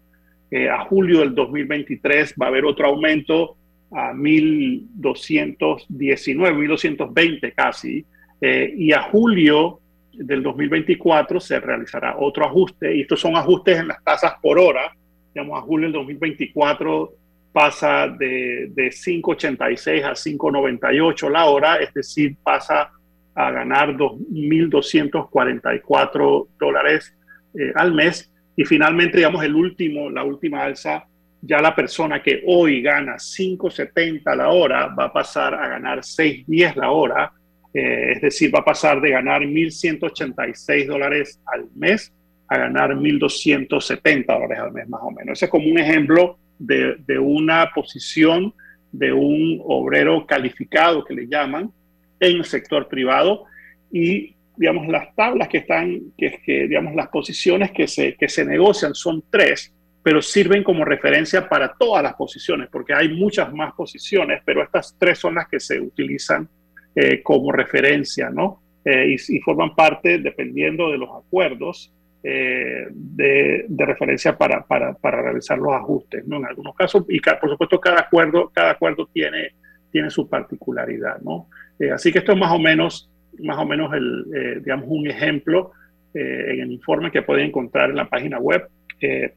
Eh, 0.50 0.68
a 0.68 0.84
julio 0.84 1.20
del 1.20 1.34
2023 1.34 2.34
va 2.40 2.46
a 2.46 2.48
haber 2.48 2.64
otro 2.64 2.88
aumento 2.88 3.56
a 3.92 4.12
1.219, 4.12 5.86
1.220 5.96 7.54
casi. 7.54 8.04
y 8.42 8.92
a 8.92 9.02
julio 9.02 9.80
del 10.12 10.42
2024 10.42 11.40
se 11.40 11.60
realizará 11.60 12.16
otro 12.18 12.46
ajuste. 12.46 12.96
Y 12.96 13.02
estos 13.02 13.20
son 13.20 13.36
ajustes 13.36 13.78
en 13.78 13.88
las 13.88 14.02
tasas 14.02 14.34
por 14.40 14.58
hora. 14.58 14.96
Digamos, 15.34 15.58
a 15.58 15.62
julio 15.62 15.86
del 15.86 15.92
2024 15.94 17.12
pasa 17.52 18.08
de, 18.08 18.68
de 18.70 18.88
5.86 18.88 20.04
a 20.04 20.12
5.98 20.12 21.30
la 21.30 21.46
hora, 21.46 21.76
es 21.76 21.92
decir, 21.92 22.36
pasa 22.42 22.90
a 23.34 23.50
ganar 23.50 23.96
2.244 23.96 26.48
dólares 26.58 27.14
eh, 27.54 27.72
al 27.74 27.92
mes. 27.94 28.32
Y 28.56 28.64
finalmente, 28.64 29.18
digamos, 29.18 29.44
el 29.44 29.54
último, 29.54 30.08
la 30.10 30.24
última 30.24 30.64
alza, 30.64 31.04
ya 31.40 31.60
la 31.60 31.72
persona 31.74 32.22
que 32.22 32.42
hoy 32.46 32.82
gana 32.82 33.14
5.70 33.14 34.36
la 34.36 34.50
hora 34.50 34.88
va 34.88 35.06
a 35.06 35.12
pasar 35.12 35.54
a 35.54 35.66
ganar 35.68 36.00
6.10 36.00 36.74
la 36.76 36.90
hora. 36.90 37.32
Eh, 37.72 38.12
es 38.12 38.20
decir, 38.20 38.54
va 38.54 38.58
a 38.60 38.64
pasar 38.64 39.00
de 39.00 39.10
ganar 39.10 39.42
1.186 39.42 40.86
dólares 40.86 41.40
al 41.46 41.68
mes 41.74 42.12
a 42.48 42.58
ganar 42.58 42.90
1.270 42.90 44.26
dólares 44.26 44.58
al 44.58 44.72
mes, 44.72 44.88
más 44.88 45.00
o 45.04 45.10
menos. 45.12 45.38
Ese 45.38 45.44
es 45.44 45.50
como 45.50 45.70
un 45.70 45.78
ejemplo 45.78 46.36
de, 46.58 46.96
de 47.06 47.18
una 47.18 47.70
posición 47.72 48.52
de 48.92 49.12
un 49.12 49.60
obrero 49.64 50.26
calificado 50.26 51.04
que 51.04 51.14
le 51.14 51.28
llaman, 51.28 51.72
en 52.20 52.36
el 52.36 52.44
sector 52.44 52.86
privado 52.88 53.44
y 53.90 54.36
digamos 54.56 54.86
las 54.88 55.14
tablas 55.14 55.48
que 55.48 55.58
están, 55.58 56.12
que, 56.16 56.40
que 56.44 56.68
digamos 56.68 56.94
las 56.94 57.08
posiciones 57.08 57.72
que 57.72 57.88
se, 57.88 58.14
que 58.14 58.28
se 58.28 58.44
negocian 58.44 58.94
son 58.94 59.24
tres, 59.30 59.74
pero 60.02 60.22
sirven 60.22 60.62
como 60.62 60.84
referencia 60.84 61.48
para 61.48 61.74
todas 61.78 62.02
las 62.02 62.14
posiciones, 62.14 62.68
porque 62.70 62.94
hay 62.94 63.08
muchas 63.08 63.52
más 63.52 63.72
posiciones, 63.72 64.42
pero 64.44 64.62
estas 64.62 64.96
tres 64.98 65.18
son 65.18 65.34
las 65.34 65.48
que 65.48 65.60
se 65.60 65.80
utilizan 65.80 66.48
eh, 66.94 67.22
como 67.22 67.52
referencia, 67.52 68.30
¿no? 68.30 68.62
Eh, 68.84 69.14
y, 69.16 69.36
y, 69.36 69.40
forman 69.40 69.74
parte, 69.74 70.18
dependiendo 70.18 70.90
de 70.90 70.98
los 70.98 71.10
acuerdos, 71.10 71.92
eh, 72.22 72.86
de, 72.90 73.64
de, 73.66 73.86
referencia 73.86 74.36
para, 74.36 74.62
para, 74.66 74.92
para, 74.92 75.22
realizar 75.22 75.58
los 75.58 75.72
ajustes, 75.72 76.26
¿no? 76.26 76.36
En 76.36 76.46
algunos 76.46 76.74
casos, 76.74 77.04
y 77.08 77.18
por 77.20 77.48
supuesto 77.48 77.80
cada 77.80 78.00
acuerdo, 78.00 78.50
cada 78.54 78.72
acuerdo 78.72 79.06
tiene, 79.06 79.54
tiene 79.90 80.10
su 80.10 80.28
particularidad, 80.28 81.18
¿no? 81.20 81.48
Eh, 81.80 81.90
así 81.90 82.12
que 82.12 82.18
esto 82.18 82.32
es 82.32 82.38
más 82.38 82.52
o 82.52 82.58
menos, 82.58 83.10
más 83.38 83.58
o 83.58 83.64
menos 83.64 83.92
el, 83.94 84.26
eh, 84.34 84.60
digamos, 84.62 84.86
un 84.88 85.08
ejemplo 85.08 85.72
eh, 86.12 86.44
en 86.50 86.60
el 86.60 86.72
informe 86.72 87.10
que 87.10 87.22
pueden 87.22 87.46
encontrar 87.46 87.90
en 87.90 87.96
la 87.96 88.08
página 88.08 88.38
web. 88.38 88.68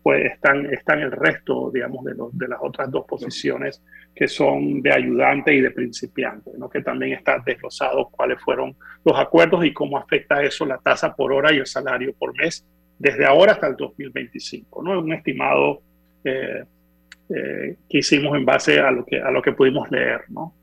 pues 0.04 0.26
están, 0.26 0.66
están 0.74 1.00
el 1.00 1.12
resto, 1.12 1.72
digamos, 1.74 2.04
de, 2.04 2.16
los, 2.16 2.38
de 2.38 2.50
las 2.50 2.60
otras 2.62 2.91
dos 2.91 3.06
posiciones 3.06 3.82
que 4.14 4.28
son 4.28 4.82
de 4.82 4.91
ayudante 4.91 5.54
y 5.54 5.62
de 5.62 5.72
principiante, 5.72 6.52
¿no? 6.58 6.70
que 6.70 6.82
también 6.82 7.14
está 7.14 7.41
desglosado 7.46 8.10
cuáles 8.12 8.41
fueron 8.41 8.76
los 9.06 9.18
acuerdos 9.18 9.64
y 9.64 9.72
cómo 9.72 9.98
afecta 9.98 10.44
eso 10.44 10.66
la 10.66 10.80
tasa 10.80 11.16
por 11.16 11.32
hora 11.32 11.54
y 11.54 11.60
el 11.60 11.66
salario 11.66 12.14
por 12.14 12.38
mes 12.38 12.66
desde 13.00 13.26
ahora 13.26 13.54
hasta 13.54 13.68
el 13.68 13.78
2025. 13.78 14.84
¿no? 14.84 15.00
Un 15.00 15.14
estimado 15.14 15.82
que 16.22 17.78
hicimos 17.88 18.36
en 18.36 18.44
base 18.44 18.82
a 18.82 18.91
lo 18.91 19.06
que, 19.06 19.22
a 19.22 19.32
lo 19.32 19.41
que 19.41 19.54
pudimos 19.54 19.89
leer. 19.89 20.26
¿no? 20.28 20.54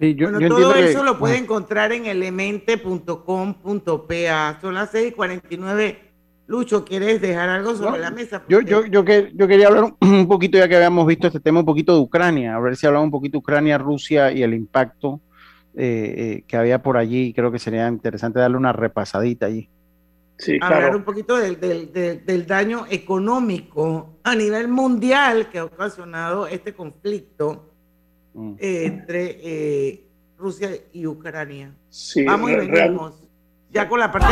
Sí, 0.00 0.14
yo, 0.14 0.30
bueno, 0.30 0.48
todo 0.48 0.74
eso 0.74 1.04
lo 1.04 1.18
puede 1.18 1.36
encontrar 1.36 1.92
en 1.92 2.06
elemente.com.pa. 2.06 4.58
Son 4.62 4.74
las 4.74 4.90
6 4.92 5.08
y 5.08 5.12
49. 5.12 5.98
Lucho, 6.46 6.86
¿quieres 6.86 7.20
dejar 7.20 7.50
algo 7.50 7.76
sobre 7.76 7.90
no, 7.90 7.96
la 7.98 8.10
mesa? 8.10 8.42
Yo, 8.48 8.62
yo, 8.62 8.86
yo, 8.86 9.04
que, 9.04 9.30
yo 9.34 9.46
quería 9.46 9.68
hablar 9.68 9.94
un 10.00 10.26
poquito, 10.26 10.56
ya 10.56 10.68
que 10.68 10.76
habíamos 10.76 11.06
visto 11.06 11.26
este 11.26 11.38
tema, 11.38 11.60
un 11.60 11.66
poquito 11.66 11.94
de 11.94 12.00
Ucrania, 12.00 12.56
a 12.56 12.60
ver 12.60 12.76
si 12.76 12.86
hablamos 12.86 13.08
un 13.08 13.10
poquito 13.10 13.34
de 13.34 13.40
Ucrania, 13.40 13.76
Rusia 13.76 14.32
y 14.32 14.42
el 14.42 14.54
impacto 14.54 15.20
eh, 15.76 16.14
eh, 16.16 16.44
que 16.48 16.56
había 16.56 16.82
por 16.82 16.96
allí. 16.96 17.34
Creo 17.34 17.52
que 17.52 17.58
sería 17.58 17.86
interesante 17.86 18.40
darle 18.40 18.56
una 18.56 18.72
repasadita 18.72 19.44
allí. 19.46 19.68
hablar 20.62 20.96
un 20.96 21.04
poquito 21.04 21.36
del, 21.36 21.60
del, 21.60 22.24
del, 22.24 22.46
daño 22.46 22.86
económico 22.88 24.16
a 24.24 24.34
nivel 24.34 24.66
mundial 24.66 25.50
que 25.50 25.58
ha 25.58 25.66
ocasionado 25.66 26.46
este 26.46 26.72
conflicto 26.72 27.69
mm. 28.34 28.54
eh, 28.58 28.84
entre 28.86 29.38
eh, 29.42 30.04
Rusia 30.36 30.70
y 30.92 31.06
Ucrania. 31.06 31.74
Vamos 32.26 32.50
y 32.50 32.56
venimos. 32.56 33.14
Ya 33.70 33.88
con 33.88 34.00
la 34.00 34.10
parte... 34.10 34.26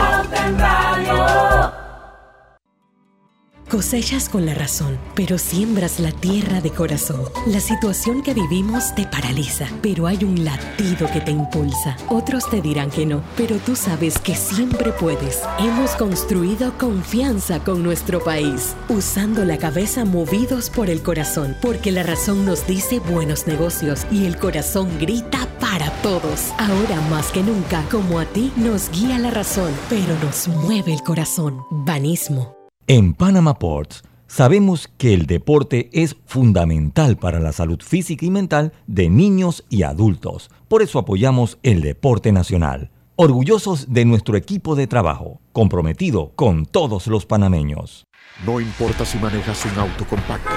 Cosechas 3.68 4.30
con 4.30 4.46
la 4.46 4.54
razón, 4.54 4.98
pero 5.14 5.36
siembras 5.36 6.00
la 6.00 6.10
tierra 6.10 6.62
de 6.62 6.70
corazón. 6.70 7.20
La 7.46 7.60
situación 7.60 8.22
que 8.22 8.32
vivimos 8.32 8.94
te 8.94 9.04
paraliza, 9.04 9.66
pero 9.82 10.06
hay 10.06 10.24
un 10.24 10.42
latido 10.42 11.06
que 11.12 11.20
te 11.20 11.32
impulsa. 11.32 11.94
Otros 12.08 12.48
te 12.48 12.62
dirán 12.62 12.90
que 12.90 13.04
no, 13.04 13.22
pero 13.36 13.58
tú 13.58 13.76
sabes 13.76 14.18
que 14.18 14.34
siempre 14.34 14.90
puedes. 14.92 15.42
Hemos 15.58 15.90
construido 15.96 16.78
confianza 16.78 17.62
con 17.62 17.82
nuestro 17.82 18.24
país, 18.24 18.74
usando 18.88 19.44
la 19.44 19.58
cabeza 19.58 20.06
movidos 20.06 20.70
por 20.70 20.88
el 20.88 21.02
corazón, 21.02 21.54
porque 21.60 21.92
la 21.92 22.04
razón 22.04 22.46
nos 22.46 22.66
dice 22.66 23.00
buenos 23.00 23.46
negocios 23.46 24.06
y 24.10 24.24
el 24.24 24.38
corazón 24.38 24.98
grita 24.98 25.46
para 25.60 25.90
todos. 26.00 26.54
Ahora 26.56 27.02
más 27.10 27.30
que 27.32 27.42
nunca, 27.42 27.84
como 27.90 28.18
a 28.18 28.24
ti, 28.24 28.50
nos 28.56 28.90
guía 28.90 29.18
la 29.18 29.30
razón, 29.30 29.72
pero 29.90 30.18
nos 30.24 30.48
mueve 30.48 30.94
el 30.94 31.02
corazón. 31.02 31.66
Banismo. 31.70 32.57
En 32.90 33.12
Panama 33.12 33.58
Ports 33.58 34.02
sabemos 34.28 34.88
que 34.96 35.12
el 35.12 35.26
deporte 35.26 35.90
es 35.92 36.16
fundamental 36.24 37.18
para 37.18 37.38
la 37.38 37.52
salud 37.52 37.82
física 37.82 38.24
y 38.24 38.30
mental 38.30 38.72
de 38.86 39.10
niños 39.10 39.66
y 39.68 39.82
adultos. 39.82 40.50
Por 40.68 40.80
eso 40.80 40.98
apoyamos 40.98 41.58
el 41.62 41.82
deporte 41.82 42.32
nacional. 42.32 42.90
Orgullosos 43.16 43.92
de 43.92 44.06
nuestro 44.06 44.38
equipo 44.38 44.74
de 44.74 44.86
trabajo, 44.86 45.42
comprometido 45.52 46.32
con 46.34 46.64
todos 46.64 47.08
los 47.08 47.26
panameños. 47.26 48.06
No 48.46 48.58
importa 48.58 49.04
si 49.04 49.18
manejas 49.18 49.66
un 49.66 49.80
auto 49.80 50.06
compacto, 50.06 50.48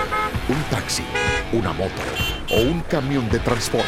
un 0.47 0.63
taxi, 0.69 1.03
una 1.51 1.73
moto 1.73 1.91
o 2.55 2.61
un 2.61 2.79
camión 2.89 3.27
de 3.29 3.39
transporte, 3.39 3.87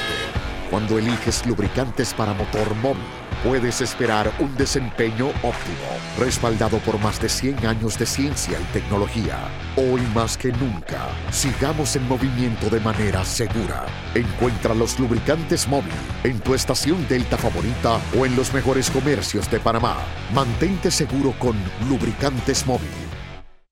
cuando 0.70 0.98
eliges 0.98 1.46
lubricantes 1.46 2.14
para 2.14 2.34
motor 2.34 2.76
móvil 2.82 3.23
puedes 3.44 3.82
esperar 3.82 4.32
un 4.40 4.56
desempeño 4.56 5.28
óptimo, 5.28 5.88
respaldado 6.18 6.78
por 6.80 6.98
más 7.00 7.22
de 7.22 7.30
100 7.30 7.66
años 7.66 8.00
de 8.00 8.06
ciencia 8.06 8.58
y 8.60 8.64
tecnología. 8.74 9.38
Hoy 9.76 10.02
más 10.16 10.38
que 10.38 10.52
nunca, 10.54 11.10
sigamos 11.32 11.96
en 11.96 12.08
movimiento 12.08 12.70
de 12.70 12.80
manera 12.80 13.26
segura. 13.26 13.86
Encuentra 14.16 14.74
los 14.74 15.00
lubricantes 15.00 15.68
móvil 15.68 15.92
en 16.24 16.40
tu 16.40 16.54
estación 16.54 17.06
Delta 17.08 17.38
favorita 17.38 18.00
o 18.18 18.26
en 18.26 18.36
los 18.36 18.54
mejores 18.54 18.90
comercios 18.90 19.50
de 19.52 19.60
Panamá. 19.60 19.98
Mantente 20.34 20.90
seguro 20.90 21.34
con 21.38 21.56
lubricantes 21.90 22.66
móvil. 22.66 23.13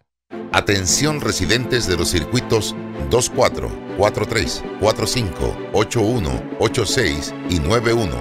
Atención 0.52 1.22
residentes 1.22 1.86
de 1.86 1.96
los 1.96 2.10
circuitos 2.10 2.76
24, 3.12 3.70
43, 3.98 4.64
45, 4.80 5.58
81, 5.74 6.44
86 6.60 7.34
y 7.52 7.60
91. 7.60 8.16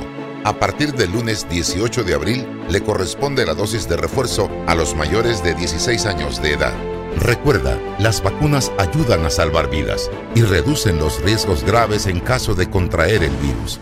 A 0.45 0.53
partir 0.53 0.93
del 0.93 1.11
lunes 1.13 1.49
18 1.49 2.05
de 2.05 2.15
abril 2.15 2.47
le 2.69 2.83
corresponde 2.83 3.47
la 3.47 3.55
dosis 3.55 3.89
de 3.89 3.97
refuerzo 3.97 4.51
a 4.67 4.75
los 4.75 4.95
mayores 4.95 5.43
de 5.43 5.55
16 5.55 6.05
años 6.05 6.43
de 6.43 6.53
edad. 6.53 6.75
Recuerda, 7.17 7.79
las 7.99 8.23
vacunas 8.23 8.73
ayudan 8.77 9.25
a 9.25 9.31
salvar 9.31 9.71
vidas 9.71 10.11
y 10.35 10.43
reducen 10.43 10.99
los 10.99 11.23
riesgos 11.23 11.65
graves 11.65 12.07
en 12.07 12.21
caso 12.21 12.55
de 12.55 12.69
contraer 12.69 13.25
el 13.25 13.35
virus. 13.37 13.81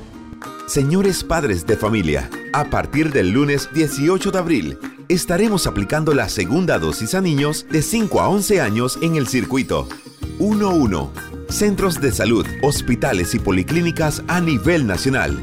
Señores 0.69 1.25
padres 1.25 1.67
de 1.67 1.77
familia, 1.77 2.31
a 2.53 2.65
partir 2.65 3.13
del 3.13 3.31
lunes 3.31 3.69
18 3.75 4.31
de 4.31 4.39
abril, 4.39 4.79
estaremos 5.09 5.67
aplicando 5.67 6.15
la 6.15 6.29
segunda 6.29 6.79
dosis 6.79 7.15
a 7.15 7.21
niños 7.21 7.67
de 7.71 7.83
5 7.83 8.21
a 8.21 8.29
11 8.29 8.61
años 8.61 8.99
en 9.03 9.17
el 9.17 9.27
circuito 9.27 9.89
1-1. 10.39 11.11
Centros 11.49 12.01
de 12.01 12.13
salud, 12.13 12.47
hospitales 12.63 13.35
y 13.35 13.39
policlínicas 13.39 14.23
a 14.29 14.41
nivel 14.41 14.87
nacional. 14.87 15.43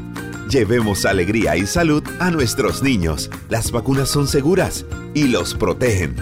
Llevemos 0.50 1.06
alegría 1.06 1.56
y 1.56 1.66
salud 1.66 2.02
a 2.20 2.30
nuestros 2.30 2.82
niños. 2.82 3.30
Las 3.48 3.72
vacunas 3.72 4.08
son 4.08 4.28
seguras 4.28 4.84
y 5.14 5.28
los 5.28 5.54
protegen. 5.54 6.14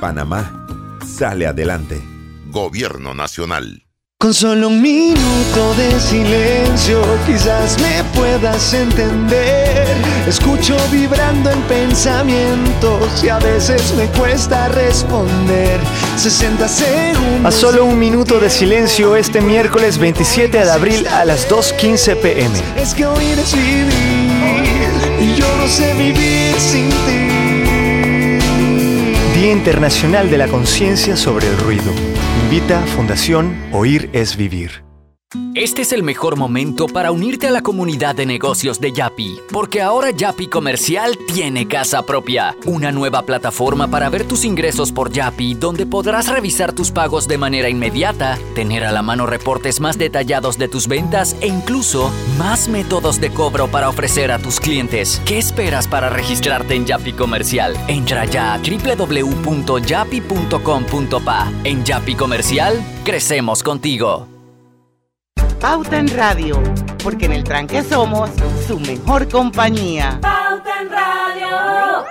Panamá 0.00 0.98
sale 1.06 1.46
adelante. 1.46 2.02
Gobierno 2.50 3.14
Nacional. 3.14 3.89
Con 4.20 4.34
solo 4.34 4.68
un 4.68 4.82
minuto 4.82 5.74
de 5.78 5.98
silencio 5.98 7.00
quizás 7.26 7.78
me 7.80 8.04
puedas 8.14 8.74
entender. 8.74 9.86
Escucho 10.28 10.76
vibrando 10.92 11.50
en 11.50 11.58
pensamientos 11.62 13.24
y 13.24 13.30
a 13.30 13.38
veces 13.38 13.94
me 13.96 14.04
cuesta 14.08 14.68
responder. 14.68 15.80
60 16.18 16.68
segundos. 16.68 17.46
A 17.46 17.50
solo 17.50 17.86
un 17.86 17.98
minuto 17.98 18.38
de 18.38 18.50
silencio 18.50 19.16
este 19.16 19.40
miércoles 19.40 19.96
27 19.96 20.66
de 20.66 20.70
abril 20.70 21.06
a 21.06 21.24
las 21.24 21.48
2.15 21.48 22.16
pm. 22.16 22.54
Es 22.76 22.92
que 22.92 23.06
hoy 23.06 23.24
es 23.24 23.54
vivir 23.54 23.86
y 25.18 25.34
yo 25.34 25.46
no 25.56 25.66
sé 25.66 25.94
vivir 25.94 26.54
sin 26.58 26.90
ti. 26.90 28.40
Día 29.40 29.52
Internacional 29.52 30.28
de 30.28 30.36
la 30.36 30.46
Conciencia 30.46 31.16
sobre 31.16 31.46
el 31.46 31.56
Ruido. 31.56 32.19
Invita 32.38 32.80
Fundación 32.86 33.54
Oír 33.72 34.10
es 34.12 34.36
Vivir. 34.36 34.89
Este 35.54 35.82
es 35.82 35.92
el 35.92 36.02
mejor 36.02 36.36
momento 36.36 36.88
para 36.88 37.12
unirte 37.12 37.46
a 37.46 37.52
la 37.52 37.62
comunidad 37.62 38.16
de 38.16 38.26
negocios 38.26 38.80
de 38.80 38.90
Yapi, 38.90 39.38
porque 39.52 39.80
ahora 39.80 40.10
Yapi 40.10 40.48
Comercial 40.48 41.16
tiene 41.32 41.68
casa 41.68 42.04
propia, 42.04 42.56
una 42.66 42.90
nueva 42.90 43.22
plataforma 43.22 43.86
para 43.86 44.08
ver 44.08 44.26
tus 44.26 44.44
ingresos 44.44 44.90
por 44.90 45.12
Yapi, 45.12 45.54
donde 45.54 45.86
podrás 45.86 46.26
revisar 46.26 46.72
tus 46.72 46.90
pagos 46.90 47.28
de 47.28 47.38
manera 47.38 47.68
inmediata, 47.68 48.40
tener 48.56 48.82
a 48.82 48.90
la 48.90 49.02
mano 49.02 49.24
reportes 49.24 49.78
más 49.78 49.98
detallados 49.98 50.58
de 50.58 50.66
tus 50.66 50.88
ventas 50.88 51.36
e 51.40 51.46
incluso 51.46 52.10
más 52.36 52.68
métodos 52.68 53.20
de 53.20 53.30
cobro 53.30 53.68
para 53.68 53.88
ofrecer 53.88 54.32
a 54.32 54.40
tus 54.40 54.58
clientes. 54.58 55.22
¿Qué 55.26 55.38
esperas 55.38 55.86
para 55.86 56.10
registrarte 56.10 56.74
en 56.74 56.86
Yapi 56.86 57.12
Comercial? 57.12 57.76
Entra 57.86 58.24
ya 58.24 58.54
a 58.54 58.58
www.yapi.com.pa. 58.58 61.52
En 61.62 61.84
Yapi 61.84 62.16
Comercial, 62.16 62.84
crecemos 63.04 63.62
contigo. 63.62 64.39
Pauta 65.60 65.98
en 65.98 66.08
Radio, 66.16 66.56
porque 67.04 67.26
en 67.26 67.32
el 67.32 67.44
tranque 67.44 67.82
somos 67.82 68.30
su 68.66 68.80
mejor 68.80 69.28
compañía. 69.28 70.18
Pauta 70.22 70.80
en 70.80 70.90
Radio. 70.90 72.06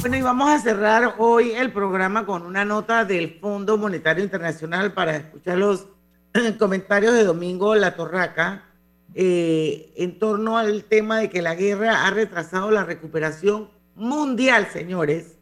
Bueno, 0.00 0.16
y 0.16 0.22
vamos 0.22 0.50
a 0.50 0.58
cerrar 0.58 1.14
hoy 1.18 1.52
el 1.52 1.72
programa 1.72 2.26
con 2.26 2.42
una 2.42 2.64
nota 2.64 3.04
del 3.04 3.38
Fondo 3.38 3.78
Monetario 3.78 4.24
Internacional 4.24 4.92
para 4.94 5.14
escuchar 5.14 5.56
los 5.56 5.86
comentarios 6.58 7.14
de 7.14 7.22
Domingo 7.22 7.76
La 7.76 7.94
Torraca 7.94 8.64
eh, 9.14 9.92
en 9.96 10.18
torno 10.18 10.58
al 10.58 10.82
tema 10.82 11.18
de 11.18 11.30
que 11.30 11.40
la 11.40 11.54
guerra 11.54 12.04
ha 12.04 12.10
retrasado 12.10 12.72
la 12.72 12.82
recuperación 12.82 13.70
mundial, 13.94 14.66
señores. 14.72 15.38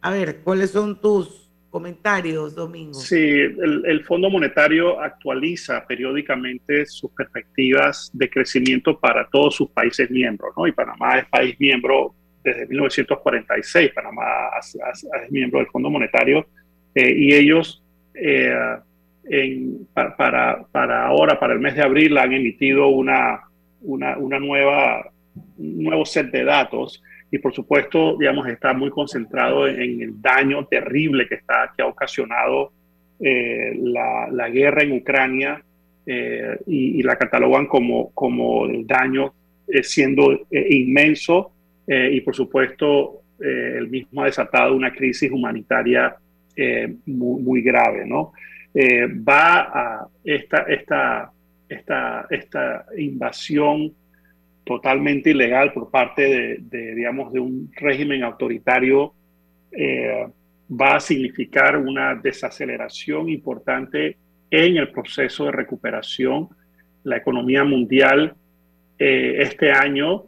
A 0.00 0.10
ver, 0.10 0.40
¿cuáles 0.42 0.72
son 0.72 1.00
tus 1.00 1.47
comentarios, 1.70 2.54
Domingo. 2.54 2.94
Sí, 2.94 3.16
el, 3.16 4.04
Fondo 4.04 4.30
Monetario 4.30 5.00
actualiza 5.00 5.84
periódicamente 5.86 6.86
sus 6.86 7.10
perspectivas 7.12 8.10
de 8.12 8.28
crecimiento 8.28 8.98
para 8.98 9.28
todos 9.28 9.56
sus 9.56 9.70
países 9.70 10.10
miembros, 10.10 10.52
¿no? 10.56 10.66
Y 10.66 10.72
Panamá 10.72 11.18
es 11.18 11.26
país 11.26 11.58
miembro 11.58 12.14
desde 12.42 12.66
1946, 12.66 13.92
Panamá 13.92 14.24
es, 14.58 14.76
miembro 15.30 15.58
del 15.58 15.68
Fondo 15.68 15.90
Monetario, 15.90 16.46
eh, 16.94 17.12
y 17.14 17.34
ellos 17.34 17.82
eh, 18.14 18.78
para, 19.92 20.64
para 20.72 21.06
ahora, 21.06 21.38
para 21.38 21.52
el 21.52 21.60
mes 21.60 21.74
de 21.74 21.82
abril, 21.82 22.16
han 22.16 22.32
emitido 22.32 22.88
una, 22.88 23.42
una, 23.82 24.16
una 24.16 24.38
nueva, 24.38 25.10
un 25.58 25.84
nuevo 25.84 26.06
set 26.06 26.30
de 26.30 26.44
datos 26.44 27.02
y 27.30 27.38
por 27.38 27.54
supuesto, 27.54 28.16
digamos, 28.18 28.48
está 28.48 28.72
muy 28.72 28.90
concentrado 28.90 29.68
en, 29.68 30.00
el 30.00 30.20
daño 30.20 30.66
terrible 30.66 31.28
que, 31.28 31.36
está, 31.36 31.72
que 31.76 31.82
ha 31.82 31.86
ocasionado 31.86 32.72
eh, 33.20 33.76
la, 33.76 34.28
la, 34.30 34.48
guerra 34.48 34.82
en 34.82 34.92
Ucrania 34.92 35.62
eh, 36.06 36.56
y, 36.66 37.02
la 37.02 37.16
catalogan 37.16 37.66
como, 37.66 38.10
como 38.12 38.66
el 38.66 38.86
daño 38.86 39.34
eh, 39.66 39.82
siendo 39.82 40.46
inmenso 40.50 41.52
y 41.90 42.20
por 42.20 42.34
supuesto 42.34 43.22
el 43.40 43.88
mismo 43.88 44.20
ha 44.20 44.26
desatado 44.26 44.76
una 44.76 44.92
crisis 44.92 45.30
humanitaria 45.30 46.14
muy, 47.06 47.40
muy, 47.40 47.62
grave, 47.62 48.04
¿no? 48.04 48.32
va 49.26 49.60
a 49.60 50.06
esta, 50.22 50.66
esta, 50.68 51.32
esta, 51.66 52.26
esta 52.28 52.84
invasión 52.98 53.94
totalmente 54.68 55.30
ilegal 55.30 55.72
por 55.72 55.90
parte 55.90 56.58
de, 56.60 56.94
digamos, 56.94 57.32
de 57.32 57.40
un 57.40 57.72
régimen 57.74 58.22
autoritario 58.22 59.14
eh, 59.72 60.26
va 60.70 60.96
a 60.96 61.00
significar 61.00 61.78
una 61.78 62.14
desaceleración 62.14 63.30
importante 63.30 64.18
en 64.50 64.76
el 64.76 64.92
proceso 64.92 65.46
de 65.46 65.52
recuperación. 65.52 66.50
La 67.04 67.16
economía 67.16 67.64
mundial 67.64 68.34
eh, 68.98 69.36
este 69.38 69.72
año, 69.72 70.24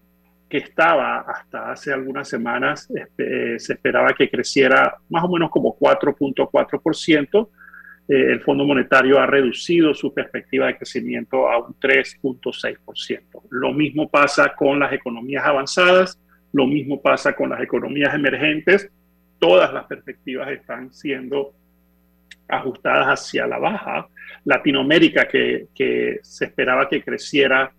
que 0.49 0.57
estaba 0.57 1.20
hasta 1.20 1.70
hace 1.70 1.93
algunas 1.93 2.26
semanas, 2.26 2.88
eh, 3.18 3.57
se 3.59 3.74
esperaba 3.74 4.14
que 4.14 4.30
creciera 4.30 4.97
más 5.11 5.22
o 5.22 5.28
menos 5.28 5.51
como 5.51 5.78
4.4%, 5.78 7.49
eh, 8.11 8.32
el 8.32 8.40
Fondo 8.40 8.64
Monetario 8.64 9.20
ha 9.20 9.26
reducido 9.26 9.94
su 9.94 10.12
perspectiva 10.12 10.66
de 10.66 10.76
crecimiento 10.76 11.48
a 11.48 11.64
un 11.64 11.74
3.6%. 11.74 13.42
Lo 13.50 13.72
mismo 13.72 14.11
pasa 14.11 14.52
con 14.56 14.80
las 14.80 14.92
economías 14.92 15.44
avanzadas, 15.44 16.20
lo 16.52 16.66
mismo 16.66 17.00
pasa 17.00 17.34
con 17.34 17.50
las 17.50 17.61
economías 17.61 18.12
emergentes. 18.12 18.90
Todas 19.38 19.72
las 19.72 19.84
perspectivas 19.84 20.50
están 20.50 20.92
siendo 20.92 21.52
ajustadas 22.48 23.20
hacia 23.20 23.46
la 23.46 23.58
baja. 23.58 24.08
Latinoamérica, 24.44 25.28
que, 25.28 26.18
se 26.20 26.44
esperaba 26.46 26.88
que 26.88 27.04
creciera 27.04 27.72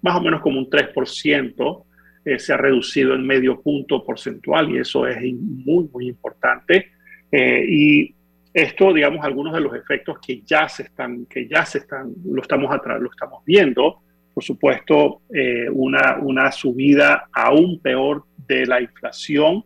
más 0.00 0.16
o 0.16 0.22
menos 0.22 0.40
como 0.40 0.60
un 0.60 0.70
3%, 0.70 1.84
eh, 2.24 2.38
se 2.38 2.54
ha 2.54 2.56
reducido 2.56 3.14
en 3.14 3.26
medio 3.26 3.60
punto 3.60 4.02
porcentual 4.02 4.70
y 4.70 4.78
eso 4.78 5.06
es 5.06 5.18
muy, 5.20 5.90
muy 5.92 6.08
importante. 6.08 6.90
Eh, 7.30 7.66
y 7.68 8.14
esto, 8.54 8.92
digamos, 8.92 9.24
algunos 9.24 9.52
de 9.52 9.60
los 9.60 9.74
efectos 9.74 10.18
que 10.24 10.42
ya 10.42 10.68
se 10.68 10.84
están, 10.84 11.26
que 11.26 11.48
ya 11.48 11.66
se 11.66 11.78
están, 11.78 12.14
lo 12.24 12.40
estamos 12.40 12.72
atrás, 12.72 13.00
lo 13.00 13.10
estamos 13.10 13.44
viendo. 13.44 14.00
Por 14.32 14.44
supuesto, 14.44 15.22
eh, 15.34 15.68
una, 15.70 16.18
una 16.18 16.52
subida 16.52 17.28
aún 17.32 17.80
peor 17.80 18.24
de 18.46 18.64
la 18.64 18.80
inflación, 18.80 19.64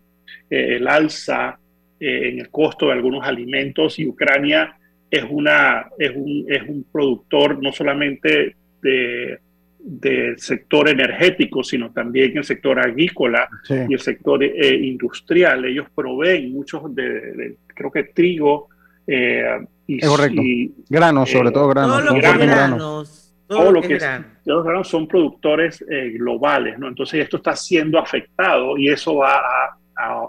eh, 0.49 0.77
el 0.77 0.89
alza 0.89 1.59
eh, 2.01 2.31
en 2.31 2.39
el 2.39 2.49
costo 2.49 2.87
de 2.87 2.93
algunos 2.93 3.27
alimentos 3.27 3.99
y 3.99 4.07
Ucrania 4.07 4.75
es, 5.11 5.25
una, 5.29 5.89
es, 5.99 6.13
un, 6.15 6.47
es 6.49 6.63
un 6.63 6.87
productor 6.91 7.63
no 7.63 7.73
solamente 7.73 8.57
de, 8.81 9.39
del 9.79 10.39
sector 10.39 10.89
energético, 10.89 11.63
sino 11.63 11.93
también 11.93 12.37
el 12.39 12.45
sector 12.45 12.79
agrícola 12.79 13.49
y 13.69 13.93
el 13.93 14.01
sector 14.01 14.43
industrial. 14.43 15.67
Ellos 15.67 15.89
proveen 15.95 16.53
muchos 16.53 16.95
de, 16.95 17.57
creo 17.75 17.91
que 17.91 18.05
trigo, 18.05 18.69
eh, 19.11 19.67
y, 19.87 20.05
es 20.05 20.09
correcto. 20.09 20.43
granos, 20.91 21.31
sobre 21.31 21.51
todo 21.51 21.69
granos. 21.69 22.05
Todo 22.05 22.13
lo 22.13 22.21
que 22.21 22.47
granos. 22.47 23.35
Todo 23.47 23.73
lo 23.73 23.81
que 23.81 23.99
los 24.45 24.65
granos 24.65 24.89
son 24.89 25.09
productores 25.09 25.83
eh, 25.91 26.11
globales, 26.19 26.79
¿no? 26.79 26.89
Entonces 26.89 27.21
esto 27.21 27.39
está 27.39 27.57
siendo 27.57 27.99
afectado 27.99 28.77
y 28.77 28.89
eso 28.89 29.17
va 29.17 29.39
a, 29.39 29.75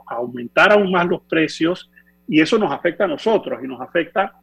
aumentar 0.07 0.71
aún 0.71 0.91
más 0.91 1.05
los 1.05 1.21
precios 1.23 1.91
y 2.27 2.41
eso 2.41 2.57
nos 2.57 2.71
afecta 2.71 3.03
a 3.03 3.07
nosotros 3.07 3.59
y 3.63 3.67
nos 3.67 3.79
afecta 3.81 4.33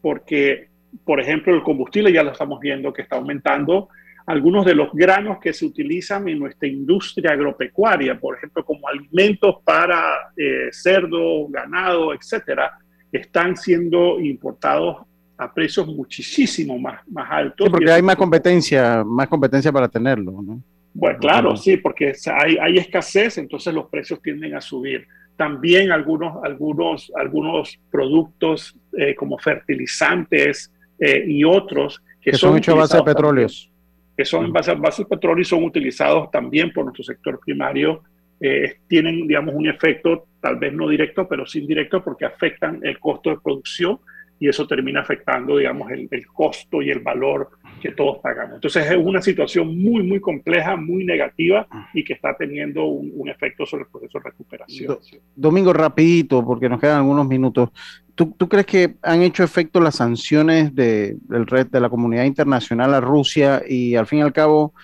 porque, 0.00 0.70
por 1.04 1.20
ejemplo, 1.20 1.54
el 1.54 1.62
combustible 1.62 2.12
ya 2.12 2.24
lo 2.24 2.32
estamos 2.32 2.58
viendo 2.58 2.92
que 2.92 3.02
está 3.02 3.16
aumentando. 3.16 3.90
Algunos 4.26 4.64
de 4.64 4.74
los 4.74 4.92
granos 4.92 5.38
que 5.40 5.52
se 5.52 5.66
utilizan 5.66 6.28
en 6.28 6.38
nuestra 6.40 6.66
industria 6.66 7.32
agropecuaria, 7.32 8.18
por 8.18 8.36
ejemplo, 8.36 8.64
como 8.64 8.88
alimentos 8.88 9.56
para 9.64 10.32
eh, 10.36 10.68
cerdo, 10.72 11.46
ganado, 11.48 12.12
etcétera, 12.12 12.72
están 13.12 13.56
siendo 13.56 14.18
importados 14.18 15.02
a 15.36 15.52
precios 15.52 15.86
muchísimo 15.86 16.78
más, 16.78 17.06
más 17.08 17.30
altos. 17.30 17.68
porque 17.68 17.90
hay 17.90 18.02
más 18.02 18.16
competencia, 18.16 19.04
más 19.04 19.28
competencia 19.28 19.70
para 19.70 19.88
tenerlo, 19.88 20.42
¿no? 20.42 20.62
Bueno, 20.94 21.18
claro, 21.18 21.56
sí, 21.56 21.78
porque 21.78 22.12
hay, 22.26 22.58
hay 22.58 22.76
escasez, 22.76 23.38
entonces 23.38 23.72
los 23.72 23.86
precios 23.86 24.20
tienden 24.20 24.54
a 24.54 24.60
subir. 24.60 25.06
También 25.36 25.90
algunos, 25.90 26.44
algunos, 26.44 27.10
algunos 27.16 27.80
productos 27.90 28.76
eh, 28.98 29.14
como 29.14 29.38
fertilizantes 29.38 30.70
eh, 30.98 31.24
y 31.26 31.44
otros 31.44 32.02
que, 32.20 32.34
son, 32.34 32.58
hechos 32.58 32.74
a 32.74 32.78
base 32.78 32.96
de 32.98 33.02
petróleos. 33.02 33.70
Que 34.16 34.24
son 34.26 34.52
base, 34.52 34.74
base 34.74 35.02
de 35.02 35.08
petróleo 35.08 35.40
y 35.40 35.46
son 35.46 35.64
utilizados 35.64 36.30
también 36.30 36.70
por 36.72 36.84
nuestro 36.84 37.02
sector 37.02 37.40
primario 37.40 38.02
eh, 38.44 38.74
tienen, 38.88 39.28
digamos, 39.28 39.54
un 39.54 39.68
efecto 39.68 40.26
tal 40.40 40.56
vez 40.56 40.72
no 40.72 40.88
directo, 40.88 41.28
pero 41.28 41.46
sí 41.46 41.60
indirecto 41.60 42.02
porque 42.02 42.24
afectan 42.24 42.80
el 42.82 42.98
costo 42.98 43.30
de 43.30 43.36
producción 43.38 44.00
y 44.40 44.48
eso 44.48 44.66
termina 44.66 45.02
afectando, 45.02 45.58
digamos, 45.58 45.88
el, 45.92 46.26
costo 46.26 46.82
y 46.82 46.90
el 46.90 46.98
valor 46.98 47.50
que 47.80 47.92
todos 47.92 48.18
pagamos. 48.20 48.56
Entonces 48.56 48.90
es 48.90 48.96
una 48.96 49.22
situación 49.22 49.80
muy, 49.80 50.02
muy 50.02 50.18
compleja, 50.18 50.74
muy 50.74 51.04
negativa 51.04 51.68
y 51.94 52.02
que 52.02 52.14
está 52.14 52.36
teniendo 52.36 52.84
un, 52.86 53.28
efecto 53.28 53.64
sobre 53.64 53.84
el 53.84 53.90
proceso 53.90 54.18
de 54.18 54.24
recuperación. 54.24 54.98
Domingo, 55.36 55.72
rapidito, 55.72 56.44
porque 56.44 56.68
nos 56.68 56.80
quedan 56.80 56.96
algunos 56.96 57.28
minutos. 57.28 57.70
¿Tú, 58.16 58.34
¿Tú, 58.36 58.48
crees 58.48 58.66
que 58.66 58.96
han 59.02 59.22
hecho 59.22 59.44
efecto 59.44 59.80
las 59.80 59.94
sanciones 59.94 60.74
de, 60.74 61.16
del 61.28 61.46
red, 61.46 61.68
de 61.68 61.80
la 61.80 61.88
comunidad 61.88 62.24
internacional 62.24 62.92
a 62.94 63.00
Rusia 63.00 63.62
y 63.68 63.94
al 63.94 64.08
fin 64.08 64.18
y 64.18 64.22
al 64.22 64.32
cabo 64.32 64.74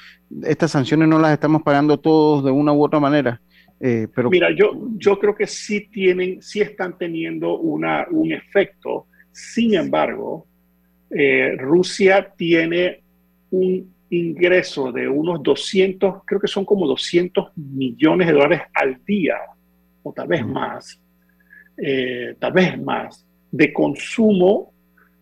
estas 0.45 0.71
sanciones 0.71 1.09
no 1.09 1.19
las 1.19 1.33
estamos 1.33 1.63
pagando 1.63 1.99
todos 1.99 2.45
de 2.45 2.53
una 2.53 2.73
u 2.73 2.85
otra 2.85 3.01
manera? 3.01 3.41
Eh, 3.81 4.09
pero... 4.15 4.31
Mira, 4.31 4.51
yo, 4.51 4.73
yo 4.97 5.19
creo 5.19 5.35
que 5.35 5.47
sí 5.47 5.89
tienen, 5.91 6.43
sí 6.43 6.61
están 6.61 6.97
teniendo 6.99 7.59
una, 7.59 8.07
un 8.11 8.33
efecto. 8.33 9.07
Sin 9.31 9.75
embargo, 9.75 10.47
eh, 11.11 11.55
Rusia 11.57 12.33
tiene 12.37 13.03
un 13.51 13.95
ingreso 14.11 14.91
de 14.91 15.09
unos 15.09 15.43
200, 15.43 16.23
creo 16.25 16.41
que 16.41 16.49
son 16.49 16.65
como 16.65 16.87
200 16.87 17.57
millones 17.57 18.27
de 18.27 18.33
dólares 18.33 18.63
al 18.75 19.05
día, 19.05 19.37
o 20.03 20.13
tal 20.13 20.29
vez 20.29 20.47
más, 20.47 21.01
eh, 21.77 22.35
tal 22.39 22.53
vez 22.53 22.81
más, 22.81 23.27
de 23.51 23.73
consumo 23.73 24.73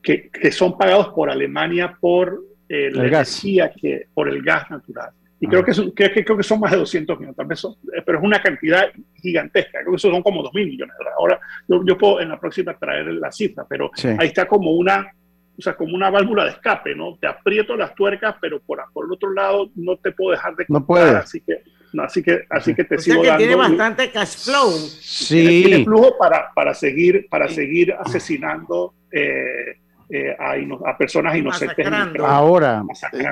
que, 0.03 0.31
que, 0.31 0.51
son 0.53 0.79
pagados 0.79 1.09
por 1.09 1.31
Alemania 1.31 1.97
por 2.01 2.43
la 2.69 3.07
energía, 3.07 3.71
que, 3.71 4.07
por 4.15 4.29
el 4.29 4.43
gas 4.43 4.71
natural. 4.71 5.11
Y 5.47 5.49
creo 5.49 5.65
que, 5.65 5.73
son, 5.73 5.93
que, 5.93 6.11
creo 6.25 6.37
que 6.37 6.43
son 6.43 6.61
más 6.61 6.73
de 6.73 6.79
200 6.79 7.19
millones, 7.19 7.37
tal 7.37 7.47
vez 7.47 7.61
son, 7.61 7.73
eh, 7.97 8.03
pero 8.05 8.19
es 8.19 8.25
una 8.25 8.43
cantidad 8.43 8.91
gigantesca. 9.15 9.81
Creo 9.81 9.93
que 9.93 9.97
eso 9.97 10.11
son 10.11 10.23
como 10.23 10.43
2 10.43 10.55
mil 10.55 10.67
millones 10.67 10.95
de 10.99 11.05
dólares. 11.05 11.15
Ahora, 11.19 11.41
yo, 11.69 11.85
yo, 11.85 11.99
puedo 11.99 12.21
en 12.21 12.29
la 12.29 12.41
próxima 12.41 12.77
traer 12.77 13.07
la 13.07 13.31
cifra, 13.31 13.65
pero 13.69 13.91
ahí 14.19 14.29
está 14.29 14.47
como 14.47 14.73
una, 14.73 15.13
o 15.57 15.63
sea, 15.63 15.75
como 15.75 15.95
una 15.95 16.11
válvula 16.11 16.45
de 16.45 16.51
escape, 16.51 16.95
¿no? 16.95 17.17
Te 17.19 17.27
aprieto 17.27 17.77
las 17.77 17.95
tuercas, 17.95 18.37
pero 18.41 18.61
por, 18.61 18.83
por 18.93 19.07
el 19.07 19.13
otro 19.13 19.33
lado 19.33 19.71
no 19.75 19.97
te 19.97 20.13
puedo 20.13 20.33
dejar 20.33 20.57
de 20.57 20.67
No 20.69 20.85
puedes. 20.85 21.15
Así 21.15 21.41
que, 21.41 21.63
así 21.99 22.23
que, 22.23 22.45
así 22.51 22.75
que 22.75 22.85
te 22.85 22.97
o 22.97 22.99
sigo 22.99 23.23
sea 23.23 23.33
que 23.33 23.39
tiene 23.39 23.57
bastante 23.57 24.11
cash 24.11 24.45
flow. 24.45 24.71
Sí. 24.71 25.63
Tiene, 25.65 25.85
flujo 25.85 26.17
para, 26.19 26.51
para, 26.55 26.75
seguir, 26.75 27.27
para 27.31 27.49
seguir 27.49 27.95
asesinando. 27.95 28.95
Eh, 29.13 29.79
eh, 30.09 30.37
a, 30.39 30.97
personas 30.97 31.37
inocentes. 31.37 31.87
Ahora, 32.25 32.85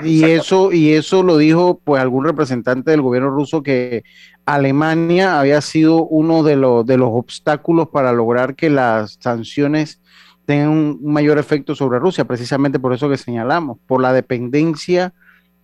y 0.03 0.25
eso, 0.25 0.73
y 0.73 0.93
eso 0.93 1.23
lo 1.23 1.37
dijo 1.37 1.81
pues 1.85 2.03
algún 2.03 2.25
representante 2.25 2.91
del 2.91 3.01
gobierno 3.01 3.31
ruso 3.31 3.63
que 3.63 4.03
Alemania 4.45 5.39
había 5.39 5.61
sido 5.61 6.05
uno 6.05 6.43
de 6.43 6.57
los, 6.57 6.85
de 6.85 6.99
los 6.99 7.11
obstáculos 7.13 7.89
para 7.91 8.13
lograr 8.13 8.57
que 8.57 8.71
las 8.71 9.19
sanciones 9.21 10.01
tengan 10.47 10.71
un 10.71 11.01
mayor 11.03 11.39
efecto 11.39 11.75
sobre 11.75 12.01
Rusia, 12.01 12.25
precisamente 12.25 12.79
por 12.79 12.93
eso 12.93 13.09
que 13.09 13.17
señalamos, 13.19 13.79
por 13.87 14.03
la 14.03 14.13
dependencia 14.13 15.15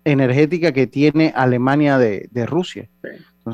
energética 0.04 0.72
que 0.72 0.86
tiene 0.86 1.32
Alemania 1.34 1.98
de, 1.98 2.28
de 2.30 2.46
Rusia. 2.46 2.88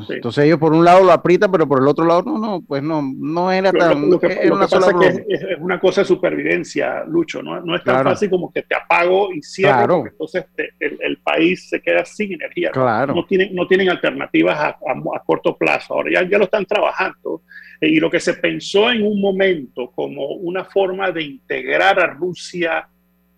Entonces, 0.09 0.45
ellos 0.45 0.59
por 0.59 0.73
un 0.73 0.83
lado 0.83 1.03
lo 1.03 1.11
aprietan, 1.11 1.51
pero 1.51 1.67
por 1.67 1.81
el 1.81 1.87
otro 1.87 2.05
lado 2.05 2.23
no, 2.23 2.37
no, 2.37 2.61
pues 2.61 2.81
no, 2.83 3.01
no 3.01 3.51
era 3.51 3.71
tan... 3.71 4.09
Lo, 4.09 4.19
que, 4.19 4.29
pasa 4.29 4.91
es 4.91 4.93
que 4.93 5.25
es, 5.33 5.41
una 5.59 5.79
cosa 5.79 6.01
de 6.01 6.05
supervivencia, 6.05 7.03
Lucho, 7.05 7.41
no, 7.41 7.61
no 7.61 7.75
es 7.75 7.83
tan 7.83 8.03
fácil 8.03 8.29
como 8.29 8.51
que 8.51 8.63
te 8.63 8.75
apago 8.75 9.33
y 9.33 9.41
cierro, 9.41 10.05
entonces 10.05 10.45
el, 10.79 10.97
el, 11.01 11.17
país 11.17 11.69
se 11.69 11.81
queda 11.81 12.05
sin 12.05 12.33
energía. 12.33 12.71
No, 13.07 13.25
tienen, 13.25 13.53
no 13.53 13.67
tienen 13.67 13.89
alternativas 13.89 14.57
a, 14.59 14.69
a, 14.69 15.23
corto 15.25 15.57
plazo. 15.57 15.95
Ahora 15.95 16.11
ya, 16.11 16.29
ya 16.29 16.37
lo 16.37 16.45
están 16.45 16.65
trabajando 16.65 17.41
eh, 17.81 17.89
y 17.89 17.99
lo 17.99 18.09
que 18.09 18.19
se 18.19 18.35
pensó 18.35 18.89
en 18.91 19.05
un 19.05 19.19
momento 19.19 19.91
como 19.91 20.27
una 20.27 20.63
forma 20.65 21.11
de 21.11 21.23
integrar 21.23 21.99
a 21.99 22.07
Rusia 22.07 22.87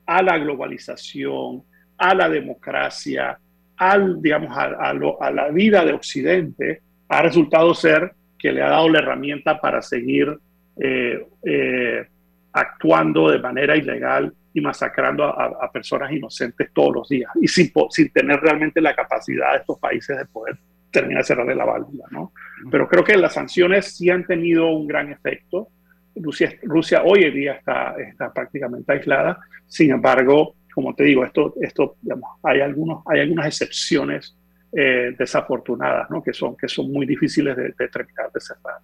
a 0.06 0.24
la 0.24 0.38
globalización, 0.38 1.64
a 1.98 2.16
la 2.16 2.30
democracia, 2.30 3.40
al, 3.80 4.22
digamos, 4.22 4.56
a, 4.56 4.66
a, 4.66 5.32
la 5.32 5.50
vida 5.50 5.86
de 5.86 5.94
Occidente, 5.94 6.82
ha 7.08 7.22
resultado 7.22 7.74
ser 7.74 8.12
que 8.38 8.52
le 8.52 8.62
ha 8.62 8.70
dado 8.70 8.90
la 8.90 9.00
herramienta 9.00 9.60
para 9.60 9.82
seguir 9.82 10.38
eh, 10.78 11.26
eh, 11.44 12.06
actuando 12.52 13.30
de 13.30 13.40
manera 13.40 13.78
ilegal 13.78 14.34
y 14.54 14.60
masacrando 14.60 15.24
a, 15.26 15.72
personas 15.72 16.12
inocentes 16.12 16.72
todos 16.74 16.94
los 16.94 17.10
días 17.10 17.32
y 17.42 17.48
sin, 17.48 17.72
sin 17.90 18.12
tener 18.12 18.42
realmente 18.42 18.82
la 18.82 18.94
capacidad 18.94 19.54
de 19.54 19.60
estos 19.60 19.80
países 19.80 20.18
de 20.18 20.26
poder 20.26 20.58
terminar 20.92 21.22
de 21.22 21.28
cerrarle 21.28 21.56
la 21.56 21.66
válvula. 21.66 22.06
¿no? 22.12 22.34
Pero 22.70 22.88
creo 22.88 23.04
que 23.04 23.16
las 23.16 23.34
sanciones 23.34 23.96
sí 23.96 24.10
han 24.10 24.26
tenido 24.26 24.68
un 24.72 24.88
gran 24.88 25.10
efecto. 25.12 25.70
Rusia, 26.16 26.54
Rusia 26.64 27.04
hoy 27.06 27.24
en 27.24 27.34
día 27.34 27.54
está, 27.54 27.96
está 27.98 28.34
prácticamente 28.34 28.92
aislada. 28.92 29.40
Sin 29.68 29.92
embargo, 29.92 30.56
como 30.80 30.96
te 30.96 31.04
digo, 31.04 31.26
esto, 31.26 31.56
esto 31.60 31.98
digamos, 32.02 32.30
hay, 32.42 32.62
algunos, 32.62 33.04
hay 33.06 33.20
algunas 33.20 33.48
excepciones 33.48 34.34
eh, 34.72 35.14
desafortunadas, 35.20 36.10
¿no? 36.10 36.24
que, 36.24 36.32
son, 36.32 36.56
que 36.56 36.70
son 36.70 36.90
muy 36.90 37.06
difíciles 37.06 37.58
de, 37.58 37.74
de 37.78 37.88
terminar 37.90 38.32
de 38.32 38.40
cerrar. 38.40 38.78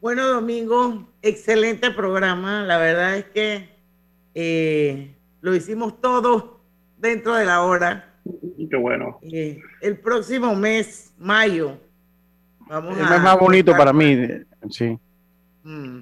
Bueno, 0.00 0.26
Domingo, 0.26 1.06
excelente 1.22 1.92
programa. 1.92 2.64
La 2.64 2.78
verdad 2.78 3.16
es 3.16 3.26
que 3.26 3.68
eh, 4.34 5.14
lo 5.40 5.54
hicimos 5.54 6.00
todo 6.00 6.58
dentro 6.98 7.36
de 7.36 7.44
la 7.44 7.62
hora. 7.62 8.12
Qué 8.68 8.76
bueno. 8.76 9.20
Eh, 9.22 9.60
el 9.82 10.00
próximo 10.00 10.56
mes, 10.56 11.14
mayo, 11.16 11.78
vamos 12.58 12.98
el 12.98 13.08
mes 13.08 13.22
más 13.22 13.38
bonito 13.38 13.70
para 13.76 13.92
mí, 13.92 14.18
sí. 14.70 14.98
Mm. 15.62 16.00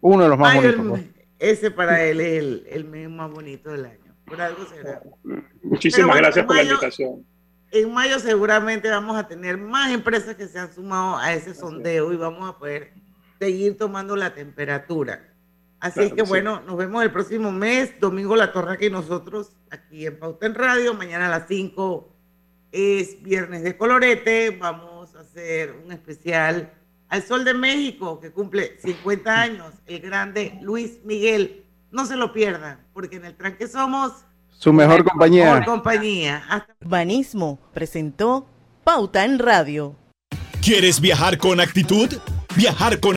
Uno 0.00 0.22
de 0.22 0.28
los 0.30 0.38
más 0.38 0.54
bonitos. 0.54 0.86
Pues. 0.88 1.13
Ese 1.38 1.70
para 1.70 2.02
él 2.04 2.20
es 2.20 2.38
el, 2.38 2.66
el, 2.70 2.84
mes 2.84 3.08
más 3.10 3.30
bonito 3.30 3.70
del 3.70 3.86
año. 3.86 4.14
Por 4.24 4.40
algo 4.40 4.64
será. 4.66 5.02
Muchísimas 5.62 6.16
gracias 6.16 6.46
por 6.46 6.56
la 6.56 6.62
invitación. 6.62 7.26
En 7.70 7.92
mayo 7.92 8.18
seguramente 8.20 8.88
vamos 8.88 9.16
a 9.16 9.26
tener 9.26 9.58
más 9.58 9.92
empresas 9.92 10.36
que 10.36 10.46
se 10.46 10.58
han 10.58 10.72
sumado 10.72 11.16
a 11.18 11.32
ese 11.34 11.54
sondeo 11.54 12.12
y 12.12 12.16
vamos 12.16 12.48
a 12.48 12.58
poder 12.58 12.92
seguir 13.38 13.76
tomando 13.76 14.14
la 14.14 14.32
temperatura. 14.32 15.34
Así 15.80 16.00
es 16.00 16.12
que 16.12 16.22
bueno, 16.22 16.62
nos 16.62 16.76
vemos 16.76 17.02
el 17.02 17.10
próximo 17.10 17.52
mes, 17.52 17.98
domingo 18.00 18.36
La 18.36 18.52
Torre 18.52 18.78
y 18.86 18.90
nosotros 18.90 19.56
aquí 19.70 20.06
en 20.06 20.18
Pauta 20.18 20.46
en 20.46 20.54
Radio, 20.54 20.94
mañana 20.94 21.26
a 21.26 21.30
las 21.30 21.48
5 21.48 22.14
es 22.72 23.22
viernes 23.22 23.62
de 23.62 23.76
colorete, 23.76 24.50
vamos 24.50 25.14
a 25.14 25.20
hacer 25.20 25.72
un 25.84 25.92
especial 25.92 26.72
al 27.08 27.22
Sol 27.22 27.44
de 27.44 27.54
México 27.54 28.20
que 28.20 28.32
cumple 28.32 28.78
50 28.82 29.40
años, 29.40 29.72
el 29.86 30.00
grande 30.00 30.58
Luis 30.62 30.98
Miguel. 31.04 31.64
No 31.90 32.06
se 32.06 32.16
lo 32.16 32.32
pierdan, 32.32 32.86
porque 32.92 33.16
en 33.16 33.24
el 33.24 33.36
tranque 33.36 33.68
somos 33.68 34.24
su 34.58 34.72
mejor 34.72 35.04
compañía. 35.04 35.44
Mejor 35.44 35.64
compañía. 35.64 36.42
Hasta... 36.48 36.74
Banismo 36.80 37.58
presentó 37.74 38.46
Pauta 38.82 39.24
en 39.24 39.38
Radio. 39.38 39.94
¿Quieres 40.62 41.00
viajar 41.00 41.36
con 41.36 41.60
actitud? 41.60 42.08
Viajar 42.56 42.98
con 42.98 43.12